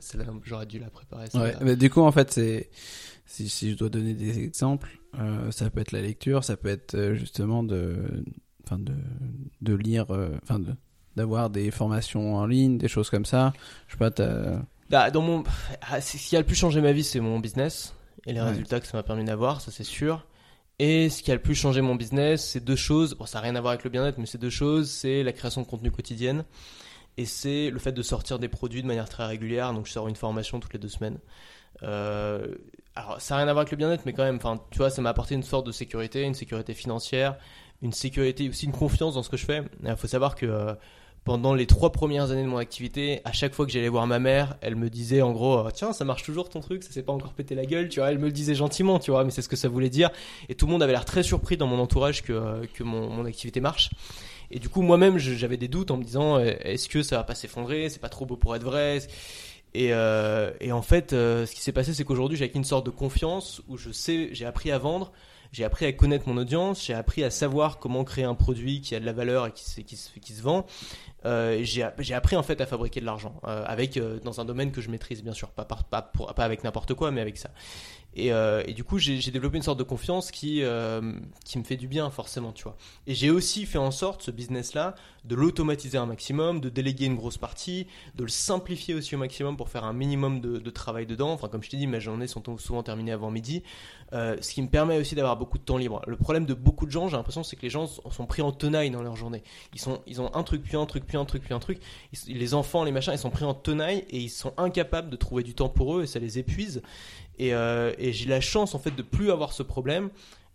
[0.45, 1.25] j'aurais dû la préparer.
[1.25, 1.31] Ouais.
[1.31, 1.59] celle-là.
[1.61, 2.71] bah, du coup, en fait, c'est
[3.27, 6.69] si, si je dois donner des exemples, euh, ça peut être la lecture, ça peut
[6.69, 8.25] être justement de,
[8.67, 8.95] enfin de,
[9.63, 10.75] de lire, euh, enfin de
[11.17, 13.55] d'avoir des formations en ligne, des choses comme ça.
[13.89, 14.61] Je sais pas, t'as-
[14.91, 15.45] Bah, dans mon...
[15.91, 17.95] ah, ce qui a le plus changé ma vie, c'est mon business
[18.27, 18.49] et les Ouais.
[18.51, 20.27] résultats que ça m'a permis d'avoir, ça c'est sûr.
[20.79, 23.15] Et ce qui a le plus changé mon business, c'est deux choses.
[23.15, 24.91] Bon, ça n'a rien à voir avec le bien-être, mais c'est deux choses.
[24.91, 26.45] C'est la création de contenu quotidienne
[27.17, 29.73] et c'est le fait de sortir des produits de manière très régulière.
[29.73, 31.19] Donc, je sors une formation toutes les deux semaines.
[31.83, 32.47] Euh,
[32.95, 34.39] alors, ça n'a rien à voir avec le bien-être, mais quand même,
[34.71, 37.37] tu vois, ça m'a apporté une sorte de sécurité, une sécurité financière,
[37.83, 39.63] une sécurité, aussi une confiance dans ce que je fais.
[39.85, 40.75] Il faut savoir que euh,
[41.25, 44.19] pendant les trois premières années de mon activité, à chaque fois que j'allais voir ma
[44.19, 47.03] mère, elle me disait en gros, euh, tiens, ça marche toujours ton truc, ça s'est
[47.03, 48.11] pas encore pété la gueule, tu vois.
[48.11, 50.11] Elle me le disait gentiment, tu vois, mais c'est ce que ça voulait dire.
[50.49, 53.25] Et tout le monde avait l'air très surpris dans mon entourage que, euh, que mon,
[53.25, 53.91] activité marche.
[54.51, 57.25] Et du coup, moi-même, j'avais des doutes en me disant, euh, est-ce que ça va
[57.25, 59.01] pas s'effondrer C'est pas trop beau pour être vrai?
[59.75, 62.65] Et, euh, et en fait, euh, ce qui s'est passé, c'est qu'aujourd'hui, j'ai acquis une
[62.65, 65.13] sorte de confiance où je sais, j'ai appris à vendre,
[65.53, 68.95] j'ai appris à connaître mon audience, j'ai appris à savoir comment créer un produit qui
[68.95, 69.65] a de la valeur et qui,
[69.97, 70.67] se- vend.
[71.25, 71.83] Euh, j'ai
[72.15, 74.91] appris en fait à fabriquer de l'argent euh, avec euh, dans un domaine que je
[74.91, 75.67] maîtrise bien sûr, pas
[76.37, 77.51] avec n'importe quoi, mais avec ça.
[78.17, 81.13] Et, euh, et du coup, j'ai développé une sorte de confiance qui, euh,
[81.45, 82.77] qui me fait du bien forcément, tu vois.
[83.07, 84.95] Et j'ai aussi fait en sorte, ce business-là,
[85.27, 89.57] de l'automatiser un maximum, de déléguer une grosse partie, de le simplifier aussi au maximum
[89.57, 91.33] pour faire un minimum de, travail dedans.
[91.33, 93.63] Enfin, comme je t'ai dit, mes journées sont souvent terminées avant midi.
[94.13, 96.01] Euh, ce qui me permet aussi d'avoir beaucoup de temps libre.
[96.07, 98.53] Le problème de beaucoup de gens, j'ai l'impression, c'est que les gens sont pris en
[98.53, 99.43] tenaille dans leur journée.
[99.75, 101.81] Ils, sont, ils ont un truc, puis un truc, puis un truc, puis un truc.
[102.29, 105.43] Les enfants, les machins, ils sont pris en tenaille et ils sont incapables de trouver
[105.43, 106.83] du temps pour eux et ça les épuise.
[107.39, 110.11] Et, euh, et j'ai la chance en fait de plus avoir ce problème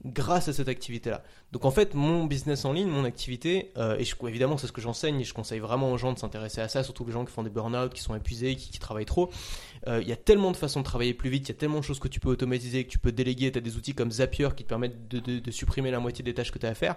[0.05, 1.23] grâce à cette activité-là.
[1.51, 4.82] Donc en fait, mon business en ligne, mon activité, euh, et évidemment c'est ce que
[4.82, 7.32] j'enseigne et je conseille vraiment aux gens de s'intéresser à ça, surtout les gens qui
[7.32, 9.29] font des burn-out, qui sont épuisés, qui, travaillent trop.
[9.88, 11.79] Euh, Il y a tellement de façons de travailler plus vite, il y a tellement
[11.79, 13.51] de choses que tu peux automatiser, que tu peux déléguer.
[13.51, 16.51] Tu as des outils comme Zapier qui te permettent de, supprimer la moitié des tâches
[16.51, 16.95] que tu as à faire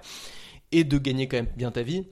[0.73, 2.07] et de gagner quand même bien ta vie.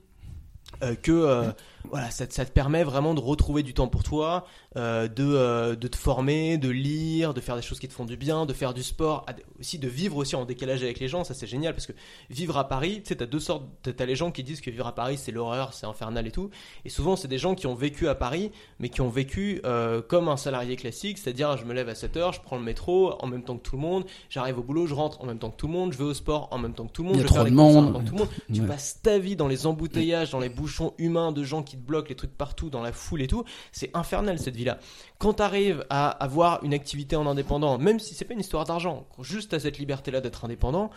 [1.02, 1.52] que
[1.90, 5.24] voilà, ça, te- ça te permet vraiment de retrouver du temps pour toi, euh, de,
[5.24, 8.46] euh, de te former, de lire, de faire des choses qui te font du bien,
[8.46, 9.26] de faire du sport,
[9.60, 11.92] aussi de vivre aussi en décalage avec les gens, ça c'est génial parce que
[12.30, 14.86] vivre à Paris, tu sais, t'as deux sortes, t'as les gens qui disent que vivre
[14.86, 16.50] à Paris c'est l'horreur, c'est infernal et tout,
[16.84, 20.00] et souvent c'est des gens qui ont vécu à Paris, mais qui ont vécu euh,
[20.02, 23.12] comme un salarié classique, c'est-à-dire je me lève à 7 heures, je prends le métro
[23.22, 25.50] en même temps que tout le monde, j'arrive au boulot, je rentre en même temps
[25.50, 27.18] que tout le monde, je vais au sport en même temps que tout le monde,
[27.20, 27.84] je trop les de courses en monde.
[27.84, 28.28] même temps que tout le monde.
[28.54, 31.78] Tu passes ta vie dans les embouteillages, dans les bouchons humains de gens qui qui
[31.78, 34.78] te bloquent, les trucs partout, dans la foule et tout, c'est infernal cette vie-là.
[35.18, 38.64] Quand tu arrives à avoir une activité en indépendant, même si c'est pas une histoire
[38.64, 40.90] d'argent, juste à cette liberté-là d'être indépendant,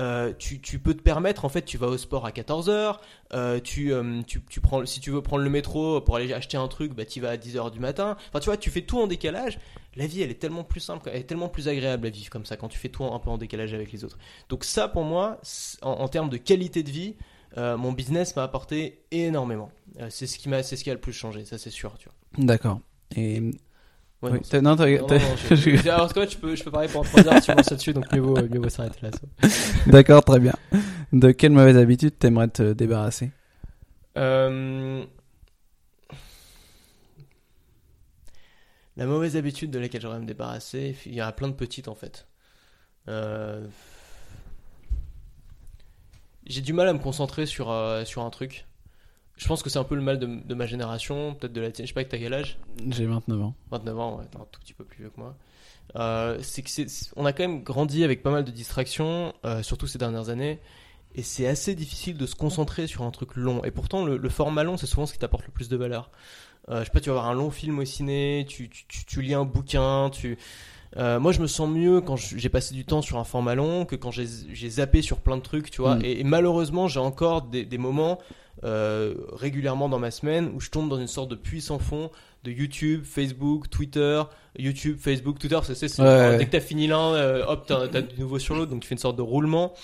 [0.00, 2.98] euh, tu, peux te permettre, en fait, tu vas au sport à 14h,
[3.32, 4.22] euh, tu, euh,
[4.84, 7.36] si tu veux prendre le métro pour aller acheter un truc, bah, tu vas à
[7.36, 8.16] 10h du matin.
[8.28, 9.58] Enfin, tu vois, tu fais tout en décalage.
[9.96, 12.44] La vie, elle est tellement plus simple, elle est tellement plus agréable à vivre comme
[12.44, 14.18] ça, quand tu fais tout un peu en décalage avec les autres.
[14.48, 15.40] Donc ça, pour moi,
[15.82, 17.16] en, termes de qualité de vie,
[17.56, 19.72] mon business m'a apporté énormément.
[20.00, 21.96] Euh, c'est ce qui m'a, c'est ce qui a le plus changé, ça c'est sûr,
[21.98, 22.44] tu vois.
[22.44, 22.80] D'accord.
[23.16, 23.40] Et
[24.20, 24.40] Ouais, oui,
[24.98, 27.70] non, non, je- Alors, ouais, je peux, je peux parler pendant 3 heures, tu lances
[27.70, 29.10] là-dessus, donc mieux vaut, mieux vaut s'arrêter là.
[29.86, 30.54] D'accord, très bien.
[31.12, 33.30] De quelle mauvaise habitude t'aimerais te débarrasser?
[34.16, 35.04] Euh,
[38.96, 41.52] La mauvaise habitude de laquelle j'aurais à me débarrasser, il y en a plein de
[41.54, 42.26] petites en fait.
[43.06, 43.64] Euh,
[46.46, 48.66] J'ai du mal à me concentrer sur, euh, sur un truc.
[49.38, 51.70] Je pense que c'est un peu le mal de, de ma génération, peut-être de la
[51.70, 51.86] tienne.
[51.86, 52.58] Je sais pas que t'as quel âge?
[52.90, 53.54] J'ai 29 ans.
[53.70, 55.36] 29 ans, ouais, t'es un tout petit peu plus vieux que moi.
[55.96, 56.70] Euh, c'est que
[57.16, 60.58] on a quand même grandi avec pas mal de distractions, euh, surtout ces dernières années,
[61.14, 63.64] et c'est assez difficile de se concentrer sur un truc long.
[63.64, 66.10] Et pourtant, le, le format long, c'est souvent ce qui t'apporte le plus de valeur.
[66.68, 69.04] Euh, je sais pas, tu vas voir un long film au ciné, tu, tu, tu,
[69.06, 70.36] tu lis un bouquin, tu.
[70.96, 73.84] Euh, moi, je me sens mieux quand j'ai passé du temps sur un format long
[73.84, 75.96] que quand j'ai zappé sur plein de trucs, tu vois.
[75.96, 76.04] Mm.
[76.04, 78.18] Et, et malheureusement, j'ai encore des, des moments
[78.64, 82.10] euh, régulièrement dans ma semaine où je tombe dans une sorte de puits sans fond
[82.42, 84.22] de YouTube, Facebook, Twitter,
[84.58, 85.60] YouTube, Facebook, Twitter.
[85.62, 86.38] c'est, Ouais.
[86.38, 88.88] Dès que t'as fini l'un, euh, hop, t'as, t'as du nouveau sur l'autre, donc tu
[88.88, 89.74] fais une sorte de roulement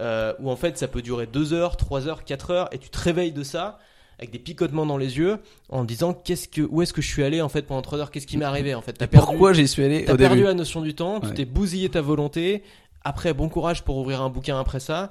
[0.00, 2.90] euh, où en fait ça peut durer 2 heures, 3 heures, 4 heures, et tu
[2.90, 3.78] te réveilles de ça
[4.22, 7.22] avec des picotements dans les yeux en disant qu'est-ce que où est-ce que je suis
[7.24, 8.96] allé en fait pendant 3 heures, qu'est-ce qui m'est arrivé en fait?
[8.96, 10.46] Perdu, Pourquoi j'y suis allé T'as perdu début?
[10.48, 11.34] la notion du temps, tu Ouais.
[11.34, 12.62] t'es bousillé ta volonté.
[13.04, 15.10] Après, bon courage pour ouvrir un bouquin après ça.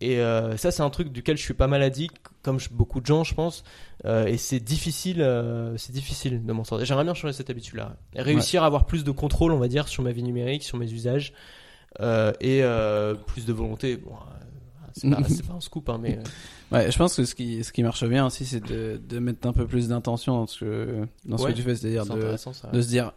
[0.00, 3.00] Et euh, ça, c'est un truc duquel je suis pas mal addict, comme je- beaucoup
[3.00, 3.62] de gens, je pense.
[4.04, 6.86] Euh, et c'est difficile, euh, c'est difficile de m'en sortir.
[6.86, 7.96] J'aimerais bien changer cette habitude-là.
[8.16, 10.76] Et Réussir à avoir plus de contrôle, on va dire, sur ma vie numérique, sur
[10.78, 11.32] mes usages,
[12.40, 12.62] et
[13.26, 13.96] plus de volonté.
[13.96, 14.12] Bon,
[15.28, 17.82] c'est pas, un scoop, hein, mais euh, Ouais, je pense que ce qui, ce qui
[17.82, 21.36] marche bien aussi, c'est de, de mettre un peu plus d'intention dans ce que, dans
[21.38, 22.70] ce que tu fais, c'est-à-dire c'est de, ça.
[22.72, 23.12] de se dire,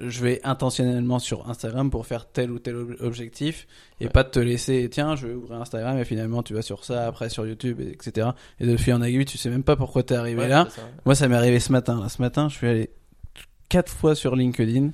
[0.00, 3.68] je vais intentionnellement sur Instagram pour faire tel ou tel ob- objectif
[4.00, 4.10] et Ouais.
[4.10, 7.06] pas de te laisser, tiens, je vais ouvrir Instagram et finalement tu vas sur ça,
[7.06, 8.30] après sur YouTube, et- etc.
[8.58, 10.66] Et de fil en aiguille, tu sais même pas pourquoi t'es arrivé Ouais, là.
[10.70, 10.82] ça.
[11.04, 12.00] Moi, ça m'est arrivé ce matin.
[12.00, 12.08] Là.
[12.08, 12.90] Ce matin, je suis allé
[13.68, 14.90] quatre fois sur LinkedIn.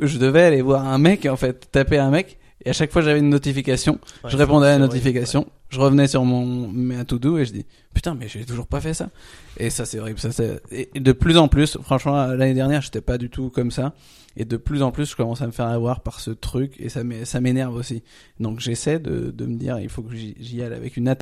[0.00, 2.38] Je devais aller voir un mec, en fait, taper un mec.
[2.64, 3.98] Et à chaque fois, j'avais une notification.
[4.22, 5.46] Ouais, je répondais à la vrai, notification.
[5.74, 8.80] Je revenais sur mon mes to do et je dis putain, mais j'ai toujours pas
[8.80, 9.10] fait ça.
[9.56, 10.20] Et ça, c'est horrible.
[10.20, 11.78] Ça, c'est et de plus en plus.
[11.82, 13.92] Franchement, l'année dernière, j'étais pas du tout comme ça.
[14.36, 16.88] Et de plus en plus, je commence à me faire avoir par ce truc et
[16.88, 18.02] ça ça m'énerve aussi.
[18.38, 21.12] Donc j'essaie de, de me dire, il faut que j'y aille avec une,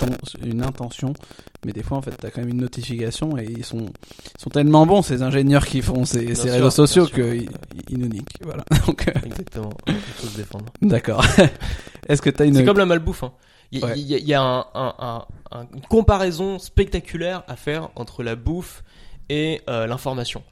[0.45, 1.15] une intention.
[1.65, 4.51] Mais des fois, en fait, t'as quand même une notification et ils sont, ils sont
[4.51, 7.49] tellement bons, ces ingénieurs qui font ces, Bien ces sûr, réseaux sociaux qu'ils
[7.89, 8.37] ils nous niquent.
[8.43, 8.65] Voilà.
[8.87, 9.73] Donc, euh, Exactement.
[9.89, 10.67] Il faut se défendre.
[10.83, 11.25] d'accord.
[12.09, 12.55] Est-ce que t'as une.
[12.55, 13.23] C'est comme la malbouffe.
[13.25, 13.33] Hein.
[13.73, 13.99] Il y a, Ouais.
[13.99, 17.89] il y a- il y a un- un- un- un- une comparaison spectaculaire à faire
[17.97, 18.83] entre la bouffe
[19.31, 20.43] et euh, l'information.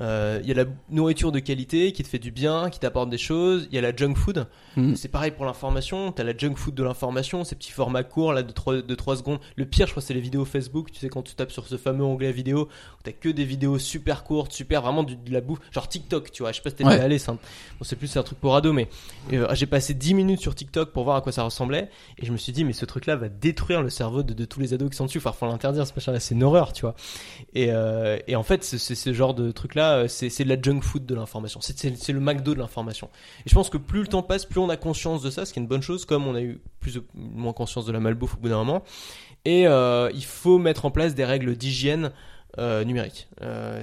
[0.00, 3.10] Euh, Il y a la nourriture de qualité qui te fait du bien, qui t'apporte
[3.10, 3.68] des choses.
[3.70, 4.46] Il y a la junk food.
[4.76, 4.94] Hmm.
[4.94, 6.12] C'est pareil pour l'information.
[6.12, 9.16] T'as la junk food de l'information, ces petits formats courts là de 3, de 3
[9.16, 9.40] secondes.
[9.56, 10.90] Le pire, je crois, c'est les vidéos Facebook.
[10.90, 12.68] Tu sais, quand tu tapes sur ce fameux onglet vidéo,
[13.04, 15.58] t'as que des vidéos super courtes, super vraiment de la bouffe.
[15.70, 16.52] Genre TikTok, tu vois.
[16.52, 16.98] Je sais pas si t'es Ouais.
[17.00, 18.88] allé, c'est un- bon, c'est plus un truc pour ado, mais
[19.32, 21.90] euh, j'ai passé 10 minutes sur TikTok pour voir à quoi ça ressemblait.
[22.18, 24.60] Et je me suis dit, mais ce truc-là va détruire le cerveau de, de tous
[24.60, 25.18] les ados qui sont dessus.
[25.18, 26.94] Enfin, faut l'interdire, ce machin-là, c'est une horreur, tu vois.
[27.54, 30.60] Et, euh, et en fait, c'est c'est ce genre de truc-là, euh, c'est de la
[30.60, 31.60] junk food de l'information.
[31.60, 33.08] C'est- le McDo de l'information.
[33.46, 35.52] Et je pense que plus le temps passe, plus on a conscience de ça, ce
[35.52, 38.00] qui est une bonne chose, comme on a eu plus ou moins conscience de la
[38.00, 38.82] malbouffe au bout d'un moment.
[39.44, 42.10] Et euh, il faut mettre en place des règles d'hygiène
[42.58, 43.28] euh, numérique.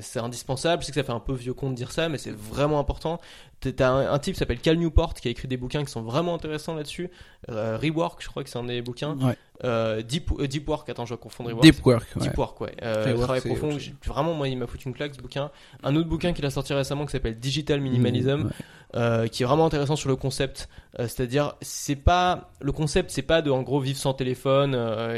[0.01, 0.81] C'est indispensable.
[0.81, 2.79] Je sais que ça fait un peu vieux con de dire ça, mais c'est vraiment
[2.79, 3.19] important.
[3.61, 6.01] T'as un, un type qui s'appelle Cal Newport qui a écrit des bouquins qui sont
[6.03, 7.09] vraiment intéressants là-dessus.
[7.47, 9.17] Rework, je crois que c'est un des bouquins.
[9.17, 9.37] Ouais.
[9.63, 11.59] Euh, Deep, euh, Deep Work, attends, je dois confondre.
[11.61, 12.05] Deep work.
[12.15, 12.21] ouais.
[12.21, 12.75] Deep Work, ouais.
[12.83, 13.75] Euh, travail profond.
[14.05, 15.49] Vraiment, moi, il m'a foutu une claque ce bouquin.
[15.83, 18.51] Un autre bouquin qu'il a sorti récemment qui s'appelle Digital Minimalism, Ouais.
[18.95, 20.69] euh, qui est vraiment intéressant sur le concept.
[20.99, 24.73] Euh, C'est-à-dire, c'est pas le concept, c'est pas de en gros vivre sans téléphone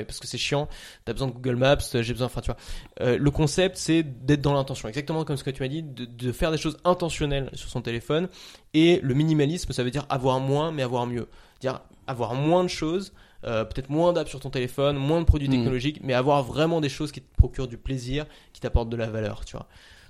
[0.07, 0.69] parce que c'est chiant.
[1.03, 2.27] T'as besoin de Google Maps, j'ai besoin.
[2.27, 3.15] Enfin, tu vois.
[3.17, 6.31] Le concept, c'est d'être dans l'intention, exactement comme ce que tu m'as dit, de, de
[6.31, 8.29] faire des choses intentionnelles sur son téléphone.
[8.73, 11.27] Et le minimalisme, ça veut dire avoir moins, mais avoir mieux.
[11.59, 13.11] Dire avoir moins de choses.
[13.45, 15.51] Euh, peut-être moins d'apps sur ton téléphone, moins de produits Mm.
[15.51, 19.09] technologiques, mais avoir vraiment des choses qui te procurent du plaisir, qui t'apportent de la
[19.09, 19.67] valeur, tu vois.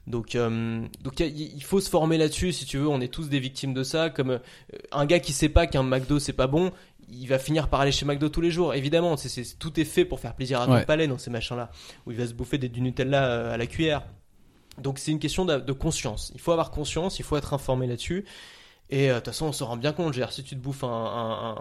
[0.08, 2.88] Donc, euh, donc il faut se former là-dessus, si tu veux.
[2.88, 4.10] On est tous des victimes de ça.
[4.10, 4.40] Comme euh,
[4.92, 6.72] un gars qui sait pas qu'un McDo c'est pas bon,
[7.12, 8.74] il va finir par aller chez McDo tous les jours.
[8.74, 11.70] Évidemment, c'est, tout est fait pour faire plaisir à ton palais dans ces machins-là,
[12.06, 14.04] où il va se bouffer des, du Nutella à la cuillère.
[14.82, 16.32] Donc c'est une question de, de conscience.
[16.34, 18.26] Il faut avoir conscience, il faut être informé là-dessus.
[18.92, 20.16] Et euh, de toute façon, on se rend bien compte.
[20.32, 21.56] si tu te bouffes un,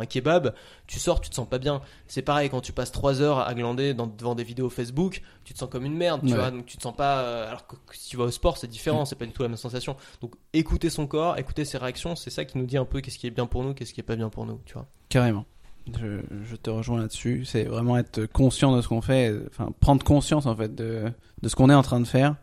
[0.00, 0.54] un, kebab,
[0.86, 1.80] tu sors, tu te sens pas bien.
[2.06, 5.58] C'est pareil quand tu passes 3 heures à glander devant des vidéos Facebook, tu te
[5.58, 6.50] sens comme une merde, tu vois.
[6.50, 7.20] Donc tu te sens pas.
[7.20, 9.06] Euh, alors que si tu vas au sport, c'est différent, mm.
[9.06, 9.96] c'est pas du tout la même sensation.
[10.20, 13.18] Donc écouter son corps, écouter ses réactions, c'est ça qui nous dit un peu qu'est-ce
[13.18, 14.86] qui est bien pour nous, qu'est-ce qui est pas bien pour nous, tu vois.
[15.08, 15.46] Carrément.
[15.86, 17.44] Je, te rejoins là-dessus.
[17.44, 21.12] C'est vraiment être conscient de ce qu'on fait, enfin prendre conscience en fait de,
[21.42, 22.36] de ce qu'on est en train de faire.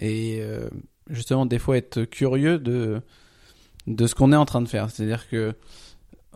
[0.00, 0.68] Et euh,
[1.08, 3.00] justement, des fois être curieux de
[3.86, 4.90] de ce qu'on est en train de faire.
[4.90, 5.54] C'est-à-dire que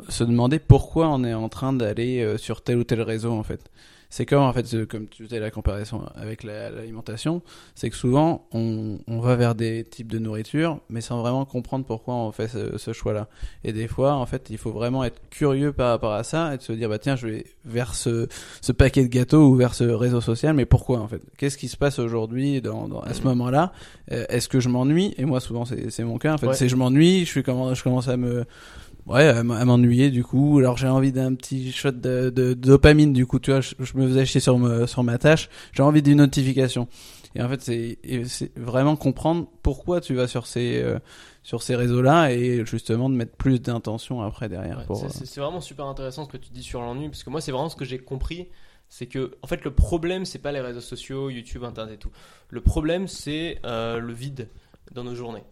[0.09, 3.43] se demander pourquoi on est en train d'aller euh, sur tel ou tel réseau en
[3.43, 3.70] fait
[4.10, 7.43] c'est comme en fait comme tu faisais la comparaison avec l'alimentation
[7.74, 11.85] c'est que souvent on, on, va vers des types de nourriture mais sans vraiment comprendre
[11.85, 13.28] pourquoi on fait ce, choix là
[13.64, 16.59] et des fois en fait il faut vraiment être curieux par rapport à ça et
[16.59, 18.28] de se dire bah tiens je vais vers ce,
[18.60, 21.22] ce paquet de gâteaux ou vers ce réseau social mais pourquoi en fait?
[21.36, 23.72] Qu'est-ce qui se passe aujourd'hui dans, dans, à ce moment là
[24.10, 25.14] euh, est-ce que je m'ennuie?
[25.18, 26.52] Et moi souvent c'est mon cas en fait.
[26.55, 28.47] C'est je m'ennuie je suis comment je commence à me
[29.09, 30.59] ouais, à m'ennuyer du coup.
[30.59, 34.06] Alors j'ai envie d'un petit shot de, de, dopamine du coup, tu vois, je, me
[34.06, 36.89] faisais chier sur, me, sur ma tâche, j'ai envie d'une notification.
[37.35, 37.98] Et en fait, c'est
[38.56, 40.98] vraiment comprendre pourquoi tu vas sur ces euh,
[41.48, 44.85] sur ces réseaux-là et justement de mettre plus d'intention après derrière.
[44.90, 47.52] Euh, c'est vraiment super intéressant ce que tu dis sur l'ennui parce que moi c'est
[47.52, 48.48] vraiment ce que j'ai compris,
[48.90, 52.10] c'est que en fait le problème c'est pas les réseaux sociaux, YouTube, Internet et tout.
[52.51, 54.48] Le problème c'est euh, le vide
[54.93, 55.44] dans nos journées.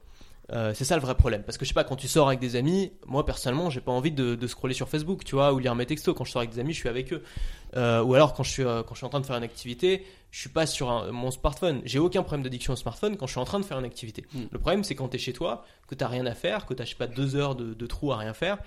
[0.53, 1.43] Euh, c'est ça le vrai problème.
[1.43, 3.93] Parce que je sais pas, quand tu sors avec des amis, moi personnellement, j'ai pas
[3.93, 6.15] envie de, de, scroller sur Facebook, tu vois, ou lire mes textos.
[6.17, 7.23] Quand je sors avec des amis, je suis avec eux.
[7.77, 9.43] Euh, ou alors quand je suis euh, quand je suis en train de faire une
[9.43, 11.83] activité, je suis pas sur mon smartphone.
[11.85, 14.25] J'ai aucun problème d'addiction au smartphone quand je suis en train de faire une activité.
[14.33, 14.45] Hmm.
[14.51, 16.85] Le problème, c'est quand tu es chez toi, que t'as rien à faire, que t'as
[16.85, 18.59] je sais pas deux heures de, de trou à rien faire.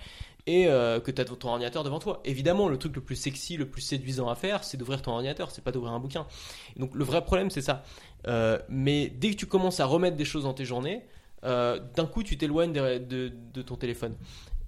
[0.46, 2.20] Et que tu as ton ordinateur devant toi.
[2.24, 5.52] Évidemment, le truc le plus sexy, le plus séduisant à faire, c'est d'ouvrir ton ordinateur,
[5.52, 6.26] c'est pas d'ouvrir un bouquin.
[6.76, 7.84] donc le vrai problème, c'est ça.
[8.68, 11.04] mais dès que tu commences à remettre des choses dans tes journées,
[11.44, 14.14] euh, d'un coup tu t'éloignes de, ton téléphone.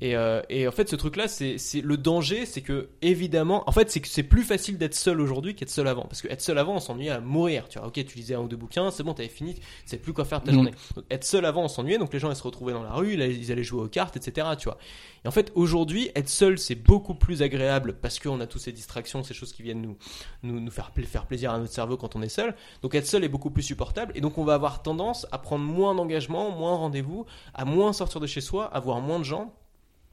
[0.02, 4.00] Euh, et, en fait, ce truc-là, c'est le danger, c'est que évidemment, en fait, c'est
[4.00, 6.74] que c'est plus facile d'être seul aujourd'hui qu'être seul avant, parce que être seul avant,
[6.74, 7.68] on s'ennuyait à mourir.
[7.68, 10.12] Tu vois, ok, tu lisais un ou deux bouquins, c'est bon, t'avais fini, sais plus
[10.12, 10.54] quoi faire de ta mm.
[10.54, 10.70] journée.
[11.10, 13.52] être seul avant, on s'ennuyait, donc les gens ils se retrouvaient dans la rue, ils
[13.52, 14.48] allaient jouer aux cartes, etc.
[14.58, 14.78] Tu vois.
[15.24, 18.72] Et en fait, aujourd'hui, être seul, c'est beaucoup plus agréable parce qu'on a toutes ces
[18.72, 19.96] distractions, ces choses qui viennent nous,
[20.42, 22.54] nous, nous faire, faire plaisir à notre cerveau quand on est seul.
[22.82, 25.64] Donc être seul est beaucoup plus supportable, et donc on va avoir tendance à prendre
[25.64, 27.24] moins d'engagement, moins rendez-vous,
[27.54, 29.54] à moins sortir de chez soi, à voir moins de gens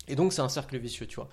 [0.09, 1.29] et donc c'est un cercle vicieux, tu vois.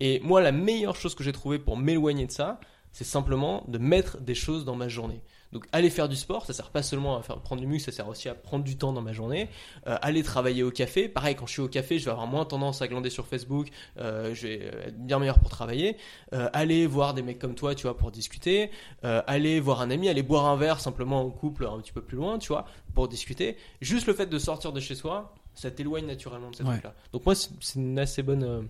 [0.00, 2.58] Et moi, la meilleure chose que j'ai trouvée pour m'éloigner de ça,
[2.92, 5.20] c'est simplement de mettre des choses dans ma journée.
[5.52, 7.96] Donc aller faire du sport, ça sert pas seulement à faire prendre du muscle, ça
[7.96, 9.48] sert aussi à prendre du temps dans ma journée.
[9.88, 12.44] Euh, aller travailler au café, pareil quand je suis au café, je vais avoir moins
[12.44, 14.54] tendance à glander sur Facebook, euh, je vais
[14.86, 15.96] être bien meilleur pour travailler.
[16.32, 18.70] Euh, aller voir des mecs comme toi, tu vois, pour discuter.
[19.02, 22.16] aller voir un ami, aller boire un verre simplement en couple un petit peu plus
[22.16, 23.56] loin, tu vois, pour discuter.
[23.80, 26.94] Juste le fait de sortir de chez soi, ça t'éloigne naturellement de ces trucs-là.
[27.12, 28.62] Donc moi, c'est une assez bonne, euh,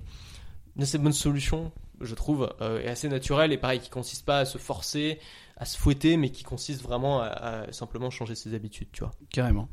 [0.77, 4.40] une assez bonne solution, je trouve, euh, et assez naturelle, et pareil, qui consiste pas
[4.40, 5.19] à se forcer,
[5.57, 9.12] à se fouetter, mais qui consiste vraiment à, simplement changer ses habitudes, tu vois.
[9.31, 9.69] Carrément.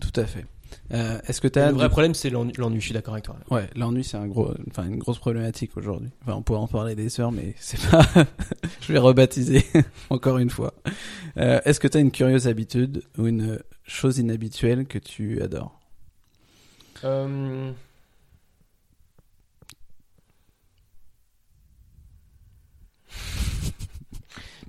[0.00, 0.44] Tout à fait.
[0.92, 3.36] Euh, est-ce que as le vrai problème c'est l'ennui, je suis d'accord avec toi.
[3.50, 6.10] Ouais, l'ennui c'est un gros, enfin une grosse problématique aujourd'hui.
[6.22, 8.04] Enfin, on pourrait en parler des heures, mais c'est pas.
[8.80, 9.64] je vais rebaptiser
[10.10, 10.74] encore une fois.
[11.36, 15.75] Est-ce que tu as une curieuse habitude ou une chose inhabituelle que tu adores?
[17.04, 17.72] Euh,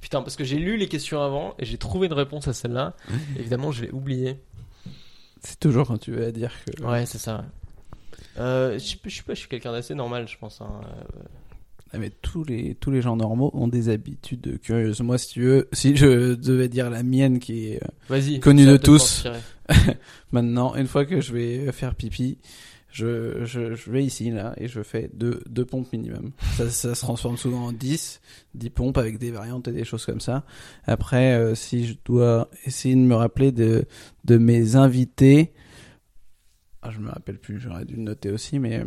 [0.02, 2.94] Putain, parce que j'ai lu les questions avant et j'ai trouvé une réponse à celle-là.
[3.38, 4.42] Évidemment, je l'ai oublié.
[5.42, 6.82] C'est toujours quand tu veux dire que.
[6.84, 7.44] Ouais, c'est ça.
[8.38, 10.62] Euh, je, sais, je pas, je suis quelqu'un d'assez normal, je pense.
[10.62, 10.70] Hein.
[10.86, 11.24] Euh,
[11.94, 15.02] ah, mais tous les, tous les gens normaux ont des habitudes curieuses.
[15.02, 18.78] Moi, si tu veux, si je devais dire la mienne qui est euh, connue de
[18.78, 19.26] tous,
[20.32, 22.38] maintenant, une fois que je vais faire pipi,
[22.90, 26.32] je, je, je, vais ici, là, et je fais deux, deux pompes minimum.
[26.56, 28.22] Ça, ça se transforme souvent en 10,
[28.56, 30.44] 10 pompes avec des variantes et des choses comme ça.
[30.86, 33.86] Après, euh, si je dois essayer de me rappeler de,
[34.26, 35.54] de mes invités,
[36.82, 38.86] ah, je me rappelle plus, j'aurais dû le noter aussi, mais euh,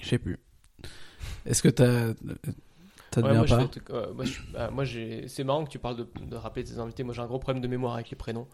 [0.00, 0.38] je sais plus.
[1.48, 3.68] Est-ce que tu as, as ouais, moi, pas
[4.52, 7.02] bah, moi, j'ai, c'est marrant que tu parles de, de, rappeler tes invités.
[7.02, 8.46] Moi, j'ai un gros problème de mémoire avec les prénoms.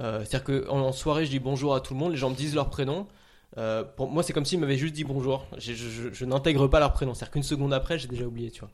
[0.00, 2.34] Euh, c'est-à-dire qu'en en soirée, je dis bonjour à tout le monde, les gens me
[2.34, 3.06] disent leur prénom.
[3.58, 5.46] Euh, pour moi, c'est comme s'ils m'avaient juste dit bonjour.
[5.58, 7.12] Je, je, je n'intègre pas leur prénom.
[7.12, 8.70] C'est-à-dire qu'une seconde après, j'ai déjà oublié, tu vois.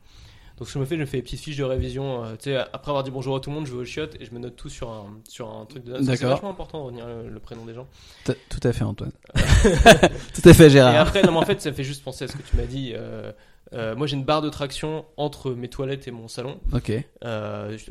[0.59, 2.23] Donc ce que je me fais, je me fais des petites fiches de révision.
[2.25, 4.15] euh, tu sais, après avoir dit bonjour à tout le monde, je vais au chiottes
[4.19, 6.03] et je me note tout sur un, sur un truc de notes.
[6.03, 7.87] C'est vachement important de retenir le, le prénom des gens.
[8.25, 9.11] T- Tout à fait, Antoine.
[9.33, 10.95] tout à fait, Et Gérard.
[10.95, 12.65] après, non, mais en fait, ça me fait juste penser à ce que tu m'as
[12.65, 12.91] dit.
[12.95, 13.31] euh,
[13.73, 16.91] euh, moi, j'ai une barre de traction entre mes toilettes et mon salon, Ok.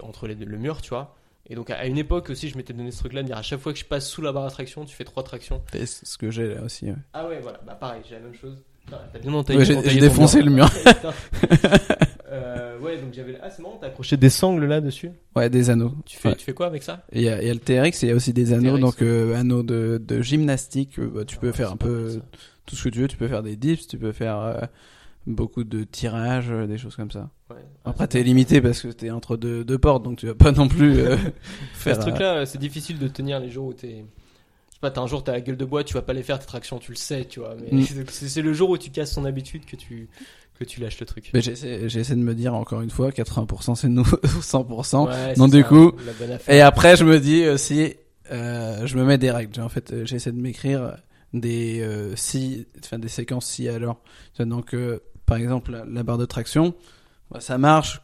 [0.03, 1.15] entre les le mur, tu vois.
[1.51, 3.61] Et donc, à une époque aussi, je m'étais donné ce truc-là de dire à chaque
[3.61, 5.63] fois que je passe sous la barre de traction, tu fais trois tractions.
[5.73, 6.87] C'est ce que j'ai là aussi.
[6.87, 6.95] ouais.
[7.15, 8.63] Ah ouais, voilà, bah pareil, j'ai la même chose.
[8.93, 10.69] Ah, T'as bien entaillé Ouais, j'ai- défoncé le mur.
[12.31, 13.39] Euh, ouais, donc j'avais.
[13.43, 15.11] Ah, c'est marrant, t'as accroché des sangles là dessus?
[15.35, 15.93] Ouais, des anneaux.
[16.05, 16.37] Tu fais, Ouais.
[16.37, 17.03] tu fais quoi avec ça?
[17.13, 19.03] Il y, y a le TRX et il y a aussi des anneaux, TRX, donc
[19.03, 20.99] euh, anneaux de, de gymnastique.
[20.99, 22.21] euh, bah, tu peux Ah, faire c'est un peu
[22.67, 23.09] tout ce que tu veux.
[23.09, 24.61] Tu peux faire des dips, tu peux faire euh,
[25.27, 27.31] beaucoup de tirages, des choses comme ça.
[27.51, 27.57] Ouais.
[27.87, 30.69] Après, t'es limité parce que t'es entre deux, deux portes, donc tu vas pas non
[30.69, 31.19] plus Faire
[31.73, 31.97] faire.
[31.97, 34.05] ce truc-là, c'est difficile de tenir les jours où t'es.
[34.79, 36.39] Sais pas, t'as un jour t'as la gueule de bois, tu vas pas les faire
[36.39, 37.57] tes tractions, tu le sais, tu vois.
[37.61, 37.85] Mais Mm.
[38.11, 40.09] c'est c'est le jour où tu casses ton habitude que tu
[40.59, 41.31] que tu lâches le truc.
[41.35, 44.03] J'essaie, j'essaie de me dire encore une fois, 80% c'est nous,
[44.41, 45.07] 100%.
[45.09, 45.93] Ouais, non, c'est du ça, coup.
[46.49, 47.95] Et après, je me dis aussi,
[48.33, 49.61] euh, je me mets des règles.
[49.61, 50.97] En fait, euh, j'essaie de m'écrire
[51.33, 54.01] des euh, si, enfin des séquences si alors.
[54.39, 56.75] Donc, euh, par exemple, la, la barre de traction,
[57.31, 58.01] bah, ça marche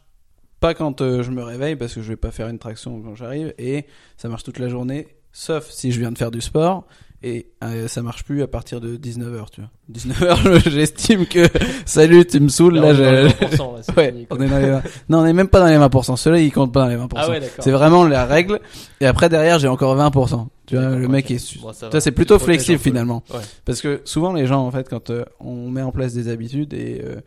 [0.59, 3.15] pas quand euh, je me réveille parce que je vais pas faire une traction quand
[3.15, 3.85] j'arrive et
[4.17, 6.85] ça marche toute la journée, sauf si je viens de faire du sport.
[7.23, 9.71] Et euh, ça marche plus à partir de 19h, tu vois.
[9.91, 11.47] 19h, j'estime que
[11.85, 13.03] salut, tu me saoules, là, on est dans je...
[13.03, 14.83] les 20%, là, Ouais, fini, on est dans les 20.
[15.09, 16.17] Non, on est même pas dans les 20%.
[16.17, 17.07] Ceux-là, ils comptent pas dans les 20%.
[17.15, 17.41] Ah ouais.
[17.59, 18.59] C'est vraiment la règle.
[19.01, 20.47] Et après, derrière, j'ai encore 20%.
[20.67, 23.23] Tu vois, le mec est Bon, ça c'est plutôt flexible finalement.
[23.33, 23.39] Ouais.
[23.65, 26.73] Parce que souvent, les gens, en fait, quand euh, on met en place des habitudes
[26.73, 27.21] et euh,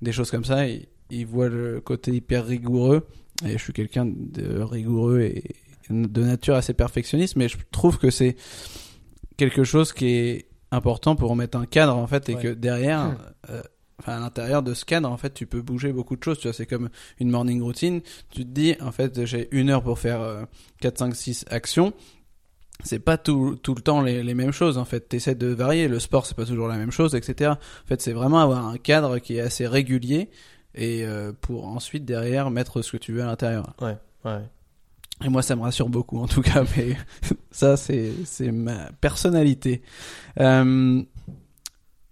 [0.00, 3.06] des choses comme ça, ils, ils voient le côté hyper rigoureux.
[3.44, 5.42] Et je suis quelqu'un de rigoureux et
[5.90, 8.36] de nature assez perfectionniste, mais je trouve que c'est
[9.36, 12.42] quelque chose qui est important pour mettre un cadre, en fait, et Ouais.
[12.42, 13.16] que derrière, Hmm.
[13.50, 13.62] euh,
[13.98, 16.38] enfin, à l'intérieur de ce cadre, en fait, tu peux bouger beaucoup de choses.
[16.38, 18.00] Tu vois, c'est comme une morning routine.
[18.30, 20.44] Tu te dis, en fait, j'ai une heure pour faire euh,
[20.80, 21.92] 4, 5, 6 actions.
[22.82, 25.08] C'est pas tout, tout le temps les, les mêmes choses, en fait.
[25.08, 25.86] T'essaies de varier.
[25.88, 27.50] Le sport, c'est pas toujours la même chose, etc.
[27.50, 30.30] En fait, c'est vraiment avoir un cadre qui est assez régulier
[30.74, 33.74] et euh, pour ensuite, derrière, mettre ce que tu veux à l'intérieur.
[33.82, 33.96] Ouais.
[35.22, 36.96] Et moi, ça me rassure beaucoup, en tout cas, mais
[37.50, 39.82] ça, c'est, c'est ma personnalité.
[40.40, 41.02] Euh,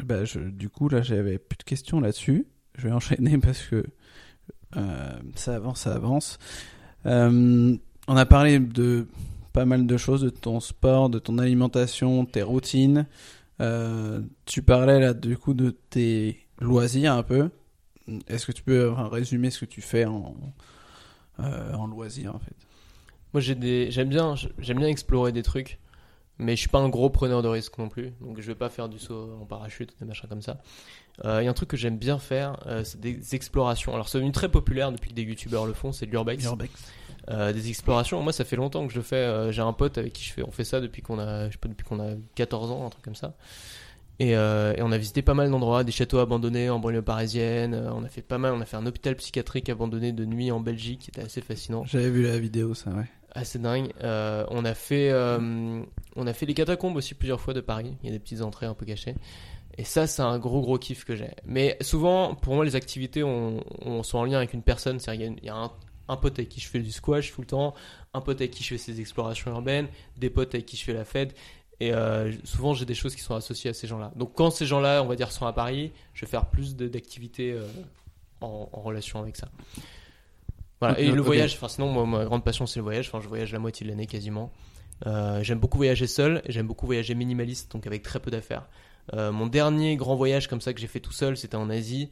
[0.05, 2.47] bah, je, du coup, là, j'avais plus de questions là-dessus.
[2.77, 3.85] Je vais enchaîner parce que
[4.77, 6.39] euh, ça avance, ça avance.
[7.07, 7.77] Euh,
[8.09, 9.09] on a parlé de
[9.55, 13.07] pas mal de choses, de ton sport, de ton alimentation, tes routines.
[14.45, 17.49] Tu parlais là, du coup, de tes loisirs un peu.
[18.29, 20.37] Est-ce que tu peux résumer ce que tu fais en,
[21.39, 22.68] en loisirs, en fait?
[23.35, 25.79] Moi, j'ai des, j'aime bien, j'aime bien explorer des trucs,
[26.39, 28.69] mais je suis pas un gros preneur de risques non plus, donc je vais pas
[28.71, 30.59] faire du saut en parachute, des machins comme ça.
[31.25, 33.93] Euh, Il y a un truc que j'aime bien faire, euh, c'est des explorations.
[33.93, 36.45] Alors, c'est devenu très populaire depuis que des youtubeurs le font, c'est de l'urbex.
[36.45, 36.73] Urbex.
[37.31, 38.23] Euh, des explorations.
[38.23, 39.17] Moi, ça fait longtemps que je fais.
[39.17, 41.53] Euh, J'ai un pote avec qui je fais, on fait ça depuis qu'on a, je
[41.53, 43.35] sais pas, depuis qu'on a 14 ans, un truc comme ça.
[44.21, 47.75] Et, euh, et on a visité pas mal d'endroits, des châteaux abandonnés en banlieue parisienne.
[47.75, 48.53] Euh, on a fait pas mal.
[48.55, 51.85] On a fait un hôpital psychiatrique abandonné de nuit en Belgique, qui était assez fascinant,
[51.85, 53.05] J'avais vu la vidéo, ça, ouais.
[53.33, 53.93] Assez dingue.
[54.03, 55.83] Euh, on a fait, euh,
[56.17, 57.97] on a fait les catacombes aussi plusieurs fois de Paris.
[58.03, 59.15] Il y a des petites entrées un peu cachées.
[59.77, 61.31] Et ça, c'est un gros gros kiff que j'ai.
[61.45, 64.99] Mais souvent, pour moi, les activités on, on sont en lien avec une personne.
[64.99, 65.71] C'est-à-dire, il y y a
[66.09, 67.75] un, pote avec qui je fais du squash tout le temps,
[68.15, 69.87] un pote avec qui je fais ces explorations urbaines,
[70.17, 71.37] des potes avec qui je fais la fête.
[71.81, 74.11] Et euh, souvent, j'ai des choses qui sont associées à ces gens-là.
[74.17, 77.57] Donc, quand ces gens-là, on va dire, sont à Paris, je vais faire plus d'activités
[78.41, 79.49] en relation avec ça.
[80.81, 80.99] Voilà.
[81.01, 83.09] Et le voyage, enfin, sinon, moi, ma grande passion, c'est le voyage.
[83.09, 84.53] Enfin, je voyage la moitié de l'année quasiment.
[85.07, 88.69] Euh, j'aime beaucoup voyager seul et j'aime beaucoup voyager minimaliste, donc avec très peu d'affaires.
[89.15, 92.11] Euh, mon dernier grand voyage comme ça que j'ai fait tout seul, c'était en Asie.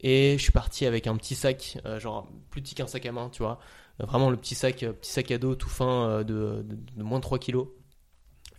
[0.00, 3.12] Et je suis parti avec un petit sac, euh, genre plus petit qu'un sac à
[3.12, 3.58] main, tu vois.
[3.98, 7.22] Vraiment le petit sac, petit sac à dos tout fin de, de, de moins de
[7.22, 7.68] 3 kilos.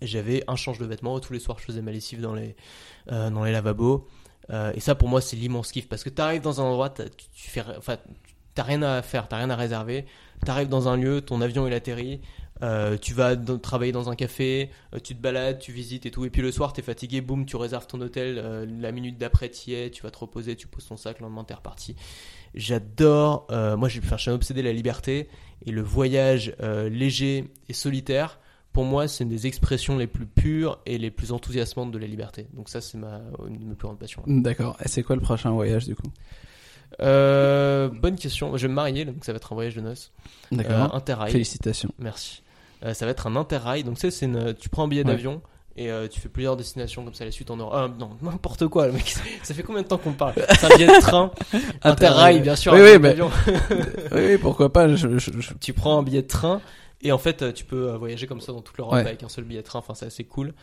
[0.02, 1.20] J'avais un change de vêtements.
[1.20, 2.56] Tous les soirs, je faisais ma lessive dans les,
[3.08, 4.08] dans les lavabos.
[4.52, 5.88] Euh, et ça, pour moi, c'est l'immense kiff.
[5.88, 7.04] Parce que tu arrives dans un endroit, tu,
[7.34, 7.98] tu fais, enfin,
[8.56, 10.06] t'as rien à faire, t'as rien à réserver.
[10.44, 12.22] Tu arrives dans un lieu, ton avion il atterrit.
[12.62, 16.26] euh, tu vas travailler dans un café, euh, tu te balades, tu visites et tout.
[16.26, 18.38] Et puis le soir, t'es fatigué, boum, tu réserves ton hôtel.
[18.38, 21.26] euh, la minute d'après, t'y es, tu vas te reposer, tu poses ton sac, le
[21.26, 21.96] lendemain, t'es reparti.
[22.54, 25.28] J'adore, euh, moi, j'ai enfin, je suis un obsédé la liberté.
[25.66, 28.40] Et le voyage euh, léger et solitaire,
[28.72, 32.08] pour moi, c'est une des expressions les plus pures et les plus enthousiasmantes de la
[32.08, 32.48] liberté.
[32.54, 34.24] Donc, ça, c'est ma, une de mes plus grandes passions.
[34.28, 34.78] D'accord.
[34.84, 36.08] Et c'est quoi le prochain voyage, du coup?
[37.02, 38.56] Euh, bonne question.
[38.58, 40.12] Je vais me marier, donc ça va être un voyage de noces.
[40.54, 40.96] Euh, D'accord.
[40.96, 41.32] interrail.
[41.32, 41.90] Félicitations.
[42.00, 42.42] Merci.
[42.84, 43.84] Euh, ça va être un interrail.
[43.84, 45.12] Donc, c'est une- tu prends un billet Ouais.
[45.12, 45.42] d'avion
[45.78, 47.74] Et euh, tu fais plusieurs destinations comme ça la suite en Europe.
[47.76, 49.14] Ah, non, n'importe quoi, le mec.
[49.44, 50.34] Ça fait combien de temps qu'on parle?
[50.58, 51.32] C'est un billet de train,
[51.82, 52.72] interrail, bien sûr.
[52.72, 53.18] Oui, oui, mais-
[54.14, 54.88] oui, pourquoi pas.
[54.96, 56.62] Je, je- je- tu prends un billet de train
[57.02, 59.02] et en fait euh, tu peux euh, voyager comme ça dans toute l'Europe Ouais.
[59.02, 59.80] avec un seul billet de train.
[59.80, 60.54] Enfin, c'est assez cool.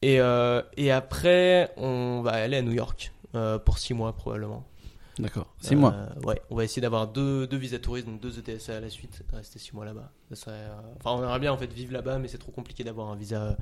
[0.00, 4.64] Et, euh, et après, on va aller à New York euh, pour six mois probablement.
[5.18, 5.52] D'accord.
[5.60, 5.94] Six Euh, mois.
[6.24, 9.22] Ouais, on va essayer d'avoir deux, deux visas touristes, donc deux ETSA à la suite,
[9.32, 10.10] rester six mois là-bas.
[10.48, 13.16] Euh, Enfin, on aimerait bien en fait vivre là-bas, mais c'est trop compliqué d'avoir un
[13.16, 13.56] visa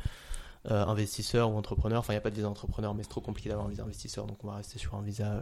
[0.71, 2.01] euh, investisseur ou entrepreneur.
[2.01, 3.85] Enfin, il n'y a pas de visa entrepreneur, mais c'est trop compliqué d'avoir un visa
[3.85, 5.41] investisseur, donc on va rester sur un visa euh,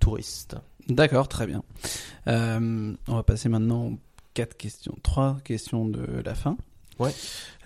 [0.00, 0.56] touriste.
[0.88, 1.62] D'accord, très bien.
[2.26, 3.98] Euh, on va passer maintenant aux
[4.34, 6.56] quatre questions, trois questions de la fin.
[6.98, 7.12] Ouais.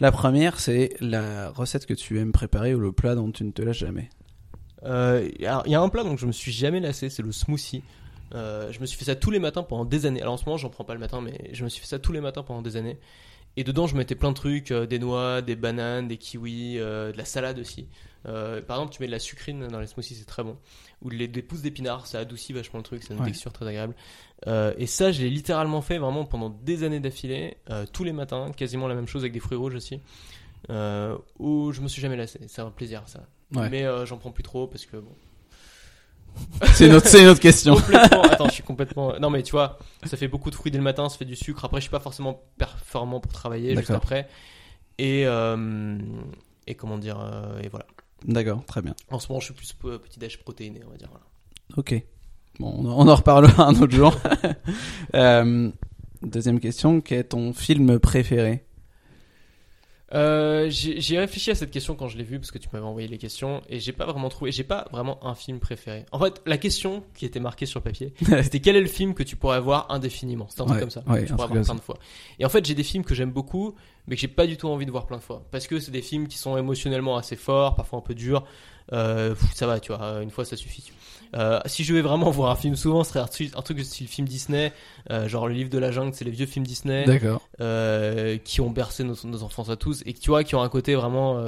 [0.00, 3.52] La première, c'est la recette que tu aimes préparer ou le plat dont tu ne
[3.52, 4.10] te lâches jamais?
[4.84, 7.82] Euh, Il y a un plat dont je me suis jamais lassé, c'est le smoothie.
[8.34, 10.22] Euh, je me suis fait ça tous les matins pendant des années.
[10.22, 11.98] Alors en ce moment, j'en prends pas le matin, mais je me suis fait ça
[11.98, 12.98] tous les matins pendant des années.
[13.56, 17.10] Et dedans, je mettais plein de trucs, euh, des noix, des bananes, des kiwis, euh,
[17.10, 17.88] de la salade aussi.
[18.28, 20.56] Euh, par exemple, tu mets de la sucrine dans les smoothies, c'est très bon.
[21.02, 23.26] Ou les, des pousses d'épinards, ça adoucit vachement le truc, c'est une Ouais.
[23.26, 23.94] texture très agréable.
[24.78, 27.56] Et ça, je l'ai littéralement fait vraiment pendant des années d'affilée,
[27.92, 30.00] tous les matins, quasiment la même chose avec des fruits rouges aussi.
[30.68, 32.38] Où je me suis jamais lassé.
[32.46, 33.26] C'est un plaisir ça.
[33.54, 33.68] Ouais.
[33.68, 35.12] Mais euh, j'en prends plus trop parce que bon,
[36.74, 37.74] C'est une autre, c'est une autre question.
[37.76, 38.22] complètement.
[38.22, 39.18] Attends, je suis complètement.
[39.18, 41.36] Non, mais tu vois, ça fait beaucoup de fruits dès le matin, ça fait du
[41.36, 41.64] sucre.
[41.64, 44.28] Après, je suis pas forcément performant pour travailler juste après.
[44.98, 45.98] Et euh,
[46.66, 47.86] et comment dire euh, Et voilà.
[48.24, 48.94] D'accord, très bien.
[49.10, 51.08] En ce moment, je suis plus euh, petit déj protéiné, on va dire.
[51.10, 51.24] Voilà.
[51.76, 52.02] Ok.
[52.58, 54.14] Bon, on on en reparlera un autre jour.
[55.14, 55.70] Euh,
[56.22, 58.64] deuxième question, quel est ton film préféré?
[60.12, 63.06] Euh, j'ai réfléchi à cette question quand je l'ai vue parce que tu m'avais envoyé
[63.06, 66.04] les questions et j'ai pas vraiment trouvé, j'ai pas vraiment un film préféré.
[66.10, 68.12] En fait, la question qui était marquée sur le papier,
[68.42, 70.46] c'était quel est le film que tu pourrais voir indéfiniment?
[70.48, 71.02] C'était un truc Ouais, comme ça.
[71.06, 71.98] ouais, que tu pourrais voir plein de fois.
[72.40, 73.74] Et en fait, j'ai des films que j'aime beaucoup,
[74.08, 75.92] mais que j'ai pas du tout envie de voir plein de fois parce que c'est
[75.92, 78.44] des films qui sont émotionnellement assez forts, parfois un peu durs.
[78.92, 80.90] Euh, ça va, tu vois, une fois ça suffit.
[81.34, 84.26] Euh, si je vais vraiment voir un film souvent, ce serait un truc, style film
[84.26, 84.72] Disney,
[85.10, 87.04] euh, genre le livre de la jungle, c'est les vieux films Disney
[87.60, 90.62] euh, qui ont bercé nos, nos enfances à tous et que tu vois qui ont
[90.62, 91.42] un côté vraiment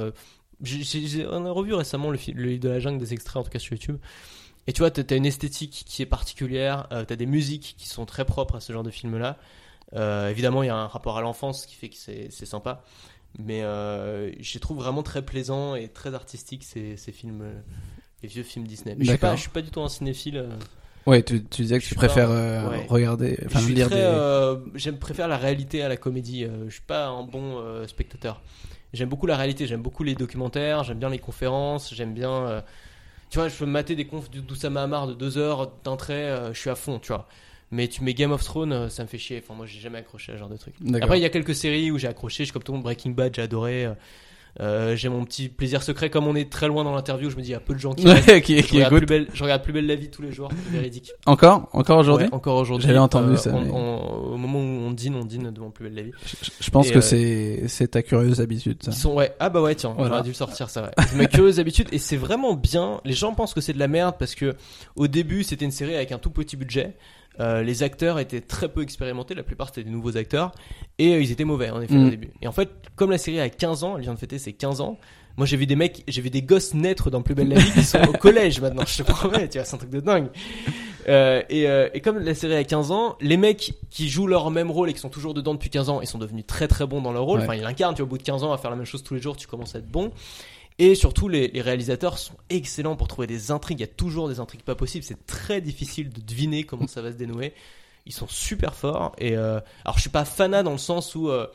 [0.65, 3.73] on a revu récemment le, livre de la jungle des extraits en tout cas sur
[3.73, 3.97] YouTube.
[4.67, 8.23] Et tu vois t'as une esthétique qui est particulière t'as des musiques qui sont très
[8.23, 9.37] propres à ce genre de film là
[9.95, 12.83] Euh, évidemment il y a un rapport à l'enfance qui fait que c'est sympa.
[13.39, 17.43] Mais euh, je les trouve vraiment très plaisants et très artistiques ces, ces films
[18.23, 19.31] les vieux films Disney mais je suis D'accord.
[19.31, 20.49] pas je suis pas du tout un cinéphile euh,
[21.05, 22.85] Ouais, tu, tu disais que Je tu pas- préfères euh, ouais.
[22.87, 24.01] regarder, enfin lire très, des.
[24.03, 26.47] euh, j'aime préfère la réalité à la comédie.
[26.67, 28.41] Je suis pas un bon euh, spectateur.
[28.93, 29.67] J'aime beaucoup la réalité.
[29.67, 30.85] J'aime beaucoup les documentaires.
[30.85, 31.93] J'aime bien les conférences.
[31.93, 32.63] J'aime bien.
[33.29, 36.53] tu vois, je peux mater des confs d'Oussama Hamar de deux heures d'un trait.
[36.53, 37.27] je suis à fond, tu vois.
[37.71, 39.41] Mais tu mets Game of Thrones, ça me fait chier.
[39.43, 40.75] Enfin, moi, j'ai jamais accroché à ce genre de truc.
[41.01, 42.43] Après, il y a quelques séries où j'ai accroché.
[42.43, 42.83] Je suis comme tout le monde.
[42.85, 43.89] Breaking Bad, j'ai adoré.
[44.59, 46.09] Euh, j'ai mon petit plaisir secret.
[46.11, 47.79] Comme on est très loin dans l'interview, je me dis, il y a peu de
[47.79, 48.07] gens qui.
[48.07, 48.27] restent.
[48.31, 49.07] Ouais, qui, Je qui regarde, écoute.
[49.07, 51.11] plus belle, je regarde plus belle la vie tous les jours, véridique.
[51.25, 52.27] Encore, encore aujourd'hui?
[52.27, 52.85] Ouais, encore aujourd'hui.
[52.87, 55.71] J'avais entendu euh, ça, on- mais- on- au moment où on dîne, on dîne devant
[55.71, 56.11] Plus belle la vie.
[56.41, 58.91] Je, je pense Et, que euh, c'est ta curieuse habitude ça.
[58.91, 59.33] Ils sont ouais.
[59.39, 60.09] Ah bah ouais tiens, Voilà.
[60.11, 60.83] j'aurais dû le sortir ça.
[60.83, 60.89] Ouais.
[61.07, 63.01] C'est ma curieuse habitude et c'est vraiment bien.
[63.05, 64.53] Les gens pensent que c'est de la merde parce que
[64.95, 66.93] au début c'était une série avec un tout petit budget.
[67.39, 70.51] Euh, les acteurs étaient très peu expérimentés, la plupart c'était des nouveaux acteurs
[70.99, 72.05] et euh, ils étaient mauvais en effet Mm.
[72.05, 72.29] au début.
[72.43, 74.81] Et en fait, comme la série a 15 ans, elle vient de fêter ses 15
[74.81, 74.99] ans.
[75.37, 77.71] Moi j'ai vu des mecs, j'ai vu des gosses naître dans Plus belle la vie
[77.71, 80.27] qui sont au collège maintenant, je te promets, tu vois, c'est un truc de dingue.
[81.09, 84.69] Euh, et, et comme la série a 15 ans, les mecs qui jouent leur même
[84.69, 87.01] rôle et qui sont toujours dedans depuis 15 ans, ils sont devenus très très bons
[87.01, 87.39] dans leur rôle.
[87.39, 87.45] Ouais.
[87.45, 89.01] Enfin, ils l'incarnent, tu vois, au bout de 15 ans à faire la même chose
[89.03, 90.11] tous les jours, tu commences à être bon.
[90.79, 93.79] Et surtout, les, les réalisateurs sont excellents pour trouver des intrigues.
[93.79, 95.03] Il y a toujours des intrigues pas possibles.
[95.03, 97.53] C'est très difficile de deviner comment ça va se dénouer.
[98.05, 99.13] Ils sont super forts.
[99.17, 101.47] Et euh, alors, je suis pas fanat dans le sens où euh,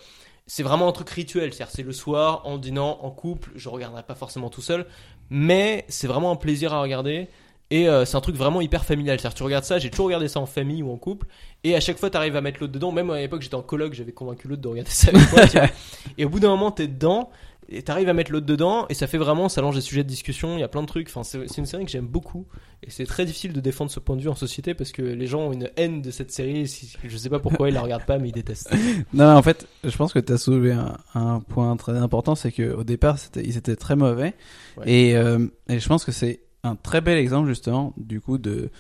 [0.47, 1.53] c'est vraiment un truc rituel.
[1.53, 3.51] C'est-à-dire, c'est le soir, en dînant, en couple.
[3.55, 4.86] Je regarderai pas forcément tout seul,
[5.31, 7.28] mais c'est vraiment un plaisir à regarder.
[7.70, 9.20] Et euh, c'est un truc vraiment hyper familial.
[9.20, 11.27] C'est-à-dire, tu regardes ça, j'ai toujours regardé ça en famille ou en couple.
[11.65, 12.93] Et à chaque fois, t'arrives à mettre l'autre dedans.
[12.93, 15.47] Même à l'époque, j'étais en coloc, j'avais convaincu l'autre de regarder ça avec moi.
[15.47, 15.69] tu vois.
[16.19, 17.31] Et au bout d'un moment, t'es dedans.
[17.70, 18.86] Et t'arrives à mettre l'autre dedans.
[18.89, 20.57] Et ça fait vraiment, ça lance des sujets de discussion.
[20.57, 21.09] Il y a plein de trucs.
[21.09, 22.47] Enfin, c'est une série que j'aime beaucoup.
[22.82, 25.27] Et c'est très difficile de défendre ce point de vue en société parce que les
[25.27, 26.66] gens ont une haine de cette série.
[26.66, 28.70] Si- Je sais pas pourquoi ils la regardent pas, mais ils détestent.
[29.12, 32.53] Non, en fait, je pense que tu as soulevé un, un point très important, c'est
[32.53, 34.35] que au départ, c'était, ils étaient très mauvais,
[34.78, 34.90] Ouais.
[34.90, 38.70] et, euh, et je pense que c'est un très bel exemple justement du coup de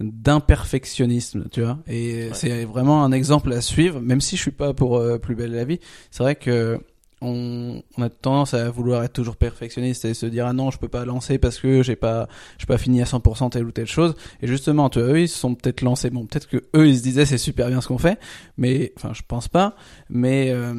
[0.00, 1.78] d'imperfectionnisme, tu vois.
[1.86, 2.30] Et Ouais.
[2.34, 5.52] c'est vraiment un exemple à suivre, même si je suis pas pour euh, plus belle
[5.52, 5.80] la vie.
[6.10, 6.80] C'est vrai que
[7.22, 10.88] on, a tendance à vouloir être toujours perfectionniste et se dire ah non je peux
[10.88, 12.28] pas lancer parce que j'ai pas
[12.58, 14.14] j'ai pas fini à 100% telle ou telle chose.
[14.42, 16.10] Et justement tu vois eux ils se sont peut-être lancés.
[16.10, 18.18] Bon peut-être que eux ils se disaient c'est super bien ce qu'on fait
[18.56, 19.76] mais enfin je pense pas.
[20.10, 20.74] Mais euh,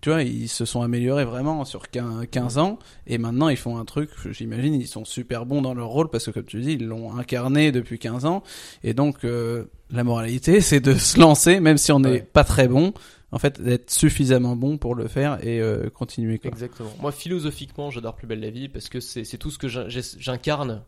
[0.00, 2.78] tu vois, ils se sont améliorés vraiment sur 15 15 ans.
[3.06, 6.26] Et maintenant ils font un truc, j'imagine, ils sont super bons dans leur rôle parce
[6.26, 8.42] que comme tu dis, ils l'ont incarné depuis 15 ans.
[8.82, 12.20] Et donc euh, la moralité c'est de se lancer même si on n'est Ouais.
[12.32, 12.92] pas très bon,
[13.32, 16.50] en fait d'être suffisamment bon pour le faire et euh, continuer quoi.
[16.50, 16.90] Exactement.
[17.00, 20.82] Moi, philosophiquement, j'adore Plus belle la vie parce que c'est tout ce que j'incarne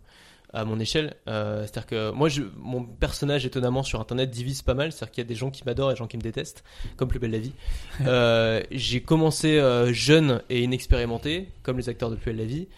[0.54, 1.14] à mon échelle.
[1.28, 4.92] Euh, C'est-à-dire que moi, je, mon personnage, étonnamment, sur Internet divise pas mal.
[4.92, 6.64] C'est-à-dire qu'il y a des gens qui m'adorent et des gens qui me détestent,
[6.96, 7.52] comme Plus belle la vie.
[8.06, 12.68] Euh, j'ai commencé euh, jeune et inexpérimenté, comme les acteurs de Plus belle la vie.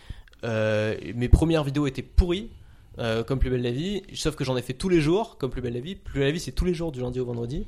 [1.14, 2.48] Mes premières vidéos étaient pourries.
[3.00, 5.50] Euh, comme Plus belle la vie, sauf que j'en ai fait tous les jours, comme
[5.50, 5.94] Plus belle la vie.
[5.94, 7.66] Plus belle la vie, c'est tous les jours du lundi au vendredi.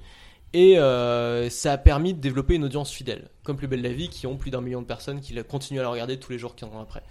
[0.52, 4.08] Et euh, ça a permis de développer une audience fidèle, comme Plus belle la vie,
[4.08, 6.54] qui ont plus d'un million de personnes qui continuent à la regarder tous les jours
[6.54, 7.02] 15 ans après.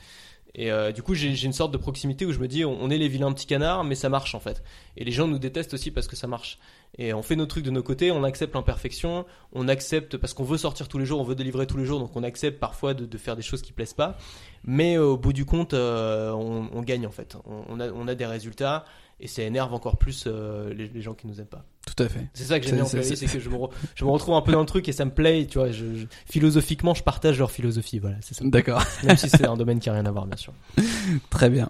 [0.53, 2.98] Et euh, du coup, j'ai une sorte de proximité où je me dis, on, est
[2.98, 4.64] les vilains petits canards, mais ça marche en fait.
[4.98, 6.60] Et les gens nous détestent aussi parce que ça marche.
[6.98, 10.44] Et on fait nos trucs de nos côtés, on accepte l'imperfection, on accepte parce qu'on
[10.44, 12.94] veut sortir tous les jours, on veut délivrer tous les jours, donc on accepte parfois
[12.94, 14.18] de, faire des choses qui plaisent pas.
[14.65, 17.38] Mais euh, au bout du compte, euh, on, gagne en fait.
[17.45, 18.84] On, on a des résultats
[19.22, 21.64] et ça énerve encore plus euh, les, les gens qui nous aiment pas.
[21.85, 22.27] Tout à fait.
[22.34, 24.41] C'est ça que j'aime bien en c'est- que je me, re- je me retrouve un
[24.41, 25.72] peu dans le truc et ça me plaît, tu vois.
[25.72, 28.43] Je, je- philosophiquement, je partage leur philosophie, voilà, c'est ça.
[28.45, 28.84] D'accord.
[29.03, 30.53] Même si c'est un domaine qui a rien à voir, bien sûr.
[31.30, 31.69] Très bien.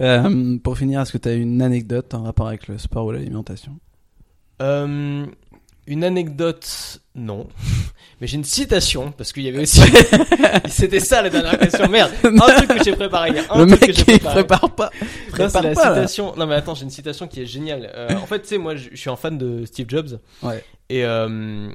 [0.00, 3.12] Euh, pour finir, est-ce que tu as une anecdote en rapport avec le sport ou
[3.12, 3.78] l'alimentation?
[4.62, 5.26] Euh,
[5.86, 7.48] une anecdote, non.
[8.20, 9.80] Mais j'ai une citation, parce qu'il y avait aussi.
[10.68, 11.86] C'était ça la dernière question.
[11.88, 12.12] Merde.
[12.24, 13.30] Un truc que j'ai préparé.
[13.50, 14.34] Un Le truc mec que j'ai qui préparé.
[14.46, 14.90] prépare pas.
[15.02, 15.94] Non, prépare c'est la pas, là.
[16.06, 16.34] citation.
[16.36, 17.90] Non, mais attends, j'ai une citation qui est géniale.
[17.94, 20.18] Euh, en fait, tu sais, moi, je suis un fan de Steve Jobs.
[20.42, 20.64] Ouais.
[20.88, 21.68] Et euh,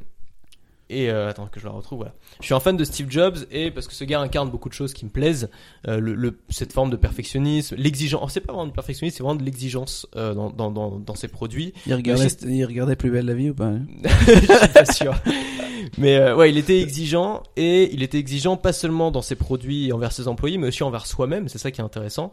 [0.91, 1.99] et euh, attends que je la retrouve.
[1.99, 2.13] Voilà.
[2.39, 4.73] Je suis un fan de Steve Jobs et parce que ce gars incarne beaucoup de
[4.73, 5.49] choses qui me plaisent.
[5.87, 8.21] Euh, le, le- cette forme de perfectionnisme, l'exigence.
[8.23, 11.15] oh, C'est pas vraiment du perfectionnisme, c'est vraiment de l'exigence euh, dans, dans, dans, dans
[11.15, 11.73] ses produits.
[11.87, 13.81] Il regardait, aussi- il regardait plus belle la vie ou pas hein
[14.27, 15.15] je suis pas sûr.
[15.97, 20.11] Mais ouais, il était exigeant et il était exigeant pas seulement dans ses produits envers
[20.11, 21.49] ses employés, mais aussi envers soi-même.
[21.49, 22.31] C'est ça qui est intéressant,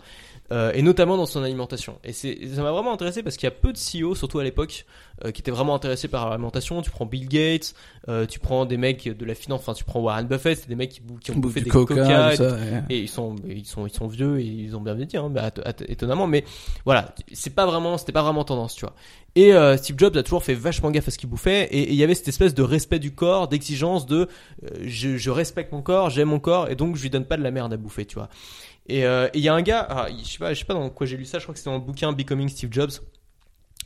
[0.75, 1.99] et notamment dans son alimentation.
[2.05, 4.85] Et ça m'a vraiment intéressé parce qu'il y a peu de CEO, surtout à l'époque,
[5.25, 6.81] euh, qui étaient vraiment intéressés par l'alimentation.
[6.83, 7.75] Tu prends Bill Gates,
[8.09, 10.75] euh, tu prends des mecs de la finance, enfin tu prends Warren Buffett, c'est des
[10.75, 12.55] mecs qui, qui ont Bouffe bouffé du des coca, coca, ça.
[12.55, 12.83] ouais.
[12.91, 15.51] et ils sont, ils sont, ils sont vieux et ils ont bien vieilli, hein, bah,
[15.89, 16.27] étonnamment.
[16.27, 16.45] Mais
[16.85, 18.95] voilà, c'est pas vraiment, c'était pas vraiment tendance, tu vois.
[19.35, 21.91] Et euh, Steve Jobs a toujours fait vachement gaffe à ce qu'il bouffait et et
[21.91, 24.29] il y avait cette espèce de respect du corps, d'exigence de,
[24.83, 27.43] je, je respecte mon corps, j'aime mon corps et donc je lui donne pas de
[27.43, 28.29] la merde à bouffer, tu vois.
[28.89, 30.75] Et euh, et il y a un gars, ah, je sais pas, je sais pas
[30.75, 32.91] dans quoi j'ai lu ça, je crois que c'était dans le bouquin Becoming Steve Jobs.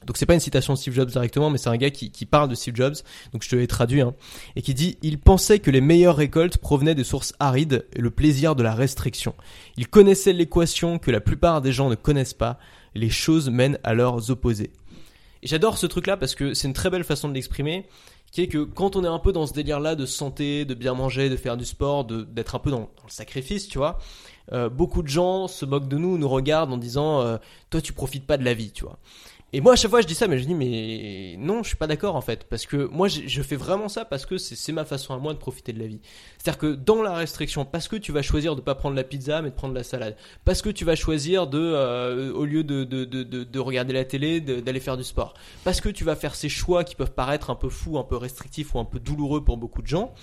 [0.07, 2.27] Donc c'est pas une citation de Steve Jobs directement, mais c'est un gars qui, qui
[2.27, 2.97] parle de Steve Jobs,
[3.33, 4.15] donc je te l'ai traduit, hein,
[4.57, 8.11] et qui dit il pensait que les meilleures récoltes provenaient des sources arides et le
[8.11, 9.35] plaisir de la restriction.
[9.77, 12.59] Il connaissait l'équation que la plupart des gens ne connaissent pas,
[12.95, 14.71] les choses mènent à leurs opposés.
[15.43, 17.87] Et j'adore ce truc-là parce que c'est une très belle façon de l'exprimer,
[18.31, 20.95] qui est que quand on est un peu dans ce délire-là de santé, de bien
[20.95, 23.99] manger, de faire du sport, d'être un peu dans, dans le sacrifice, tu vois,
[24.53, 27.37] euh, beaucoup de gens se moquent de nous, nous regardent en disant euh,
[27.71, 28.99] toi tu profites pas de la vie, tu vois.
[29.55, 31.77] Et moi à chaque fois je dis ça, mais je dis mais non, je suis
[31.77, 34.87] pas d'accord en fait, parce que moi je, fais vraiment ça parce que c'est ma
[34.87, 36.01] façon à moi de profiter de la vie.
[36.39, 39.43] C'est-à-dire que dans la restriction, parce que tu vas choisir de pas prendre la pizza
[39.43, 40.17] mais de prendre la salade,
[40.47, 43.93] parce que tu vas choisir de euh, au lieu de, de, de, de, de regarder
[43.93, 45.35] la télé, d'aller faire du sport,
[45.65, 48.17] parce que tu vas faire ces choix qui peuvent paraître un peu fous, un peu
[48.17, 50.15] restrictifs ou un peu douloureux pour beaucoup de gens.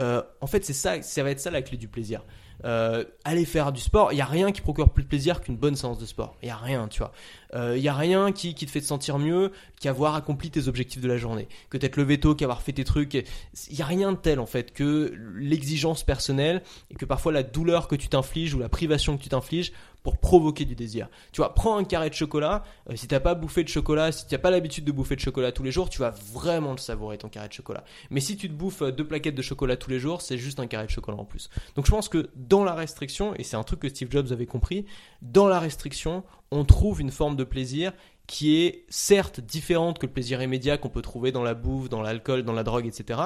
[0.00, 2.22] Euh, en fait, c'est ça, ça va être ça la clé du plaisir.
[2.64, 5.56] Euh, aller faire du sport, il y a rien qui procure plus de plaisir qu'une
[5.56, 6.36] bonne séance de sport.
[6.42, 7.12] Il y a rien, tu vois.
[7.54, 10.68] Euh, Il y a rien qui, qui te fait te sentir mieux qu'avoir accompli tes
[10.68, 13.14] objectifs de la journée, que t'être levé tôt, qu'avoir fait tes trucs.
[13.14, 17.42] Il y a rien de tel en fait que l'exigence personnelle et que parfois la
[17.42, 19.72] douleur que tu t'infliges ou la privation que tu t'infliges
[20.04, 21.08] pour provoquer du désir.
[21.32, 22.62] Tu vois, prends un carré de chocolat.
[22.90, 25.50] euh, si t'as pas bouffé de chocolat, si t'as pas l'habitude de bouffer de chocolat
[25.50, 27.84] tous les jours, tu vas vraiment le savourer ton carré de chocolat.
[28.10, 30.60] Mais si tu te bouffes euh, deux plaquettes de chocolat tous les jours, c'est juste
[30.60, 31.48] un carré de chocolat en plus.
[31.74, 34.46] Donc je pense que dans la restriction, et c'est un truc que Steve Jobs avait
[34.46, 34.84] compris,
[35.22, 37.92] dans la restriction, on trouve une forme de plaisir
[38.26, 42.02] qui est certes différente que le plaisir immédiat qu'on peut trouver dans la bouffe, dans
[42.02, 43.20] l'alcool, dans la drogue, etc.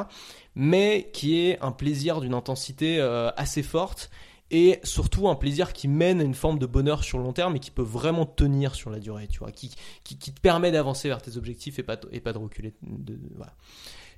[0.54, 4.10] Mais qui est un plaisir d'une intensité euh, assez forte
[4.50, 7.56] et surtout un plaisir qui mène à une forme de bonheur sur le long terme
[7.56, 9.70] et qui peut vraiment tenir sur la durée, tu vois, qui,
[10.04, 12.72] qui, qui te permet d'avancer vers tes objectifs et pas, et pas de reculer.
[12.82, 13.52] De, de- voilà.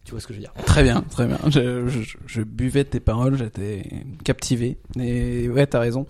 [0.05, 0.55] Tu vois ce que je veux dire?
[0.65, 1.39] Très bien, très bien.
[1.49, 3.83] Je, je, je buvais tes paroles, j'étais
[4.25, 4.79] captivé.
[4.99, 6.07] Et ouais, t'as raison.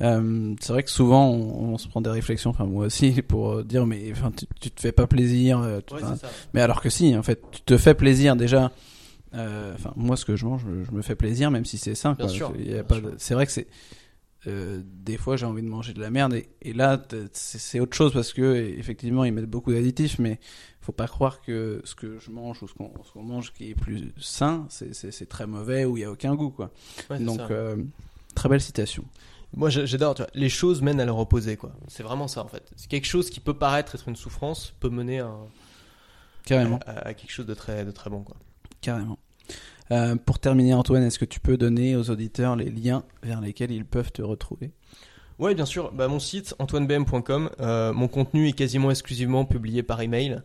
[0.00, 3.52] Euh, c'est vrai que souvent on, on se prend des réflexions, enfin moi aussi, pour
[3.52, 5.60] euh, dire mais enfin tu, tu te fais pas plaisir.
[5.60, 6.16] euh, tu- ça.
[6.52, 8.72] mais alors que si, en fait, tu te fais plaisir déjà.
[9.34, 11.94] Euh, Enfin moi ce que je mange, je, je me fais plaisir même si c'est
[11.94, 12.12] sain.
[12.14, 12.34] Bien quoi.
[12.34, 13.10] sûr, Il y a bien pas sûr.
[13.10, 13.66] de- C'est vrai que c'est
[14.46, 17.02] euh, des fois j'ai envie de manger de la merde et, et là
[17.32, 20.38] c'est c'est autre chose parce que effectivement ils mettent beaucoup d'additifs mais
[20.82, 23.70] faut pas croire que ce que je mange ou ce qu'on ce qu'on mange qui
[23.70, 26.70] est plus sain c'est- c'est c'est très mauvais ou il y a aucun goût quoi
[27.08, 27.48] Ouais, c'est donc ça.
[27.50, 27.76] euh,
[28.34, 29.04] très belle citation
[29.56, 31.70] Moi, j'a- j'adore, tu vois, les choses mènent à leur opposé, quoi.
[31.86, 32.72] C'est vraiment ça, en fait.
[32.74, 35.30] C'est quelque chose qui peut paraître être une souffrance, peut mener à,
[36.44, 38.36] carrément à- à quelque chose de très, de très bon, quoi.
[38.80, 39.16] carrément
[39.94, 43.70] Euh, pour terminer Antoine est-ce que tu peux donner aux auditeurs les liens vers lesquels
[43.70, 44.72] ils peuvent te retrouver?
[45.38, 45.92] Ouais, bien sûr.
[45.92, 50.42] Bah, mon site, antoinebm.com, euh, mon contenu est quasiment exclusivement publié par email.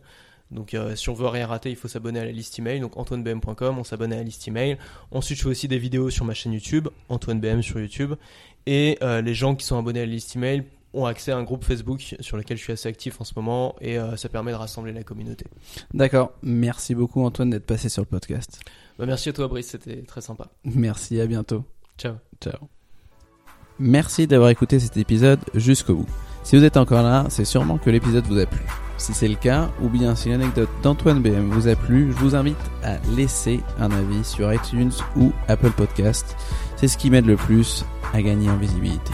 [0.52, 2.80] Donc, euh, si on veut rien rater, il faut s'abonner à la liste email.
[2.80, 4.78] Donc, antoinebm.com, on s'abonne à la liste email.
[5.10, 8.14] Ensuite, je fais aussi des vidéos sur ma chaîne YouTube, Antoine BM sur YouTube.
[8.66, 11.64] Et les gens qui sont abonnés à la liste email ont accès à un groupe
[11.64, 13.76] Facebook sur lequel je suis assez actif en ce moment.
[13.80, 15.46] Et euh, ça permet de rassembler la communauté.
[15.94, 18.60] d'accord merci beaucoup Antoine d'être passé sur le podcast
[19.00, 19.68] Bah, merci à toi, Brice.
[19.68, 20.48] C'était très sympa.
[20.64, 21.64] merci à bientôt
[21.96, 22.16] Ciao.
[22.38, 22.68] Ciao.
[23.78, 26.06] Merci d'avoir écouté cet épisode jusqu'au bout.
[26.42, 28.60] Si vous êtes encore là, c'est sûrement que l'épisode vous a plu.
[28.98, 32.34] Si c'est le cas, ou bien si l'anecdote d'Antoine BM vous a plu, je vous
[32.34, 36.36] invite à laisser un avis sur iTunes ou Apple Podcast.
[36.76, 39.12] C'est ce qui m'aide le plus à gagner en visibilité.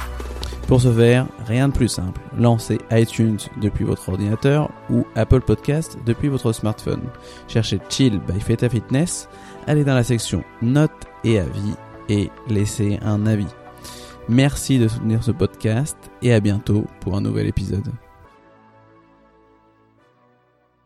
[0.67, 2.21] Pour ce faire, rien de plus simple.
[2.37, 7.03] Lancez iTunes depuis votre ordinateur ou Apple Podcast depuis votre smartphone.
[7.47, 9.29] Cherchez Chill by Feta Fitness,
[9.66, 11.74] allez dans la section Notes et avis
[12.09, 13.47] et laissez un avis.
[14.28, 17.93] Merci de soutenir ce podcast et à bientôt pour un nouvel épisode.